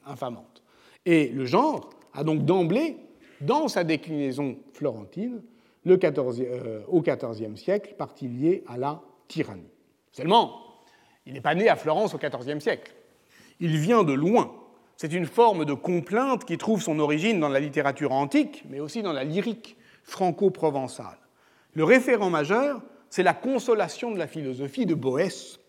infamante. 0.06 0.64
Et 1.06 1.30
le 1.30 1.46
genre 1.46 1.92
a 2.14 2.24
donc 2.24 2.44
d'emblée, 2.44 2.98
dans 3.42 3.68
sa 3.68 3.84
déclinaison 3.84 4.58
florentine, 4.74 5.42
le 5.88 5.98
14, 5.98 6.42
euh, 6.42 6.82
au 6.88 7.02
XIVe 7.02 7.56
siècle, 7.56 7.96
partie 7.98 8.28
liée 8.28 8.64
à 8.68 8.78
la 8.78 9.02
tyrannie. 9.28 9.72
Seulement, 10.12 10.62
il 11.26 11.34
n'est 11.34 11.42
pas 11.42 11.56
né 11.56 11.70
à 11.70 11.76
Florence 11.76 12.14
au 12.14 12.18
XIVe 12.18 12.60
siècle. 12.60 12.94
Il 13.60 13.78
vient 13.78 14.04
de 14.04 14.14
loin. 14.14 14.54
C'est 14.98 15.14
une 15.14 15.26
forme 15.26 15.66
de 15.66 15.74
complainte 15.74 16.46
qui 16.46 16.58
trouve 16.58 16.82
son 16.82 17.00
origine 17.00 17.40
dans 17.40 17.50
la 17.50 17.60
littérature 17.60 18.12
antique, 18.12 18.64
mais 18.70 18.80
aussi 18.80 19.02
dans 19.02 19.14
la 19.14 19.24
lyrique 19.24 19.78
franco-provençale. 20.04 21.18
Le 21.74 21.84
référent 21.84 22.30
majeur, 22.30 22.82
c'est 23.10 23.24
la 23.24 23.34
consolation 23.34 24.12
de 24.12 24.18
la 24.18 24.28
philosophie 24.28 24.86
de 24.86 24.96
Boès. 24.96 25.60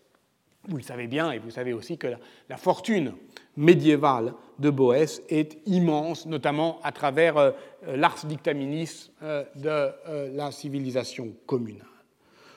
Vous 0.67 0.77
le 0.77 0.83
savez 0.83 1.07
bien, 1.07 1.31
et 1.31 1.39
vous 1.39 1.51
savez 1.51 1.73
aussi 1.73 1.97
que 1.97 2.07
la 2.49 2.57
fortune 2.57 3.13
médiévale 3.59 4.33
de 4.57 4.69
Boès 4.69 5.21
est 5.29 5.57
immense, 5.65 6.25
notamment 6.25 6.79
à 6.81 6.93
travers 6.93 7.37
euh, 7.37 7.51
l'ars 7.85 8.25
dictaminis 8.25 9.11
euh, 9.21 9.43
de 9.55 9.69
euh, 9.69 10.29
la 10.33 10.51
civilisation 10.51 11.33
communale. 11.45 11.85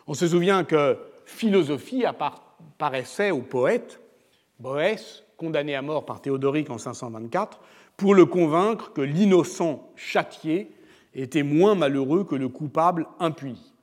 On 0.06 0.14
se 0.14 0.28
souvient 0.28 0.62
que 0.62 0.96
philosophie 1.24 2.04
apparaissait 2.04 3.32
au 3.32 3.40
poète 3.40 4.00
Boès, 4.60 5.24
condamné 5.36 5.74
à 5.74 5.82
mort 5.82 6.06
par 6.06 6.22
Théodoric 6.22 6.70
en 6.70 6.78
524, 6.78 7.60
pour 7.96 8.14
le 8.14 8.24
convaincre 8.24 8.92
que 8.92 9.00
l'innocent 9.00 9.90
châtié 9.96 10.70
était 11.14 11.42
moins 11.42 11.74
malheureux 11.74 12.22
que 12.22 12.36
le 12.36 12.48
coupable 12.48 13.08
impuni. 13.18 13.74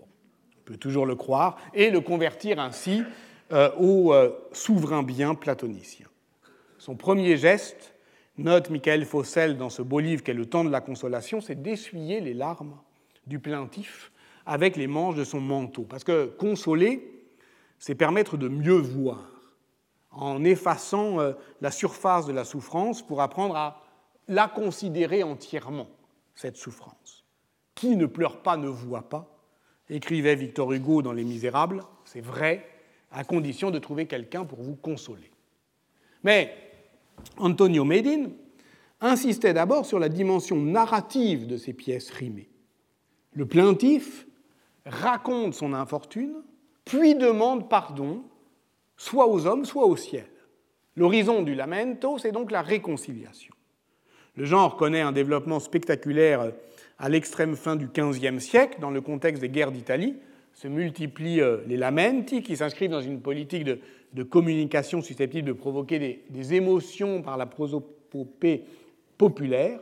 on 0.00 0.62
peut 0.64 0.76
toujours 0.76 1.06
le 1.06 1.14
croire, 1.14 1.58
et 1.74 1.90
le 1.90 2.00
convertir 2.00 2.58
ainsi 2.58 3.02
au 3.78 4.12
souverain 4.52 5.04
bien 5.04 5.34
platonicien. 5.36 6.06
Son 6.78 6.96
premier 6.96 7.36
geste, 7.36 7.94
note 8.36 8.70
Michael 8.70 9.04
Fossel 9.04 9.56
dans 9.56 9.70
ce 9.70 9.82
beau 9.82 10.00
livre 10.00 10.22
qu'est 10.22 10.34
Le 10.34 10.46
temps 10.46 10.64
de 10.64 10.70
la 10.70 10.80
consolation, 10.80 11.40
c'est 11.40 11.60
d'essuyer 11.62 12.20
les 12.20 12.34
larmes 12.34 12.76
du 13.26 13.38
plaintif 13.38 14.12
avec 14.44 14.76
les 14.76 14.86
manches 14.86 15.16
de 15.16 15.24
son 15.24 15.40
manteau. 15.40 15.82
Parce 15.82 16.04
que 16.04 16.26
consoler, 16.26 17.24
c'est 17.78 17.94
permettre 17.94 18.36
de 18.36 18.48
mieux 18.48 18.78
voir, 18.78 19.30
en 20.10 20.44
effaçant 20.44 21.20
euh, 21.20 21.32
la 21.60 21.70
surface 21.70 22.26
de 22.26 22.32
la 22.32 22.44
souffrance 22.44 23.04
pour 23.04 23.20
apprendre 23.20 23.56
à 23.56 23.82
la 24.28 24.48
considérer 24.48 25.22
entièrement, 25.22 25.88
cette 26.34 26.56
souffrance. 26.56 27.24
Qui 27.74 27.96
ne 27.96 28.06
pleure 28.06 28.42
pas 28.42 28.56
ne 28.56 28.68
voit 28.68 29.08
pas, 29.08 29.36
écrivait 29.90 30.34
Victor 30.34 30.72
Hugo 30.72 31.02
dans 31.02 31.12
Les 31.12 31.24
Misérables, 31.24 31.82
c'est 32.04 32.20
vrai, 32.20 32.66
à 33.12 33.24
condition 33.24 33.70
de 33.70 33.78
trouver 33.78 34.06
quelqu'un 34.06 34.44
pour 34.44 34.62
vous 34.62 34.76
consoler. 34.76 35.30
Mais 36.24 36.65
Antonio 37.38 37.84
Medin 37.84 38.30
insistait 39.00 39.52
d'abord 39.54 39.86
sur 39.86 39.98
la 39.98 40.08
dimension 40.08 40.56
narrative 40.56 41.46
de 41.46 41.56
ces 41.56 41.72
pièces 41.72 42.10
rimées. 42.10 42.48
Le 43.32 43.46
plaintif 43.46 44.26
raconte 44.86 45.54
son 45.54 45.74
infortune, 45.74 46.34
puis 46.84 47.14
demande 47.14 47.68
pardon, 47.68 48.22
soit 48.96 49.28
aux 49.28 49.46
hommes, 49.46 49.64
soit 49.64 49.86
au 49.86 49.96
ciel. 49.96 50.26
L'horizon 50.96 51.42
du 51.42 51.54
lamento, 51.54 52.18
c'est 52.18 52.32
donc 52.32 52.50
la 52.50 52.62
réconciliation. 52.62 53.54
Le 54.36 54.44
genre 54.44 54.76
connaît 54.76 55.00
un 55.00 55.12
développement 55.12 55.60
spectaculaire 55.60 56.52
à 56.98 57.08
l'extrême 57.08 57.56
fin 57.56 57.76
du 57.76 57.88
XVe 57.88 58.38
siècle, 58.38 58.78
dans 58.80 58.90
le 58.90 59.00
contexte 59.00 59.42
des 59.42 59.48
guerres 59.48 59.72
d'Italie. 59.72 60.16
Se 60.54 60.68
multiplient 60.68 61.42
euh, 61.42 61.58
les 61.66 61.76
lamenti, 61.76 62.42
qui 62.42 62.56
s'inscrivent 62.56 62.90
dans 62.90 63.02
une 63.02 63.20
politique 63.20 63.64
de 63.64 63.78
de 64.16 64.22
communication 64.22 65.02
susceptible 65.02 65.46
de 65.46 65.52
provoquer 65.52 66.24
des, 66.30 66.54
émotions 66.54 67.20
par 67.20 67.36
la 67.36 67.44
prosopopée 67.44 68.64
populaire. 69.18 69.78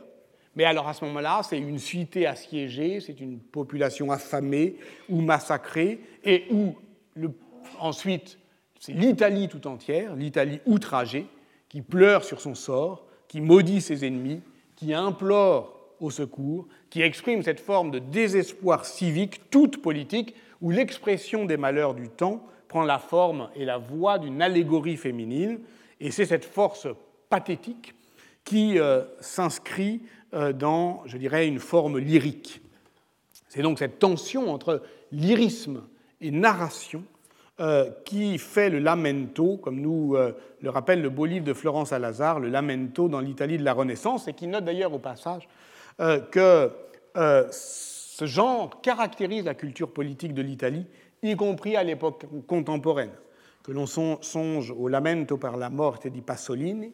Mais 0.57 0.65
alors 0.65 0.89
à 0.89 0.93
ce 0.93 1.05
moment-là, 1.05 1.41
c'est 1.41 1.57
une 1.57 1.79
cité 1.79 2.27
assiégée, 2.27 2.99
c'est 2.99 3.21
une 3.21 3.39
population 3.39 4.11
affamée 4.11 4.75
ou 5.09 5.21
massacrée, 5.21 6.01
et 6.25 6.43
où 6.51 6.75
ensuite 7.79 8.37
c'est 8.77 8.91
l'Italie 8.91 9.47
tout 9.47 9.67
entière, 9.67 10.15
l'Italie 10.17 10.59
outragée, 10.65 11.27
qui 11.69 11.81
pleure 11.81 12.25
sur 12.25 12.41
son 12.41 12.55
sort, 12.55 13.07
qui 13.29 13.39
maudit 13.39 13.79
ses 13.79 14.05
ennemis, 14.05 14.41
qui 14.75 14.93
implore 14.93 15.79
au 16.01 16.09
secours, 16.09 16.67
qui 16.89 17.01
exprime 17.01 17.41
cette 17.41 17.61
forme 17.61 17.89
de 17.89 17.99
désespoir 17.99 18.85
civique, 18.85 19.49
toute 19.49 19.81
politique, 19.81 20.35
où 20.59 20.71
l'expression 20.71 21.45
des 21.45 21.55
malheurs 21.55 21.93
du 21.93 22.09
temps 22.09 22.45
prend 22.75 22.83
la 22.83 22.99
forme 22.99 23.47
et 23.55 23.63
la 23.63 23.77
voix 23.77 24.19
d'une 24.19 24.41
allégorie 24.41 24.97
féminine, 24.97 25.59
et 26.01 26.11
c'est 26.11 26.25
cette 26.25 26.43
force 26.43 26.89
pathétique 27.29 27.95
qui 28.43 28.77
euh, 28.77 29.03
s'inscrit 29.21 30.01
euh, 30.33 30.51
dans, 30.51 31.01
je 31.05 31.17
dirais, 31.17 31.47
une 31.47 31.59
forme 31.59 31.99
lyrique. 31.99 32.61
C'est 33.47 33.61
donc 33.61 33.79
cette 33.79 33.97
tension 33.97 34.51
entre 34.51 34.81
lyrisme 35.13 35.83
et 36.19 36.31
narration 36.31 37.05
euh, 37.61 37.89
qui 38.03 38.37
fait 38.37 38.69
le 38.69 38.79
lamento, 38.79 39.55
comme 39.55 39.79
nous 39.79 40.17
le 40.59 40.69
rappelle 40.69 41.01
le 41.01 41.09
beau 41.09 41.25
livre 41.25 41.45
de 41.45 41.53
Florence 41.53 41.93
Alazar, 41.93 42.41
le 42.41 42.49
lamento 42.49 43.07
dans 43.07 43.21
l'Italie 43.21 43.57
de 43.57 43.63
la 43.63 43.71
Renaissance, 43.71 44.27
et 44.27 44.33
qui 44.33 44.47
note 44.47 44.65
d'ailleurs 44.65 44.91
au 44.91 44.99
passage 44.99 45.47
que 46.29 46.71
ce 47.15 48.25
genre 48.25 48.81
caractérise 48.81 49.45
la 49.45 49.53
culture 49.53 49.93
politique 49.93 50.33
de 50.33 50.41
l'Italie, 50.41 50.85
y 51.27 51.35
compris 51.35 51.75
à 51.75 51.83
l'époque 51.83 52.25
contemporaine. 52.47 53.11
Que 53.63 53.71
l'on 53.71 53.87
songe 53.87 54.71
au 54.71 54.87
lamento 54.87 55.37
par 55.37 55.57
la 55.57 55.69
morte 55.69 56.07
di 56.07 56.21
Pasolini, 56.21 56.93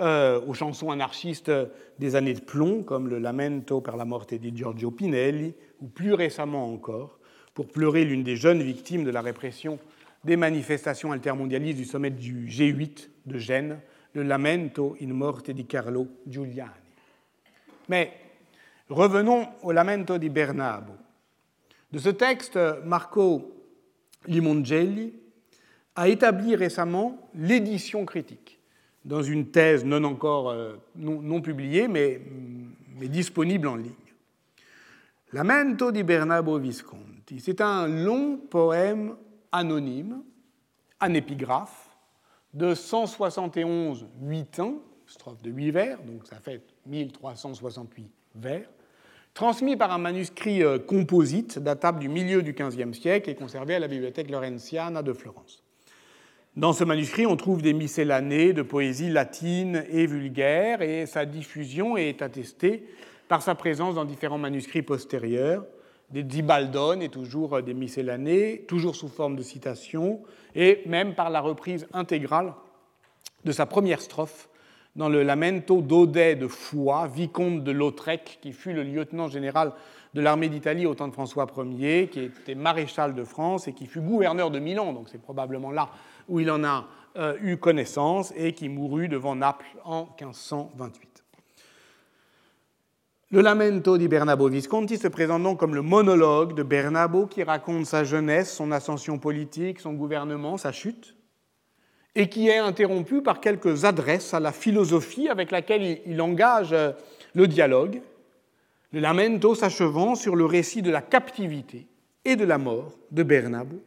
euh, 0.00 0.40
aux 0.46 0.54
chansons 0.54 0.90
anarchistes 0.90 1.52
des 1.98 2.16
années 2.16 2.32
de 2.32 2.40
plomb, 2.40 2.82
comme 2.82 3.08
le 3.08 3.18
Lamento 3.18 3.82
per 3.82 3.96
la 3.96 4.06
morte 4.06 4.34
di 4.34 4.50
Giorgio 4.54 4.90
Pinelli, 4.90 5.52
ou 5.80 5.88
plus 5.88 6.14
récemment 6.14 6.72
encore, 6.72 7.18
pour 7.52 7.66
pleurer 7.66 8.04
l'une 8.06 8.22
des 8.22 8.36
jeunes 8.36 8.62
victimes 8.62 9.04
de 9.04 9.10
la 9.10 9.20
répression 9.20 9.78
des 10.24 10.36
manifestations 10.36 11.12
altermondialistes 11.12 11.76
du 11.76 11.84
sommet 11.84 12.10
du 12.10 12.46
G8 12.46 13.08
de 13.26 13.38
Gênes, 13.38 13.80
le 14.14 14.22
Lamento 14.22 14.96
in 15.02 15.08
morte 15.08 15.50
di 15.50 15.66
Carlo 15.66 16.06
Giuliani. 16.26 16.70
Mais 17.88 18.12
revenons 18.88 19.48
au 19.62 19.72
Lamento 19.72 20.16
di 20.16 20.30
Bernabo. 20.30 20.94
De 21.92 21.98
ce 21.98 22.08
texte, 22.08 22.58
Marco 22.84 23.52
Limongelli 24.26 25.14
a 25.96 26.08
établi 26.08 26.54
récemment 26.54 27.30
l'édition 27.34 28.04
critique 28.04 28.60
dans 29.04 29.22
une 29.22 29.50
thèse 29.50 29.84
non 29.84 30.04
encore 30.04 30.50
euh, 30.50 30.76
non, 30.96 31.40
publiée, 31.40 31.88
mais, 31.88 32.20
mais, 32.98 33.08
disponible 33.08 33.68
en 33.68 33.76
ligne. 33.76 33.92
Lamento 35.32 35.90
di 35.90 36.02
Bernabo 36.02 36.58
Visconti, 36.58 37.40
c'est 37.40 37.60
un 37.60 37.86
long 37.86 38.36
poème 38.36 39.16
anonyme, 39.52 40.22
un 41.00 41.14
épigraphe, 41.14 41.88
de 42.52 42.74
171 42.74 44.06
8 44.22 44.60
ans, 44.60 44.82
strophe 45.06 45.40
de 45.42 45.50
8 45.50 45.70
vers, 45.70 46.02
donc 46.02 46.26
ça 46.26 46.36
fait 46.40 46.62
1368 46.86 48.10
vers, 48.34 48.68
transmis 49.40 49.74
par 49.74 49.90
un 49.90 49.96
manuscrit 49.96 50.62
euh, 50.62 50.78
composite 50.78 51.58
datable 51.58 51.98
du 51.98 52.10
milieu 52.10 52.42
du 52.42 52.52
XVe 52.52 52.92
siècle 52.92 53.30
et 53.30 53.34
conservé 53.34 53.74
à 53.74 53.78
la 53.78 53.88
Bibliothèque 53.88 54.30
Lorenziana 54.30 55.02
de 55.02 55.14
Florence. 55.14 55.62
Dans 56.56 56.74
ce 56.74 56.84
manuscrit, 56.84 57.24
on 57.24 57.36
trouve 57.36 57.62
des 57.62 57.72
miscellanées 57.72 58.52
de 58.52 58.60
poésie 58.60 59.08
latine 59.08 59.86
et 59.90 60.04
vulgaire, 60.04 60.82
et 60.82 61.06
sa 61.06 61.24
diffusion 61.24 61.96
est 61.96 62.20
attestée 62.20 62.84
par 63.28 63.40
sa 63.40 63.54
présence 63.54 63.94
dans 63.94 64.04
différents 64.04 64.36
manuscrits 64.36 64.82
postérieurs, 64.82 65.64
des 66.10 66.22
Dibaldone 66.22 67.00
et 67.00 67.08
toujours 67.08 67.62
des 67.62 67.72
miscellanées, 67.72 68.66
toujours 68.68 68.94
sous 68.94 69.08
forme 69.08 69.36
de 69.36 69.42
citations, 69.42 70.20
et 70.54 70.82
même 70.84 71.14
par 71.14 71.30
la 71.30 71.40
reprise 71.40 71.86
intégrale 71.94 72.52
de 73.46 73.52
sa 73.52 73.64
première 73.64 74.02
strophe 74.02 74.49
dans 74.96 75.08
le 75.08 75.22
Lamento 75.22 75.80
d'Audet 75.80 76.36
de 76.36 76.48
Foix, 76.48 77.06
vicomte 77.06 77.62
de 77.62 77.70
Lautrec, 77.70 78.38
qui 78.42 78.52
fut 78.52 78.72
le 78.72 78.82
lieutenant 78.82 79.28
général 79.28 79.72
de 80.14 80.20
l'armée 80.20 80.48
d'Italie 80.48 80.86
au 80.86 80.94
temps 80.94 81.08
de 81.08 81.12
François 81.12 81.46
Ier, 81.78 82.08
qui 82.08 82.20
était 82.20 82.54
maréchal 82.54 83.14
de 83.14 83.24
France 83.24 83.68
et 83.68 83.72
qui 83.72 83.86
fut 83.86 84.00
gouverneur 84.00 84.50
de 84.50 84.58
Milan, 84.58 84.92
donc 84.92 85.08
c'est 85.08 85.22
probablement 85.22 85.70
là 85.70 85.90
où 86.28 86.40
il 86.40 86.50
en 86.50 86.64
a 86.64 86.86
euh, 87.16 87.36
eu 87.40 87.56
connaissance 87.56 88.32
et 88.36 88.52
qui 88.52 88.68
mourut 88.68 89.08
devant 89.08 89.36
Naples 89.36 89.66
en 89.84 90.08
1528. 90.20 91.24
Le 93.32 93.42
Lamento 93.42 93.96
di 93.96 94.08
Bernabo 94.08 94.48
Visconti 94.48 94.98
se 94.98 95.06
présente 95.06 95.44
donc 95.44 95.60
comme 95.60 95.76
le 95.76 95.82
monologue 95.82 96.52
de 96.54 96.64
Bernabo 96.64 97.26
qui 97.26 97.44
raconte 97.44 97.86
sa 97.86 98.02
jeunesse, 98.02 98.52
son 98.52 98.72
ascension 98.72 99.18
politique, 99.18 99.78
son 99.78 99.92
gouvernement, 99.92 100.56
sa 100.56 100.72
chute, 100.72 101.14
et 102.14 102.28
qui 102.28 102.48
est 102.48 102.58
interrompu 102.58 103.22
par 103.22 103.40
quelques 103.40 103.84
adresses 103.84 104.34
à 104.34 104.40
la 104.40 104.52
philosophie 104.52 105.28
avec 105.28 105.50
laquelle 105.50 106.00
il 106.06 106.20
engage 106.20 106.72
euh, 106.72 106.92
le 107.34 107.46
dialogue, 107.46 108.02
le 108.92 109.00
Lamento 109.00 109.54
s'achevant 109.54 110.14
sur 110.14 110.34
le 110.34 110.44
récit 110.44 110.82
de 110.82 110.90
la 110.90 111.02
captivité 111.02 111.86
et 112.24 112.36
de 112.36 112.44
la 112.44 112.58
mort 112.58 112.98
de 113.12 113.22
Bernabo 113.22 113.80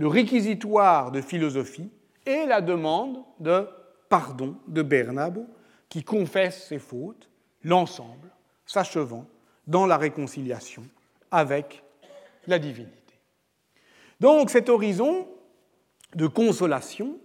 le 0.00 0.06
réquisitoire 0.06 1.12
de 1.12 1.20
philosophie 1.20 1.90
et 2.24 2.46
la 2.46 2.62
demande 2.62 3.22
de 3.38 3.66
pardon 4.08 4.56
de 4.66 4.80
Bernabo, 4.80 5.46
qui 5.90 6.02
confesse 6.02 6.68
ses 6.68 6.78
fautes, 6.78 7.28
l'ensemble 7.64 8.30
s'achevant 8.64 9.26
dans 9.66 9.84
la 9.84 9.98
réconciliation 9.98 10.84
avec 11.30 11.82
la 12.46 12.58
divinité. 12.58 12.96
Donc 14.20 14.48
cet 14.48 14.70
horizon 14.70 15.28
de 16.14 16.26
consolation 16.26 17.18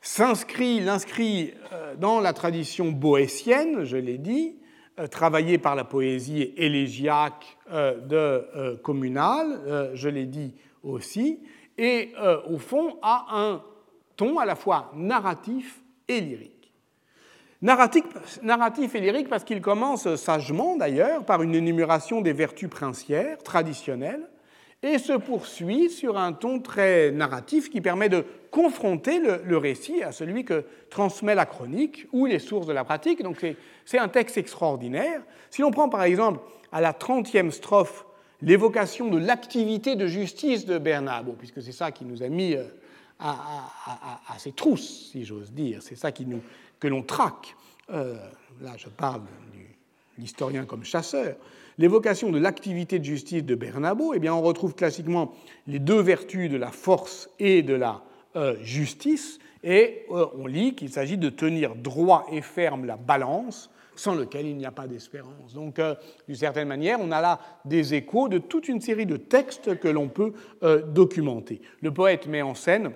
s'inscrit, 0.00 0.80
l'inscrit 0.80 1.54
euh, 1.72 1.94
dans 1.96 2.20
la 2.20 2.32
tradition 2.32 2.90
boétienne, 2.90 3.84
je 3.84 3.96
l'ai 3.96 4.18
dit, 4.18 4.56
euh, 4.98 5.06
travaillée 5.06 5.58
par 5.58 5.74
la 5.74 5.84
poésie 5.84 6.52
élégiaque 6.56 7.58
euh, 7.70 8.00
de 8.00 8.76
communale, 8.82 9.90
je 9.94 10.08
l'ai 10.08 10.26
dit 10.26 10.54
aussi, 10.82 11.40
et 11.76 12.12
au 12.48 12.58
fond 12.58 12.98
a 13.02 13.26
un 13.30 13.62
ton 14.16 14.38
à 14.38 14.44
la 14.44 14.54
fois 14.54 14.90
narratif 14.94 15.82
et 16.08 16.20
lyrique. 16.20 16.72
Narratif, 17.62 18.04
narratif 18.42 18.94
et 18.94 19.00
lyrique 19.00 19.28
parce 19.28 19.44
qu'il 19.44 19.60
commence 19.60 20.14
sagement 20.16 20.76
d'ailleurs 20.76 21.24
par 21.24 21.42
une 21.42 21.54
énumération 21.54 22.22
des 22.22 22.32
vertus 22.32 22.70
princières 22.70 23.38
traditionnelles 23.38 24.28
et 24.82 24.98
se 24.98 25.12
poursuit 25.12 25.90
sur 25.90 26.16
un 26.16 26.32
ton 26.32 26.60
très 26.60 27.10
narratif 27.10 27.68
qui 27.68 27.80
permet 27.80 28.08
de 28.08 28.24
confronter 28.50 29.20
le, 29.20 29.56
récit 29.56 30.02
à 30.02 30.10
celui 30.10 30.44
que 30.44 30.64
transmet 30.88 31.34
la 31.34 31.46
chronique 31.46 32.06
ou 32.12 32.26
les 32.26 32.38
sources 32.38 32.66
de 32.66 32.72
la 32.72 32.84
pratique. 32.84 33.22
Donc 33.22 33.44
c'est 33.84 33.98
un 33.98 34.08
texte 34.08 34.38
extraordinaire. 34.38 35.22
Si 35.50 35.60
l'on 35.60 35.70
prend 35.70 35.88
par 35.88 36.02
exemple 36.02 36.40
à 36.72 36.80
la 36.80 36.92
30e 36.92 37.50
strophe 37.50 38.06
l'évocation 38.42 39.08
de 39.08 39.18
l'activité 39.18 39.96
de 39.96 40.06
justice 40.06 40.64
de 40.64 40.78
Bernabo, 40.78 41.32
puisque 41.32 41.62
c'est 41.62 41.72
ça 41.72 41.92
qui 41.92 42.06
nous 42.06 42.22
a 42.22 42.28
mis 42.28 42.54
euh, 42.54 42.64
à, 43.18 44.38
ses 44.38 44.52
trousses, 44.52 45.10
si 45.12 45.26
j'ose 45.26 45.52
dire, 45.52 45.82
c'est 45.82 45.96
ça 45.96 46.10
qui 46.10 46.24
nous, 46.24 46.40
que 46.78 46.88
l'on 46.88 47.02
traque. 47.02 47.54
Euh, 47.90 48.16
là, 48.62 48.72
je 48.78 48.88
parle 48.88 49.20
de 49.20 49.60
l'historien 50.18 50.64
comme 50.64 50.84
chasseur. 50.84 51.36
L'évocation 51.80 52.30
de 52.30 52.38
l'activité 52.38 52.98
de 52.98 53.04
justice 53.06 53.42
de 53.42 53.54
Bernabo, 53.54 54.12
eh 54.12 54.28
on 54.28 54.42
retrouve 54.42 54.74
classiquement 54.74 55.32
les 55.66 55.78
deux 55.78 56.02
vertus 56.02 56.50
de 56.50 56.58
la 56.58 56.70
force 56.70 57.30
et 57.38 57.62
de 57.62 57.72
la 57.72 58.02
euh, 58.36 58.54
justice, 58.60 59.38
et 59.64 60.04
on 60.10 60.46
lit 60.46 60.74
qu'il 60.74 60.90
s'agit 60.90 61.16
de 61.16 61.30
tenir 61.30 61.74
droit 61.74 62.26
et 62.30 62.42
ferme 62.42 62.84
la 62.84 62.98
balance 62.98 63.70
sans 63.96 64.14
lequel 64.14 64.46
il 64.46 64.58
n'y 64.58 64.66
a 64.66 64.70
pas 64.70 64.86
d'espérance. 64.86 65.54
Donc, 65.54 65.78
euh, 65.78 65.94
d'une 66.28 66.36
certaine 66.36 66.68
manière, 66.68 66.98
on 67.00 67.10
a 67.12 67.22
là 67.22 67.40
des 67.64 67.94
échos 67.94 68.28
de 68.28 68.36
toute 68.36 68.68
une 68.68 68.82
série 68.82 69.06
de 69.06 69.16
textes 69.16 69.80
que 69.80 69.88
l'on 69.88 70.08
peut 70.08 70.34
euh, 70.62 70.82
documenter. 70.82 71.62
Le 71.80 71.94
poète 71.94 72.26
met 72.26 72.42
en 72.42 72.54
scène, 72.54 72.90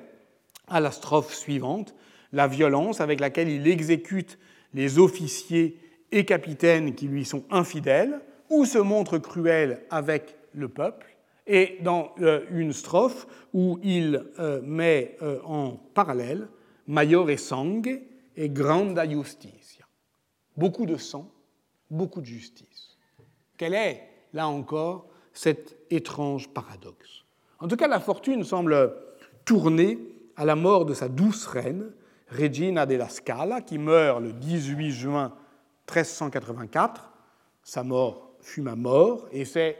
à 0.68 0.80
la 0.80 0.90
strophe 0.90 1.32
suivante, 1.32 1.94
la 2.34 2.46
violence 2.46 3.00
avec 3.00 3.20
laquelle 3.20 3.48
il 3.48 3.66
exécute 3.66 4.38
les 4.74 4.98
officiers 4.98 5.78
et 6.12 6.26
capitaines 6.26 6.94
qui 6.94 7.08
lui 7.08 7.24
sont 7.24 7.44
infidèles, 7.50 8.20
ou 8.54 8.64
se 8.64 8.78
montre 8.78 9.18
cruel 9.18 9.82
avec 9.90 10.36
le 10.52 10.68
peuple, 10.68 11.16
et 11.46 11.78
dans 11.82 12.14
euh, 12.20 12.44
une 12.50 12.72
strophe 12.72 13.26
où 13.52 13.78
il 13.82 14.24
met 14.62 15.16
en 15.44 15.72
parallèle 15.94 16.48
Maiore 16.86 17.38
sangue 17.38 18.02
et 18.36 18.48
granda 18.48 19.08
justice 19.08 19.64
beaucoup 20.56 20.86
de 20.86 20.96
sang, 20.96 21.30
beaucoup 21.90 22.20
de 22.20 22.26
justice. 22.26 22.96
Quel 23.56 23.74
est, 23.74 24.08
là 24.32 24.48
encore, 24.48 25.06
cet 25.32 25.76
étrange 25.90 26.48
paradoxe? 26.48 27.24
En 27.60 27.68
tout 27.68 27.76
cas, 27.76 27.88
la 27.88 28.00
fortune 28.00 28.44
semble 28.44 28.94
tourner 29.44 29.98
à 30.36 30.44
la 30.44 30.56
mort 30.56 30.84
de 30.84 30.94
sa 30.94 31.08
douce 31.08 31.46
reine, 31.46 31.92
Regina 32.28 32.86
della 32.86 33.08
Scala, 33.08 33.60
qui 33.60 33.78
meurt 33.78 34.20
le 34.20 34.32
18 34.32 34.90
juin 34.90 35.34
1384. 35.88 37.12
Sa 37.62 37.82
mort 37.82 38.33
fut 38.44 38.62
ma 38.62 38.76
mort, 38.76 39.26
et 39.32 39.44
c'est 39.44 39.76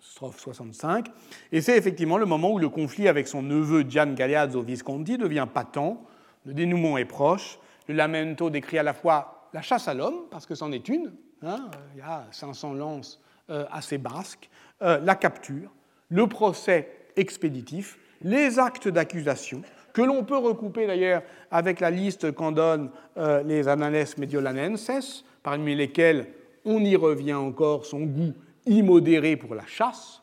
strophe 0.00 0.40
65, 0.40 1.06
et 1.52 1.60
c'est 1.60 1.76
effectivement 1.76 2.18
le 2.18 2.26
moment 2.26 2.50
où 2.50 2.58
le 2.58 2.68
conflit 2.68 3.06
avec 3.06 3.28
son 3.28 3.42
neveu 3.42 3.84
Gian 3.88 4.14
Galeazzo 4.14 4.62
Visconti 4.62 5.16
devient 5.16 5.46
patent, 5.52 6.04
le 6.44 6.54
dénouement 6.54 6.98
est 6.98 7.04
proche, 7.04 7.58
le 7.86 7.94
lamento 7.94 8.50
décrit 8.50 8.78
à 8.78 8.82
la 8.82 8.94
fois 8.94 9.48
la 9.52 9.62
chasse 9.62 9.86
à 9.86 9.94
l'homme, 9.94 10.24
parce 10.30 10.46
que 10.46 10.54
c'en 10.54 10.72
est 10.72 10.88
une, 10.88 11.12
hein, 11.42 11.70
il 11.94 11.98
y 11.98 12.02
a 12.02 12.26
500 12.32 12.74
lances 12.74 13.20
assez 13.48 13.98
basques, 13.98 14.48
la 14.80 15.14
capture, 15.14 15.70
le 16.08 16.26
procès 16.26 16.88
expéditif, 17.16 17.98
les 18.22 18.58
actes 18.58 18.88
d'accusation, 18.88 19.62
que 19.92 20.02
l'on 20.02 20.24
peut 20.24 20.36
recouper 20.36 20.86
d'ailleurs 20.86 21.22
avec 21.50 21.80
la 21.80 21.90
liste 21.90 22.32
qu'en 22.32 22.52
donnent 22.52 22.90
euh, 23.18 23.42
les 23.42 23.68
Annales 23.68 24.06
Mediolanenses, 24.18 25.24
parmi 25.42 25.74
lesquels 25.74 26.26
on 26.64 26.84
y 26.84 26.96
revient 26.96 27.34
encore 27.34 27.86
son 27.86 28.00
goût 28.00 28.34
immodéré 28.66 29.36
pour 29.36 29.54
la 29.54 29.66
chasse. 29.66 30.22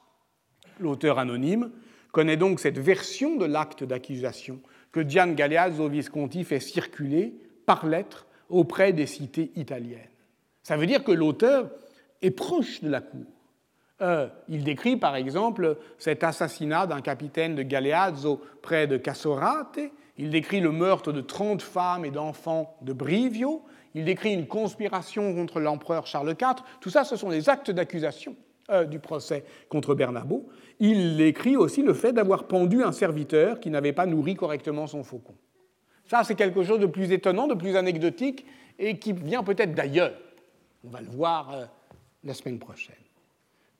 L'auteur 0.79 1.19
anonyme 1.19 1.71
connaît 2.11 2.37
donc 2.37 2.59
cette 2.59 2.79
version 2.79 3.35
de 3.35 3.45
l'acte 3.45 3.83
d'accusation 3.83 4.61
que 4.91 5.07
Gian 5.07 5.33
Galeazzo 5.33 5.87
Visconti 5.89 6.43
fait 6.43 6.59
circuler 6.59 7.33
par 7.65 7.85
lettre 7.85 8.25
auprès 8.49 8.93
des 8.93 9.05
cités 9.05 9.51
italiennes. 9.55 10.09
Ça 10.63 10.77
veut 10.77 10.87
dire 10.87 11.03
que 11.03 11.11
l'auteur 11.11 11.69
est 12.21 12.31
proche 12.31 12.81
de 12.81 12.89
la 12.89 13.01
cour. 13.01 13.25
Euh, 14.01 14.27
il 14.47 14.63
décrit 14.63 14.95
par 14.95 15.15
exemple 15.15 15.77
cet 15.97 16.23
assassinat 16.23 16.87
d'un 16.87 17.01
capitaine 17.01 17.55
de 17.55 17.63
Galeazzo 17.63 18.41
près 18.61 18.87
de 18.87 18.97
Cassorate, 18.97 19.79
il 20.17 20.29
décrit 20.29 20.61
le 20.61 20.71
meurtre 20.71 21.11
de 21.11 21.21
30 21.21 21.61
femmes 21.61 22.05
et 22.05 22.11
d'enfants 22.11 22.77
de 22.81 22.93
Brivio, 22.93 23.63
il 23.95 24.05
décrit 24.05 24.33
une 24.33 24.47
conspiration 24.47 25.33
contre 25.33 25.59
l'empereur 25.59 26.05
Charles 26.07 26.35
IV, 26.39 26.63
tout 26.79 26.89
ça 26.89 27.03
ce 27.03 27.15
sont 27.15 27.29
les 27.29 27.49
actes 27.49 27.71
d'accusation 27.71 28.35
euh, 28.69 28.85
du 28.85 28.99
procès 28.99 29.43
contre 29.67 29.95
Bernabo. 29.95 30.47
Il 30.79 31.17
décrit 31.17 31.55
aussi 31.55 31.81
le 31.81 31.93
fait 31.93 32.13
d'avoir 32.13 32.47
pendu 32.47 32.83
un 32.83 32.91
serviteur 32.91 33.59
qui 33.59 33.69
n'avait 33.69 33.93
pas 33.93 34.05
nourri 34.05 34.35
correctement 34.35 34.87
son 34.87 35.03
faucon. 35.03 35.35
Ça 36.05 36.23
c'est 36.23 36.35
quelque 36.35 36.63
chose 36.63 36.79
de 36.79 36.85
plus 36.85 37.11
étonnant, 37.11 37.47
de 37.47 37.55
plus 37.55 37.75
anecdotique 37.75 38.45
et 38.77 38.99
qui 38.99 39.13
vient 39.13 39.43
peut-être 39.43 39.73
d'ailleurs. 39.73 40.13
On 40.83 40.89
va 40.89 41.01
le 41.01 41.09
voir 41.09 41.53
euh, 41.53 41.65
la 42.23 42.33
semaine 42.33 42.59
prochaine. 42.59 42.95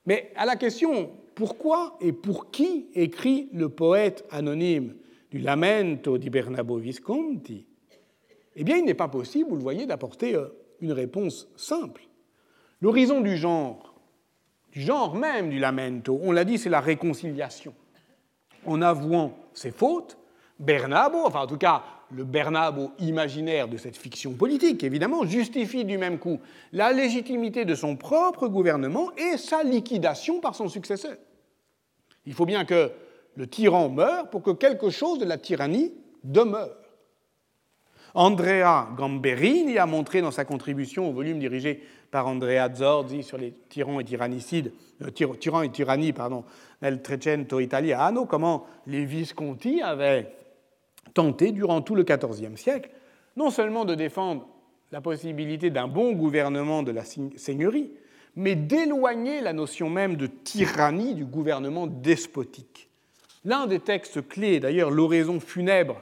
Mais 0.06 0.32
à 0.36 0.46
la 0.46 0.56
question 0.56 1.12
pourquoi 1.36 1.98
et 2.02 2.12
pour 2.12 2.52
qui 2.52 2.88
écrit 2.96 3.48
le 3.54 3.70
poète 3.70 4.26
anonyme 4.32 4.96
du 5.32 5.38
Lamento 5.38 6.18
di 6.18 6.30
Bernabo 6.30 6.78
Visconti, 6.78 7.66
eh 8.60 8.66
bien, 8.66 8.76
il 8.76 8.84
n'est 8.84 8.94
pas 8.94 9.08
possible, 9.08 9.50
vous 9.50 9.56
le 9.56 9.62
voyez, 9.62 9.86
d'apporter 9.86 10.36
euh, 10.36 10.50
une 10.82 10.92
réponse 10.92 11.48
simple. 11.56 12.02
L'horizon 12.82 13.22
du 13.22 13.38
genre, 13.38 13.96
du 14.74 14.82
genre 14.82 15.16
même 15.16 15.50
du 15.50 15.60
lamento, 15.60 16.20
on 16.22 16.34
l'a 16.34 16.44
dit, 16.44 16.58
c'est 16.58 16.70
la 16.70 16.82
réconciliation. 16.82 17.74
En 18.66 18.82
avouant 18.82 19.34
ses 19.54 19.72
fautes, 19.72 20.18
Bernabo, 20.60 21.20
enfin 21.26 21.40
en 21.40 21.48
tout 21.48 21.58
cas 21.58 21.84
le 22.12 22.26
Bernabo 22.26 22.92
imaginaire 23.00 23.70
de 23.70 23.78
cette 23.78 23.96
fiction 23.96 24.34
politique, 24.34 24.84
évidemment, 24.84 25.26
justifie 25.26 25.86
du 25.86 25.98
même 25.98 26.20
coup 26.20 26.40
la 26.74 26.92
légitimité 26.92 27.64
de 27.64 27.76
son 27.76 27.96
propre 27.96 28.50
gouvernement 28.50 29.10
et 29.16 29.38
sa 29.38 29.64
liquidation 29.64 30.42
par 30.42 30.54
son 30.54 30.68
successeur. 30.68 31.16
Il 32.26 32.34
faut 32.34 32.46
bien 32.46 32.66
que 32.66 32.92
le 33.36 33.48
tyran 33.48 33.88
meure 33.88 34.30
pour 34.30 34.44
que 34.44 34.52
quelque 34.52 34.90
chose 34.90 35.18
de 35.18 35.26
la 35.26 35.38
tyrannie 35.38 35.94
demeure. 36.26 36.76
Andrea 38.14 38.90
Gamberini 38.98 39.78
a 39.78 39.86
montré 39.86 40.22
dans 40.22 40.32
sa 40.32 40.46
contribution 40.46 41.10
au 41.10 41.14
volume 41.14 41.40
dirigé 41.40 41.82
par 42.12 42.28
Andrea 42.28 42.74
Zorzi 42.74 43.24
sur 43.24 43.38
les 43.38 43.54
tyrans 43.70 44.00
et 44.00 44.06
tyrannicides, 44.06 44.72
euh, 45.02 45.64
et 45.64 45.70
tyrannies, 45.70 46.14
pardon, 46.14 46.44
nel 46.82 47.02
Trecento 47.02 47.60
Italiano, 47.60 48.26
comment 48.26 48.66
les 48.88 49.06
Visconti 49.06 49.82
avaient 49.82 50.34
tenté 51.14 51.52
durant 51.52 51.82
tout 51.82 51.96
le 51.96 52.04
XIVe 52.04 52.56
siècle 52.56 52.90
non 53.38 53.52
seulement 53.52 53.86
de 53.86 53.96
défendre 53.96 54.48
la 54.92 55.02
possibilité 55.02 55.70
d'un 55.70 55.88
bon 55.88 56.14
gouvernement 56.14 56.84
de 56.84 56.92
la 56.92 57.04
seigneurie, 57.04 57.92
mais 58.36 58.56
d'éloigner 58.56 59.42
la 59.42 59.54
notion 59.54 59.90
même 59.90 60.16
de 60.16 60.28
tyrannie 60.28 61.14
du 61.14 61.26
gouvernement 61.26 61.88
despotique. 61.88 62.90
L'un 63.46 63.68
des 63.68 63.80
textes 63.80 64.28
clés, 64.28 64.60
d'ailleurs 64.60 64.92
l'oraison 64.92 65.40
funèbre 65.40 66.02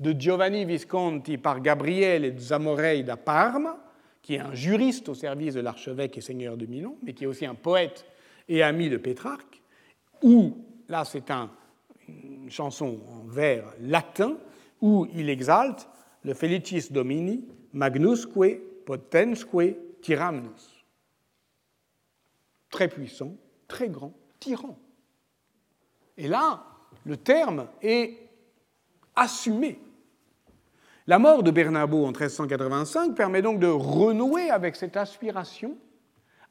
de 0.00 0.12
Giovanni 0.12 0.64
Visconti 0.64 1.38
par 1.38 1.60
Gabriele 1.60 2.38
Zamorei 2.38 3.02
da 3.02 3.16
Parma, 3.16 3.78
qui 4.22 4.34
est 4.34 4.40
un 4.40 4.54
juriste 4.54 5.08
au 5.08 5.14
service 5.14 5.54
de 5.54 5.60
l'archevêque 5.60 6.18
et 6.18 6.20
seigneur 6.20 6.56
de 6.56 6.66
Milan, 6.66 6.96
mais 7.02 7.12
qui 7.12 7.24
est 7.24 7.28
aussi 7.28 7.46
un 7.46 7.54
poète 7.54 8.04
et 8.48 8.62
ami 8.62 8.88
de 8.88 8.96
Pétrarque, 8.96 9.62
où, 10.22 10.56
là 10.88 11.04
c'est 11.04 11.30
un 11.30 11.50
une 12.08 12.50
chanson 12.50 13.00
en 13.08 13.24
vers 13.26 13.64
latin 13.80 14.36
où 14.80 15.06
il 15.14 15.28
exalte 15.28 15.88
le 16.22 16.34
Felicis 16.34 16.92
Domini 16.92 17.44
magnusque 17.72 18.60
potensque 18.84 19.74
tyrannus. 20.00 20.84
Très 22.70 22.88
puissant, 22.88 23.34
très 23.68 23.88
grand, 23.88 24.12
tyran. 24.38 24.78
Et 26.16 26.28
là, 26.28 26.64
le 27.04 27.16
terme 27.16 27.68
est 27.82 28.18
assumé. 29.14 29.78
La 31.06 31.18
mort 31.18 31.42
de 31.42 31.50
Bernabo 31.50 32.04
en 32.04 32.08
1385 32.08 33.14
permet 33.14 33.42
donc 33.42 33.60
de 33.60 33.66
renouer 33.66 34.50
avec 34.50 34.74
cette 34.76 34.96
aspiration 34.96 35.76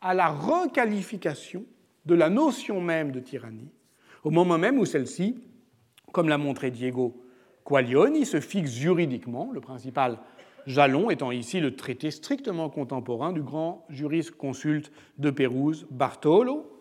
à 0.01 0.13
la 0.13 0.29
requalification 0.29 1.65
de 2.05 2.15
la 2.15 2.29
notion 2.29 2.79
même 2.79 3.11
de 3.11 3.19
tyrannie 3.19 3.69
au 4.25 4.31
moment 4.31 4.57
même 4.57 4.79
où 4.79 4.85
celle-ci, 4.85 5.39
comme 6.11 6.27
l'a 6.29 6.39
montré 6.39 6.71
Diego 6.71 7.15
Quaglioni, 7.63 8.25
se 8.25 8.41
fixe 8.41 8.71
juridiquement, 8.71 9.51
le 9.53 9.61
principal 9.61 10.17
jalon 10.65 11.11
étant 11.11 11.31
ici 11.31 11.59
le 11.59 11.75
traité 11.75 12.09
strictement 12.09 12.69
contemporain 12.69 13.31
du 13.31 13.43
grand 13.43 13.85
juriste 13.89 14.31
consulte 14.31 14.91
de 15.19 15.29
Pérouse, 15.29 15.85
Bartolo, 15.91 16.71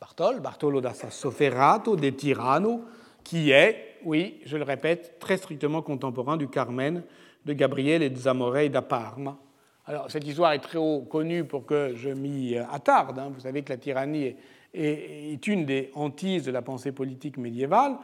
Bartol, 0.00 0.40
Bartolo 0.40 0.80
da 0.80 0.94
Sassoferrato 0.94 1.96
de 1.96 2.10
Tirano, 2.10 2.84
qui 3.24 3.50
est, 3.50 3.91
oui, 4.04 4.40
je 4.44 4.56
le 4.56 4.64
répète, 4.64 5.18
très 5.18 5.36
strictement 5.36 5.82
contemporain 5.82 6.36
du 6.36 6.48
Carmen 6.48 7.02
de 7.44 7.52
Gabriele 7.52 8.02
et 8.02 8.10
de 8.10 8.16
Zamorei 8.16 8.68
da 8.68 8.82
Parma. 8.82 9.38
Alors, 9.86 10.10
cette 10.10 10.26
histoire 10.26 10.52
est 10.52 10.60
très 10.60 10.78
haut 10.78 11.00
connue 11.00 11.44
pour 11.44 11.66
que 11.66 11.94
je 11.96 12.10
m'y 12.10 12.56
attarde. 12.56 13.18
Hein. 13.18 13.30
Vous 13.34 13.40
savez 13.40 13.62
que 13.62 13.70
la 13.70 13.78
tyrannie 13.78 14.26
est 14.26 14.36
est 14.74 15.46
une 15.46 15.64
des 15.64 15.90
hantises 15.94 16.44
de 16.44 16.50
la 16.50 16.62
pensée 16.62 16.92
politique 16.92 17.36
médiévale, 17.36 17.96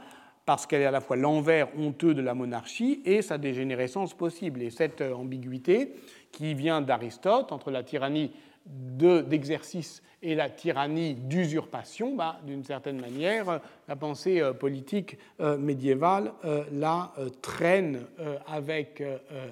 parce 0.44 0.66
qu'elle 0.66 0.82
est 0.82 0.86
à 0.86 0.90
la 0.90 1.00
fois 1.00 1.16
l'envers 1.16 1.68
honteux 1.78 2.14
de 2.14 2.22
la 2.22 2.34
monarchie 2.34 3.02
et 3.04 3.20
sa 3.20 3.36
dégénérescence 3.36 4.14
possible. 4.14 4.62
Et 4.62 4.70
cette 4.70 5.02
ambiguïté 5.02 5.92
qui 6.32 6.54
vient 6.54 6.80
d'Aristote 6.80 7.52
entre 7.52 7.70
la 7.70 7.82
tyrannie 7.82 8.32
d'exercice 8.68 10.02
et 10.22 10.34
la 10.34 10.50
tyrannie 10.50 11.14
d'usurpation, 11.14 12.14
bah, 12.14 12.40
d'une 12.44 12.64
certaine 12.64 13.00
manière, 13.00 13.60
la 13.86 13.96
pensée 13.96 14.40
euh, 14.40 14.52
politique 14.52 15.16
euh, 15.40 15.56
médiévale 15.56 16.32
euh, 16.44 16.64
la 16.72 17.12
traîne 17.40 18.00
avec 18.46 19.02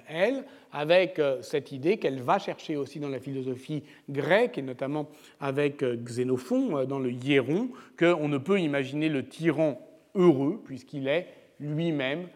elle, 0.09 0.45
avec 0.73 1.21
cette 1.43 1.73
idée 1.73 1.99
qu'elle 1.99 2.21
va 2.21 2.39
chercher 2.39 2.77
aussi 2.77 3.01
dans 3.01 3.09
la 3.09 3.21
philosophie 3.21 3.83
grecque, 4.11 4.59
et 4.59 4.63
notamment 4.63 5.09
avec 5.41 5.83
Xénophon 5.83 6.85
dans 6.85 6.99
le 6.99 7.11
Hiéron, 7.11 7.69
qu'on 7.99 8.29
ne 8.29 8.39
peut 8.39 8.61
imaginer 8.61 9.09
le 9.09 9.27
tyran 9.27 9.81
heureux, 10.15 10.61
puisqu'il 10.65 11.09
est 11.09 11.29
lui-même 11.61 12.29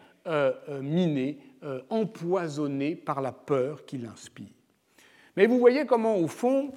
miné, 0.81 1.37
empoisonné 1.89 2.95
par 2.95 3.21
la 3.21 3.31
peur 3.31 3.85
qu'il 3.85 4.05
inspire. 4.05 4.60
Mais 5.35 5.47
vous 5.47 5.59
voyez 5.59 5.85
comment, 5.85 6.15
au 6.17 6.27
fond, 6.27 6.71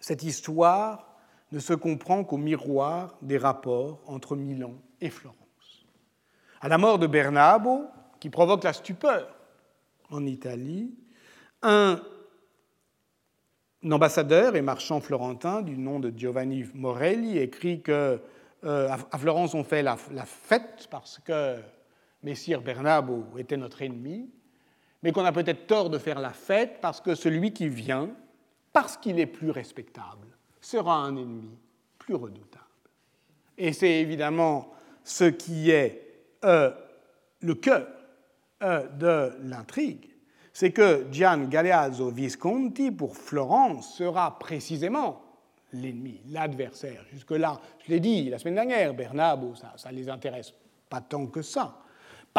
cette 0.00 0.22
histoire 0.22 1.08
ne 1.52 1.58
se 1.58 1.72
comprend 1.72 2.24
qu'au 2.24 2.36
miroir 2.36 3.16
des 3.22 3.38
rapports 3.38 4.00
entre 4.06 4.36
Milan 4.36 4.74
et 5.00 5.10
Florence. 5.10 5.38
À 6.60 6.68
la 6.68 6.78
mort 6.78 6.98
de 6.98 7.06
Bernabo, 7.06 7.86
qui 8.20 8.30
provoque 8.30 8.64
la 8.64 8.72
stupeur 8.72 9.34
en 10.10 10.26
Italie, 10.26 10.94
un 11.62 12.00
ambassadeur 13.88 14.56
et 14.56 14.62
marchand 14.62 15.00
florentin 15.00 15.62
du 15.62 15.78
nom 15.78 16.00
de 16.00 16.12
Giovanni 16.16 16.64
Morelli 16.74 17.38
écrit 17.38 17.80
que 17.80 18.20
euh, 18.64 18.88
à 18.88 19.18
Florence 19.18 19.54
on 19.54 19.62
fait 19.62 19.82
la, 19.82 19.96
la, 20.10 20.24
fête 20.24 20.88
parce 20.90 21.20
que 21.20 21.56
Messire 22.24 22.60
Bernabo 22.60 23.24
était 23.38 23.56
notre 23.56 23.82
ennemi, 23.82 24.28
mais 25.02 25.12
qu'on 25.12 25.24
a 25.24 25.32
peut-être 25.32 25.66
tort 25.66 25.90
de 25.90 25.98
faire 25.98 26.20
la 26.20 26.32
fête 26.32 26.80
parce 26.80 27.00
que 27.00 27.14
celui 27.14 27.52
qui 27.52 27.68
vient 27.68 28.10
parce 28.72 28.96
qu'il 28.96 29.18
est 29.18 29.26
plus 29.26 29.50
respectable, 29.50 30.28
sera 30.60 30.96
un 30.96 31.16
ennemi 31.16 31.58
plus 31.98 32.14
redoutable. 32.14 32.64
Et 33.56 33.72
c'est 33.72 34.00
évidemment 34.00 34.72
ce 35.02 35.24
qui 35.24 35.70
est 35.70 36.26
euh, 36.44 36.70
le 37.40 37.54
cœur 37.54 37.88
euh, 38.62 38.86
de 38.88 39.32
l'intrigue, 39.42 40.10
c'est 40.52 40.72
que 40.72 41.06
Gian 41.10 41.48
Galeazzo 41.48 42.10
Visconti, 42.10 42.90
pour 42.90 43.16
Florence, 43.16 43.96
sera 43.96 44.38
précisément 44.38 45.22
l'ennemi, 45.72 46.20
l'adversaire. 46.28 47.04
Jusque-là, 47.12 47.60
je 47.84 47.92
l'ai 47.92 48.00
dit 48.00 48.30
la 48.30 48.38
semaine 48.38 48.54
dernière, 48.54 48.94
Bernabo, 48.94 49.54
ça 49.54 49.90
ne 49.90 49.96
les 49.96 50.08
intéresse 50.08 50.52
pas 50.88 51.00
tant 51.00 51.26
que 51.26 51.42
ça. 51.42 51.78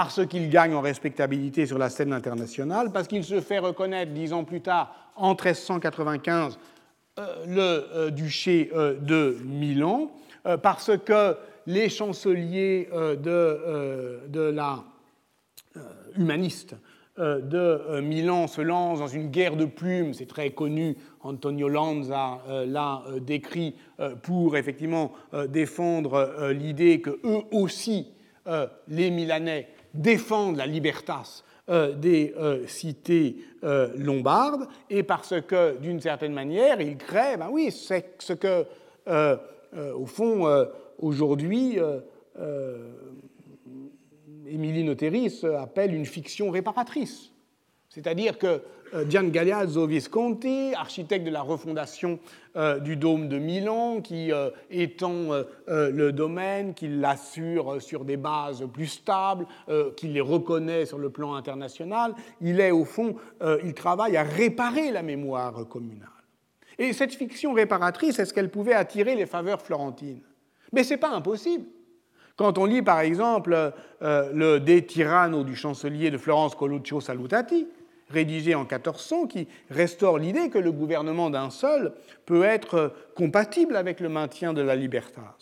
Parce 0.02 0.26
qu'il 0.28 0.50
gagne 0.50 0.74
en 0.76 0.80
respectabilité 0.80 1.66
sur 1.66 1.78
la 1.78 1.90
scène 1.90 2.14
internationale, 2.14 2.90
parce 2.94 3.06
qu'il 3.06 3.22
se 3.26 3.42
fait 3.42 3.60
reconnaître 3.60 4.14
dix 4.14 4.32
ans 4.32 4.46
plus 4.46 4.62
tard, 4.62 4.96
en 5.18 5.32
1395, 5.32 6.58
euh, 7.20 7.46
le 7.46 7.88
euh, 7.94 8.10
duché 8.10 8.72
euh, 8.74 8.94
de 8.98 9.36
Milan, 9.44 10.10
parce 10.64 10.92
que 11.04 11.36
les 11.68 11.90
chanceliers 11.90 12.88
de, 12.94 14.22
de 14.30 14.40
la 14.40 14.86
humaniste 16.16 16.76
de 17.18 18.00
Milan 18.00 18.48
se 18.48 18.62
lancent 18.62 19.00
dans 19.00 19.08
une 19.08 19.30
guerre 19.30 19.58
de 19.58 19.66
plumes, 19.66 20.14
c'est 20.14 20.30
très 20.30 20.52
connu, 20.52 20.96
Antonio 21.20 21.68
Lanza 21.68 22.42
l'a 22.66 23.04
décrit, 23.20 23.76
pour 24.24 24.56
effectivement 24.56 25.12
défendre 25.50 26.52
l'idée 26.52 27.02
que 27.02 27.20
eux 27.26 27.44
aussi, 27.52 28.08
les 28.88 29.12
Milanais, 29.12 29.68
défendent 29.94 30.58
la 30.58 30.66
libertas 30.66 31.44
euh, 31.70 31.94
des 31.94 32.34
euh, 32.38 32.66
cités 32.66 33.38
euh, 33.64 33.90
lombardes 33.96 34.68
et 34.90 35.04
parce 35.04 35.40
que, 35.42 35.78
d'une 35.78 36.00
certaine 36.02 36.34
manière, 36.34 36.82
il 36.82 36.98
crée, 36.98 37.38
ben 37.38 37.50
oui, 37.52 37.72
c'est 37.72 38.16
ce 38.18 38.34
que, 38.34 38.66
au 39.94 40.06
fond, 40.06 40.66
aujourd'hui, 40.98 41.78
Émilie 44.48 44.84
Noteris 44.84 45.42
appelle 45.60 45.94
une 45.94 46.06
fiction 46.06 46.50
réparatrice. 46.50 47.32
C'est-à-dire 47.90 48.38
que 48.38 48.62
Gian 49.10 49.30
Galeazzo 49.30 49.86
Visconti, 49.86 50.74
architecte 50.76 51.26
de 51.26 51.32
la 51.32 51.42
refondation 51.42 52.20
euh, 52.56 52.80
du 52.80 52.96
dôme 52.96 53.28
de 53.28 53.38
Milan, 53.38 54.02
qui 54.02 54.32
euh, 54.32 54.50
étend 54.70 55.30
le 55.68 56.12
domaine, 56.12 56.74
qui 56.74 56.88
l'assure 56.88 57.82
sur 57.82 58.06
des 58.06 58.18
bases 58.18 58.66
plus 58.74 58.88
stables, 58.88 59.46
qui 59.96 60.08
les 60.08 60.22
reconnaît 60.22 60.86
sur 60.86 60.98
le 60.98 61.10
plan 61.10 61.36
international, 61.36 62.14
il 62.42 62.60
est 62.60 62.72
au 62.72 62.86
fond, 62.86 63.16
il 63.64 63.74
travaille 63.74 64.18
à 64.18 64.24
réparer 64.24 64.92
la 64.92 65.04
mémoire 65.04 65.68
communale. 65.68 66.10
Et 66.78 66.94
cette 66.94 67.14
fiction 67.14 67.54
réparatrice, 67.54 68.20
est-ce 68.20 68.34
qu'elle 68.34 68.50
pouvait 68.50 68.74
attirer 68.74 69.16
les 69.16 69.26
faveurs 69.26 69.62
florentines? 69.62 70.22
Mais 70.74 70.84
ce 70.84 70.94
n'est 70.94 71.00
pas 71.00 71.12
impossible. 71.12 71.66
Quand 72.36 72.58
on 72.58 72.66
lit 72.66 72.82
par 72.82 73.02
exemple 73.02 73.74
le 74.02 74.60
De 74.60 74.80
Tirano 74.80 75.44
du 75.44 75.56
chancelier 75.56 76.10
de 76.10 76.18
Florence 76.18 76.56
Coluccio 76.56 77.02
Salutati, 77.02 77.68
rédigé 78.10 78.56
en 78.56 78.62
1400 78.62 79.28
qui 79.28 79.48
restaure 79.70 80.18
l'idée 80.18 80.50
que 80.50 80.58
le 80.58 80.72
gouvernement 80.72 81.30
d'un 81.30 81.50
seul 81.50 81.94
peut 82.26 82.44
être 82.44 82.94
compatible 83.16 83.76
avec 83.76 84.00
le 84.00 84.10
maintien 84.10 84.54
de 84.54 84.62
la 84.62 84.76
libertas. 84.76 85.36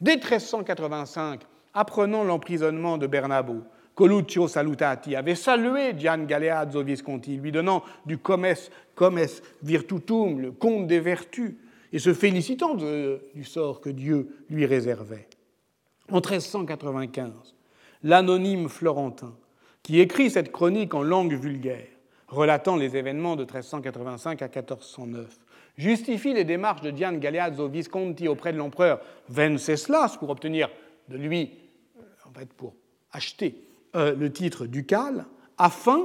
Dès 0.00 0.16
1385, 0.16 1.40
apprenant 1.74 2.24
l'emprisonnement 2.24 2.98
de 2.98 3.06
Bernabo, 3.06 3.62
Coluccio 3.94 4.46
Salutati 4.46 5.16
avait 5.16 5.34
salué 5.34 5.98
Gian 5.98 6.18
Galeazzo 6.18 6.84
Visconti, 6.84 7.36
lui 7.36 7.50
donnant 7.50 7.82
du 8.06 8.16
comes, 8.16 8.54
comes 8.94 9.26
virtutum, 9.62 10.40
le 10.40 10.52
compte 10.52 10.86
des 10.86 11.00
vertus, 11.00 11.54
et 11.92 11.98
se 11.98 12.14
félicitant 12.14 12.76
du 12.76 13.44
sort 13.44 13.80
que 13.80 13.90
Dieu 13.90 14.44
lui 14.50 14.66
réservait. 14.66 15.26
En 16.10 16.20
1395, 16.20 17.56
l'anonyme 18.04 18.68
florentin 18.68 19.34
qui 19.88 20.00
écrit 20.00 20.30
cette 20.30 20.52
chronique 20.52 20.92
en 20.92 21.02
langue 21.02 21.32
vulgaire, 21.32 21.88
relatant 22.26 22.76
les 22.76 22.94
événements 22.94 23.36
de 23.36 23.44
1385 23.44 24.42
à 24.42 24.48
1409, 24.48 25.38
justifie 25.78 26.34
les 26.34 26.44
démarches 26.44 26.82
de 26.82 26.94
Gian 26.94 27.14
Galeazzo 27.14 27.68
Visconti 27.68 28.28
auprès 28.28 28.52
de 28.52 28.58
l'empereur 28.58 29.00
Venceslas 29.30 30.18
pour 30.18 30.28
obtenir 30.28 30.68
de 31.08 31.16
lui, 31.16 31.54
euh, 31.96 32.02
en 32.28 32.38
fait 32.38 32.52
pour 32.52 32.74
acheter 33.12 33.64
euh, 33.96 34.14
le 34.14 34.30
titre 34.30 34.66
ducal, 34.66 35.24
afin, 35.56 36.04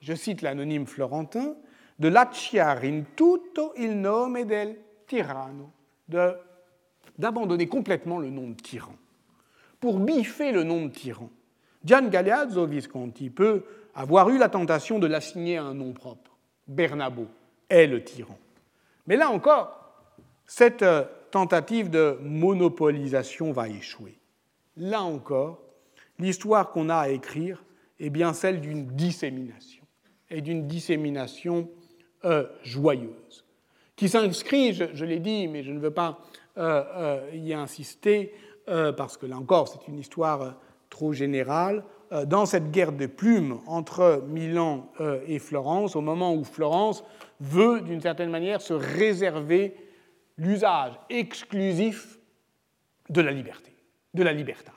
je 0.00 0.14
cite 0.14 0.40
l'anonyme 0.40 0.86
florentin, 0.86 1.56
de 1.98 2.06
lasciare 2.06 2.84
in 2.84 3.02
tutto 3.16 3.72
il 3.76 3.98
nome 3.98 4.44
del 4.44 4.76
tirano, 5.08 5.72
d'abandonner 7.18 7.66
complètement 7.66 8.20
le 8.20 8.30
nom 8.30 8.50
de 8.50 8.54
tyran, 8.54 8.94
pour 9.80 9.98
biffer 9.98 10.52
le 10.52 10.62
nom 10.62 10.86
de 10.86 10.92
tyran 10.92 11.30
Gian 11.84 12.08
Galeazzo 12.08 12.66
Visconti 12.66 13.30
peut 13.30 13.64
avoir 13.94 14.30
eu 14.30 14.38
la 14.38 14.48
tentation 14.48 14.98
de 14.98 15.06
l'assigner 15.06 15.58
à 15.58 15.64
un 15.64 15.74
nom 15.74 15.92
propre. 15.92 16.36
Bernabo 16.66 17.26
est 17.68 17.86
le 17.86 18.02
tyran. 18.02 18.38
Mais 19.06 19.16
là 19.16 19.30
encore, 19.30 19.84
cette 20.46 20.82
euh, 20.82 21.04
tentative 21.30 21.90
de 21.90 22.18
monopolisation 22.22 23.52
va 23.52 23.68
échouer. 23.68 24.18
Là 24.76 25.02
encore, 25.02 25.62
l'histoire 26.18 26.70
qu'on 26.70 26.88
a 26.88 26.96
à 26.96 27.08
écrire 27.08 27.62
est 28.00 28.10
bien 28.10 28.32
celle 28.32 28.60
d'une 28.60 28.86
dissémination, 28.86 29.84
et 30.30 30.40
d'une 30.40 30.66
dissémination 30.66 31.68
euh, 32.24 32.46
joyeuse, 32.62 33.44
qui 33.94 34.08
s'inscrit, 34.08 34.72
je, 34.72 35.04
l'ai 35.04 35.20
dit, 35.20 35.46
mais 35.48 35.62
je 35.62 35.70
ne 35.70 35.78
veux 35.78 35.92
pas 35.92 36.18
euh, 36.56 37.20
y 37.32 37.52
insister, 37.52 38.34
parce 38.96 39.18
que 39.18 39.26
là 39.26 39.36
encore, 39.36 39.68
c'est 39.68 39.86
une 39.88 39.98
histoire 39.98 40.56
trop 40.94 41.12
général 41.12 41.82
euh, 42.12 42.24
dans 42.24 42.46
cette 42.46 42.70
guerre 42.70 42.92
de 42.92 43.06
plumes 43.06 43.58
entre 43.66 44.22
Milan 44.28 44.88
euh, 45.00 45.20
et 45.26 45.40
Florence, 45.40 45.96
au 45.96 46.00
moment 46.00 46.32
où 46.34 46.44
Florence 46.44 47.02
veut, 47.40 47.80
d'une 47.80 48.00
certaine 48.00 48.30
manière, 48.30 48.62
se 48.62 48.74
réserver 48.74 49.74
l'usage 50.38 50.92
exclusif 51.10 52.18
de 53.10 53.20
la 53.20 53.32
liberté, 53.32 53.74
de 54.14 54.22
la 54.22 54.32
libertas, 54.32 54.72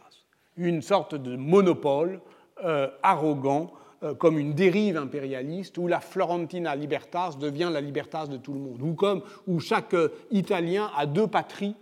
une 0.58 0.82
sorte 0.82 1.14
de 1.14 1.36
monopole 1.36 2.20
euh, 2.66 2.90
arrogant 3.04 3.72
comme 4.20 4.38
une 4.38 4.54
dérive 4.54 4.96
impérialiste 4.96 5.80
où 5.80 5.88
la 5.88 6.00
Florentina 6.00 6.76
libertas 6.76 7.36
devient 7.40 7.72
la 7.74 7.82
libertas 7.82 8.28
de 8.28 8.38
tout 8.38 8.54
le 8.54 8.60
monde, 8.60 8.80
ou 8.84 8.94
comme 8.94 9.24
où 9.48 9.60
chaque 9.60 9.96
Italien 10.30 10.92
a 10.96 11.08
deux 11.08 11.26
patries, 11.26 11.76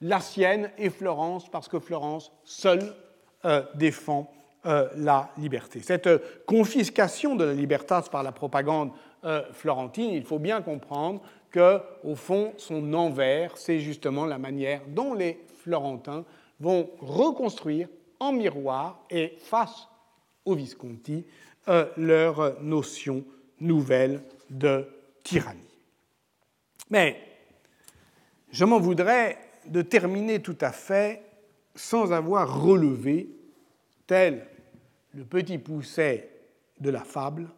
la 0.00 0.20
sienne 0.20 0.70
et 0.78 0.90
Florence, 0.90 1.48
parce 1.48 1.66
que 1.66 1.80
Florence 1.80 2.30
seule 2.44 2.94
défend 3.74 4.32
euh, 4.66 4.88
la 4.96 5.30
liberté. 5.38 5.80
Cette 5.80 6.44
confiscation 6.44 7.36
de 7.36 7.44
la 7.44 7.52
libertas 7.52 8.08
par 8.10 8.24
la 8.24 8.32
propagande 8.32 8.90
euh, 9.24 9.44
florentine, 9.52 10.10
il 10.10 10.24
faut 10.24 10.40
bien 10.40 10.60
comprendre 10.60 11.20
que, 11.52 11.78
au 12.02 12.16
fond, 12.16 12.52
son 12.56 12.92
envers, 12.92 13.56
c'est 13.56 13.78
justement 13.78 14.26
la 14.26 14.38
manière 14.38 14.80
dont 14.88 15.14
les 15.14 15.38
Florentins 15.58 16.24
vont 16.58 16.90
reconstruire 16.98 17.86
en 18.18 18.32
miroir 18.32 19.04
et 19.08 19.36
face 19.38 19.86
aux 20.44 20.56
Visconti 20.56 21.24
leur 21.96 22.60
notion 22.60 23.24
nouvelle 23.60 24.22
de 24.50 24.88
tyrannie. 25.22 25.60
Mais 26.90 27.20
je 28.50 28.64
m'en 28.64 28.80
voudrais 28.80 29.38
de 29.66 29.82
terminer 29.82 30.40
tout 30.40 30.58
à 30.60 30.72
fait 30.72 31.22
sans 31.76 32.12
avoir 32.12 32.62
relevé 32.62 33.28
tel 34.06 34.46
le 35.14 35.24
petit 35.24 35.58
pousset 35.58 36.30
de 36.80 36.90
la 36.90 37.04
fable, 37.04 37.48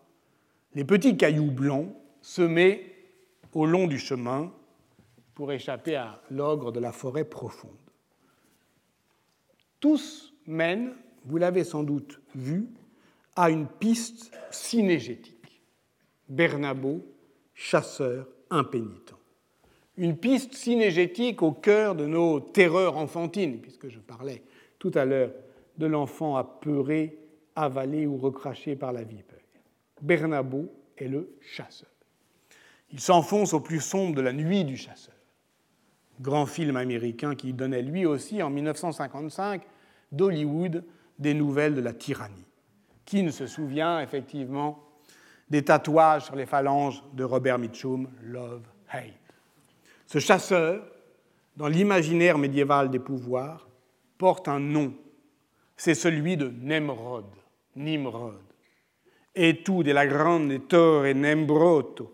les 0.75 0.85
petits 0.85 1.17
cailloux 1.17 1.51
blancs 1.51 1.89
semés 2.21 2.95
au 3.53 3.67
long 3.67 3.87
du 3.87 3.99
chemin 3.99 4.53
pour 5.35 5.53
échapper 5.53 5.97
à 5.97 6.21
l'ogre 6.31 6.73
de 6.73 6.81
la 6.81 6.93
forêt 6.93 7.25
profonde. 7.25 7.71
Tous 9.81 10.35
mènent, 10.47 10.95
vous 11.25 11.39
l'avez 11.39 11.65
sans 11.65 11.85
doute 11.85 12.21
vu, 12.35 12.69
à 13.37 13.51
une 13.51 13.67
piste 13.67 14.33
cinégétique. 14.51 15.63
Bernabo, 16.29 17.05
chasseur 17.55 18.27
impénitent. 18.51 19.15
Une 19.99 20.17
piste 20.17 20.55
cinégétique 20.55 21.43
au 21.43 21.51
cœur 21.51 21.97
de 21.97 22.07
nos 22.07 22.39
terreurs 22.39 22.97
enfantines, 22.97 23.61
puisque 23.61 23.89
je 23.89 23.99
parlais 23.99 24.45
tout 24.79 24.93
à 24.95 25.05
l'heure 25.05 25.33
de 25.77 25.87
l'enfant 25.87 26.37
apeuré, 26.37 27.19
avalé 27.57 28.07
ou 28.07 28.17
recraché 28.17 28.77
par 28.77 28.93
la 28.93 29.03
vipère. 29.03 29.39
Bernabo 30.01 30.73
est 30.97 31.09
le 31.09 31.37
chasseur. 31.41 31.89
Il 32.93 33.01
s'enfonce 33.01 33.53
au 33.53 33.59
plus 33.59 33.81
sombre 33.81 34.15
de 34.15 34.21
la 34.21 34.33
nuit 34.33 34.65
du 34.65 34.77
chasseur. 34.77 35.17
Grand 36.21 36.47
film 36.47 36.77
américain 36.77 37.35
qui 37.35 37.53
donnait 37.53 37.83
lui 37.83 38.07
aussi 38.07 38.41
en 38.41 38.51
1955 38.51 39.63
d'Hollywood 40.13 40.85
des 41.19 41.35
nouvelles 41.35 41.75
de 41.75 41.81
la 41.81 41.93
tyrannie. 41.93 42.47
Qui 43.05 43.25
ne 43.25 43.33
se 43.33 43.49
souvient 43.49 44.01
effectivement 44.01 44.79
des 45.51 45.65
tatouages 45.65 46.27
sur 46.27 46.37
les 46.37 46.47
phalanges 46.47 47.03
de 47.15 47.25
Robert 47.25 47.59
Mitchum, 47.59 48.09
Love, 48.23 48.63
Hate 48.91 49.28
Ce 50.09 50.19
chasseur, 50.19 50.85
dans 51.57 51.69
l'imaginaire 51.69 52.39
médiéval 52.39 52.91
des 52.91 52.99
pouvoirs, 52.99 53.69
porte 54.19 54.49
un 54.49 54.59
nom 54.59 54.93
c'est 55.79 55.95
celui 55.95 56.37
de 56.37 56.53
Nemrod, 56.61 57.25
Nimrod. 57.77 58.43
Et 59.35 59.63
tout 59.63 59.85
de 59.85 59.93
la 59.93 60.07
grande 60.07 60.67
torre 60.67 61.15
Nembroto, 61.15 62.13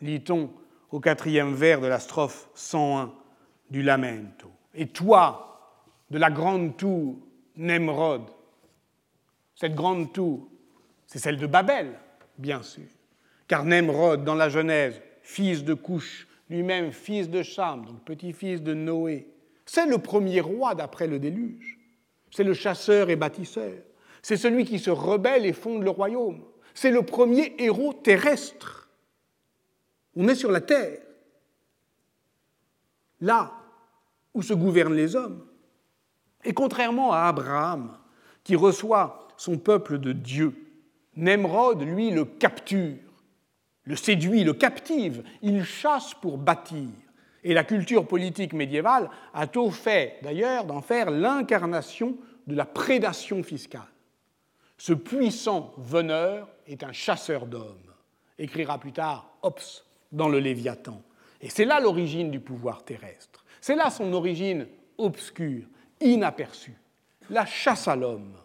lit-on 0.00 0.50
au 0.90 0.98
quatrième 0.98 1.52
vers 1.52 1.80
de 1.82 1.86
la 1.86 2.00
strophe 2.00 2.48
101 2.54 3.12
du 3.70 3.82
Lamento. 3.82 4.50
Et 4.74 4.88
toi, 4.88 5.76
de 6.10 6.18
la 6.18 6.30
grande 6.30 6.76
tour 6.76 7.18
Nemrod, 7.56 8.22
Cette 9.54 9.74
grande 9.74 10.12
tour, 10.14 10.48
c'est 11.06 11.18
celle 11.18 11.36
de 11.36 11.46
Babel, 11.46 11.92
bien 12.38 12.62
sûr. 12.62 12.88
Car 13.46 13.64
Nemrod, 13.64 14.24
dans 14.24 14.34
la 14.34 14.48
Genèse, 14.48 15.02
fils 15.22 15.64
de 15.64 15.74
Couche, 15.74 16.26
lui-même 16.52 16.92
fils 16.92 17.30
de 17.30 17.42
Cham, 17.42 17.86
donc 17.86 18.04
petit-fils 18.04 18.62
de 18.62 18.74
Noé, 18.74 19.26
c'est 19.64 19.86
le 19.86 19.98
premier 19.98 20.40
roi 20.40 20.74
d'après 20.74 21.06
le 21.06 21.18
déluge. 21.18 21.78
C'est 22.30 22.44
le 22.44 22.52
chasseur 22.52 23.08
et 23.08 23.16
bâtisseur. 23.16 23.72
C'est 24.22 24.36
celui 24.36 24.64
qui 24.64 24.78
se 24.78 24.90
rebelle 24.90 25.46
et 25.46 25.52
fonde 25.52 25.82
le 25.82 25.90
royaume. 25.90 26.44
C'est 26.74 26.90
le 26.90 27.02
premier 27.02 27.54
héros 27.58 27.94
terrestre. 27.94 28.90
On 30.14 30.28
est 30.28 30.34
sur 30.34 30.52
la 30.52 30.60
terre, 30.60 31.00
là 33.20 33.52
où 34.34 34.42
se 34.42 34.52
gouvernent 34.52 34.94
les 34.94 35.16
hommes. 35.16 35.46
Et 36.44 36.52
contrairement 36.52 37.12
à 37.12 37.20
Abraham, 37.20 37.96
qui 38.44 38.56
reçoit 38.56 39.28
son 39.36 39.56
peuple 39.56 39.98
de 39.98 40.12
Dieu, 40.12 40.54
Nemrod, 41.16 41.82
lui, 41.82 42.10
le 42.10 42.24
capture, 42.24 42.98
le 43.84 43.96
séduit, 43.96 44.44
le 44.44 44.54
captive, 44.54 45.22
il 45.42 45.64
chasse 45.64 46.14
pour 46.14 46.38
bâtir. 46.38 46.88
Et 47.44 47.54
la 47.54 47.64
culture 47.64 48.06
politique 48.06 48.52
médiévale 48.52 49.10
a 49.34 49.46
tôt 49.46 49.70
fait, 49.70 50.18
d'ailleurs, 50.22 50.64
d'en 50.64 50.80
faire 50.80 51.10
l'incarnation 51.10 52.16
de 52.46 52.54
la 52.54 52.64
prédation 52.64 53.42
fiscale. 53.42 53.82
Ce 54.78 54.92
puissant 54.92 55.72
veneur 55.78 56.48
est 56.66 56.84
un 56.84 56.92
chasseur 56.92 57.46
d'hommes, 57.46 57.92
écrira 58.38 58.78
plus 58.78 58.92
tard 58.92 59.32
Hobbes 59.42 59.60
dans 60.12 60.28
le 60.28 60.38
Léviathan. 60.38 61.02
Et 61.40 61.50
c'est 61.50 61.64
là 61.64 61.80
l'origine 61.80 62.30
du 62.30 62.40
pouvoir 62.40 62.84
terrestre. 62.84 63.44
C'est 63.60 63.76
là 63.76 63.90
son 63.90 64.12
origine 64.12 64.66
obscure, 64.98 65.64
inaperçue. 66.00 66.76
La 67.30 67.46
chasse 67.46 67.88
à 67.88 67.96
l'homme, 67.96 68.36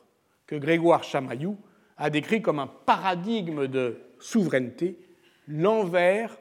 que 0.45 0.55
Grégoire 0.55 1.03
Chamaillou 1.03 1.57
a 1.97 2.09
décrit 2.09 2.41
comme 2.41 2.59
un 2.59 2.67
paradigme 2.67 3.67
de 3.67 3.99
souveraineté, 4.19 4.97
l'envers 5.47 6.37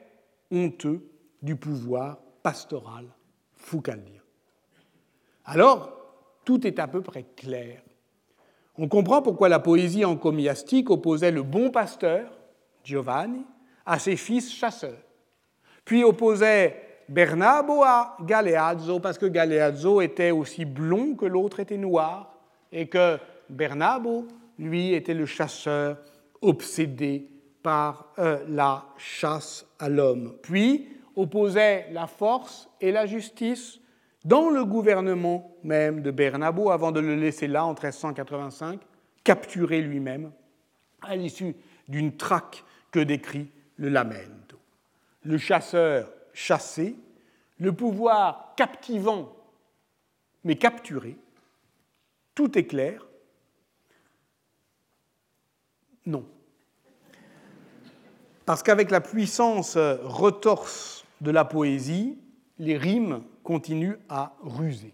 honteux 0.51 1.09
du 1.41 1.55
pouvoir 1.55 2.19
pastoral 2.43 3.05
foucaldien. 3.53 4.21
Alors, 5.45 5.91
tout 6.45 6.65
est 6.67 6.79
à 6.79 6.87
peu 6.87 7.01
près 7.01 7.25
clair. 7.35 7.81
On 8.77 8.87
comprend 8.87 9.21
pourquoi 9.21 9.49
la 9.49 9.59
poésie 9.59 10.05
encomiastique 10.05 10.89
opposait 10.89 11.31
le 11.31 11.43
bon 11.43 11.71
pasteur, 11.71 12.37
Giovanni, 12.83 13.45
à 13.85 13.99
ses 13.99 14.15
fils 14.15 14.53
chasseurs, 14.53 15.01
puis 15.83 16.03
opposait 16.03 16.83
Bernabo 17.09 17.83
à 17.83 18.17
Galeazzo, 18.21 18.99
parce 18.99 19.17
que 19.17 19.25
Galeazzo 19.25 20.01
était 20.01 20.31
aussi 20.31 20.65
blond 20.65 21.15
que 21.15 21.25
l'autre 21.25 21.61
était 21.61 21.77
noir, 21.77 22.33
et 22.71 22.87
que 22.87 23.17
Bernabo, 23.49 24.27
lui, 24.59 24.93
était 24.93 25.13
le 25.13 25.25
chasseur 25.25 25.97
obsédé 26.41 27.29
par 27.67 28.13
euh, 28.17 28.45
la 28.47 28.85
chasse 28.97 29.65
à 29.77 29.89
l'homme. 29.89 30.37
Puis 30.41 30.87
opposait 31.17 31.89
la 31.91 32.07
force 32.07 32.69
et 32.79 32.93
la 32.93 33.05
justice 33.05 33.81
dans 34.23 34.49
le 34.49 34.63
gouvernement 34.63 35.53
même 35.63 36.01
de 36.01 36.09
Bernabo, 36.09 36.71
avant 36.71 36.93
de 36.93 37.01
le 37.01 37.15
laisser 37.15 37.45
là 37.45 37.65
en 37.65 37.73
1385, 37.73 38.79
capturé 39.21 39.81
lui-même, 39.81 40.31
à 41.01 41.17
l'issue 41.17 41.57
d'une 41.89 42.15
traque 42.15 42.63
que 42.89 43.01
décrit 43.01 43.51
le 43.75 43.89
Lamento. 43.89 44.57
Le 45.23 45.37
chasseur 45.37 46.09
chassé, 46.31 46.95
le 47.59 47.73
pouvoir 47.73 48.53
captivant 48.55 49.35
mais 50.45 50.55
capturé, 50.55 51.17
tout 52.33 52.57
est 52.57 52.65
clair 52.65 53.05
Non. 56.05 56.25
Parce 58.47 58.63
qu'avec 58.63 58.91
la 58.91 59.01
puissance 59.01 59.77
retorse 59.77 61.03
de 61.19 61.31
la 61.31 61.43
poésie, 61.43 62.17
les 62.59 62.77
rimes 62.77 63.21
continuent 63.43 63.97
à 64.07 64.37
ruser. 64.41 64.93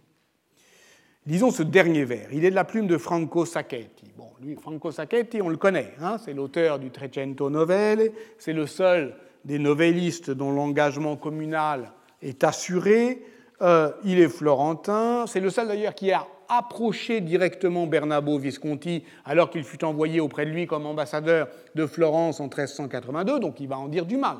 Lisons 1.27 1.51
ce 1.51 1.61
dernier 1.61 2.03
vers. 2.03 2.33
Il 2.33 2.45
est 2.45 2.49
de 2.49 2.55
la 2.55 2.63
plume 2.63 2.87
de 2.87 2.97
Franco 2.97 3.45
Sacchetti. 3.45 4.11
Franco 4.59 4.89
Sacchetti, 4.89 5.39
on 5.43 5.49
le 5.49 5.57
connaît. 5.57 5.93
Hein, 6.01 6.17
c'est 6.17 6.33
l'auteur 6.33 6.79
du 6.79 6.89
Trecento 6.89 7.51
Novelle. 7.51 8.11
C'est 8.39 8.53
le 8.53 8.65
seul 8.65 9.15
des 9.45 9.59
novellistes 9.59 10.31
dont 10.31 10.51
l'engagement 10.51 11.15
communal 11.15 11.91
est 12.23 12.43
assuré. 12.43 13.23
Euh, 13.61 13.91
il 14.03 14.19
est 14.19 14.29
florentin. 14.29 15.25
C'est 15.27 15.39
le 15.39 15.51
seul 15.51 15.67
d'ailleurs 15.67 15.93
qui 15.93 16.11
a 16.11 16.25
approché 16.57 17.21
directement 17.21 17.87
Bernabo 17.87 18.37
Visconti 18.37 19.03
alors 19.25 19.49
qu'il 19.49 19.63
fut 19.63 19.83
envoyé 19.83 20.19
auprès 20.19 20.45
de 20.45 20.51
lui 20.51 20.67
comme 20.67 20.85
ambassadeur 20.85 21.47
de 21.75 21.85
Florence 21.85 22.39
en 22.39 22.45
1382. 22.45 23.39
Donc 23.39 23.59
il 23.59 23.67
va 23.67 23.77
en 23.77 23.87
dire 23.87 24.05
du 24.05 24.17
mal. 24.17 24.37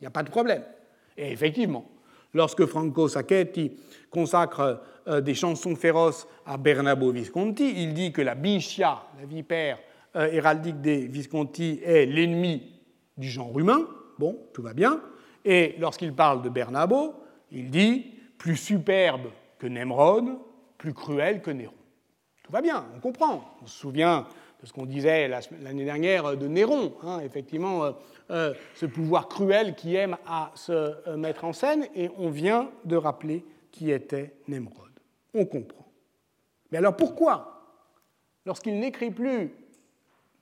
Il 0.00 0.04
n'y 0.04 0.06
a 0.08 0.10
pas 0.10 0.22
de 0.22 0.30
problème. 0.30 0.62
Et 1.16 1.32
effectivement, 1.32 1.88
lorsque 2.34 2.66
Franco 2.66 3.08
Sacchetti 3.08 3.72
consacre 4.10 4.82
euh, 5.08 5.20
des 5.20 5.34
chansons 5.34 5.76
féroces 5.76 6.26
à 6.46 6.56
Bernabo 6.56 7.12
Visconti, 7.12 7.72
il 7.82 7.94
dit 7.94 8.12
que 8.12 8.22
la 8.22 8.34
bichia, 8.34 9.02
la 9.18 9.26
vipère 9.26 9.78
euh, 10.16 10.30
héraldique 10.32 10.80
des 10.80 11.06
Visconti, 11.06 11.80
est 11.84 12.06
l'ennemi 12.06 12.72
du 13.16 13.28
genre 13.28 13.58
humain. 13.58 13.86
Bon, 14.18 14.38
tout 14.52 14.62
va 14.62 14.74
bien. 14.74 15.00
Et 15.44 15.76
lorsqu'il 15.78 16.12
parle 16.12 16.42
de 16.42 16.48
Bernabo, 16.48 17.14
il 17.50 17.70
dit 17.70 18.06
plus 18.38 18.56
superbe 18.56 19.28
que 19.58 19.66
Nemrod, 19.66 20.24
plus 20.82 20.94
cruel 20.94 21.40
que 21.42 21.52
Néron. 21.52 21.72
Tout 22.42 22.50
va 22.50 22.60
bien, 22.60 22.84
on 22.96 22.98
comprend. 22.98 23.56
On 23.62 23.66
se 23.66 23.78
souvient 23.78 24.26
de 24.60 24.66
ce 24.66 24.72
qu'on 24.72 24.84
disait 24.84 25.28
l'année 25.28 25.84
dernière 25.84 26.36
de 26.36 26.48
Néron, 26.48 26.96
hein, 27.04 27.20
effectivement, 27.20 27.84
euh, 27.84 27.92
euh, 28.30 28.54
ce 28.74 28.86
pouvoir 28.86 29.28
cruel 29.28 29.76
qui 29.76 29.94
aime 29.94 30.16
à 30.26 30.50
se 30.56 30.72
euh, 30.72 31.16
mettre 31.16 31.44
en 31.44 31.52
scène, 31.52 31.86
et 31.94 32.10
on 32.18 32.30
vient 32.30 32.68
de 32.84 32.96
rappeler 32.96 33.44
qui 33.70 33.92
était 33.92 34.34
Nemrod. 34.48 34.90
On 35.34 35.46
comprend. 35.46 35.86
Mais 36.72 36.78
alors 36.78 36.96
pourquoi, 36.96 37.62
lorsqu'il 38.44 38.80
n'écrit 38.80 39.12
plus 39.12 39.54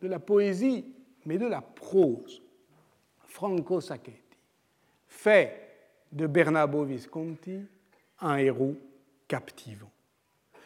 de 0.00 0.08
la 0.08 0.20
poésie, 0.20 0.86
mais 1.26 1.36
de 1.36 1.46
la 1.46 1.60
prose, 1.60 2.40
Franco 3.26 3.82
Sacchetti 3.82 4.38
fait 5.06 5.68
de 6.12 6.26
Bernabo 6.26 6.84
Visconti 6.84 7.60
un 8.20 8.36
héros 8.38 8.74
captivant 9.28 9.90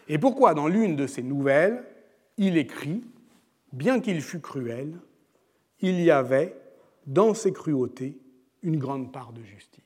Et 0.09 0.19
pourquoi, 0.19 0.55
dans 0.55 0.69
l'une 0.69 0.97
de 0.97 1.07
ses 1.07 1.23
nouvelles, 1.23 1.85
il 2.37 2.57
écrit 2.57 3.03
Bien 3.73 4.01
qu'il 4.01 4.23
fût 4.23 4.41
cruel, 4.41 4.95
il 5.81 6.01
y 6.01 6.11
avait 6.11 6.57
dans 7.07 7.35
ses 7.35 7.53
cruautés 7.53 8.19
une 8.63 8.79
grande 8.79 9.13
part 9.13 9.33
de 9.33 9.43
justice. 9.43 9.83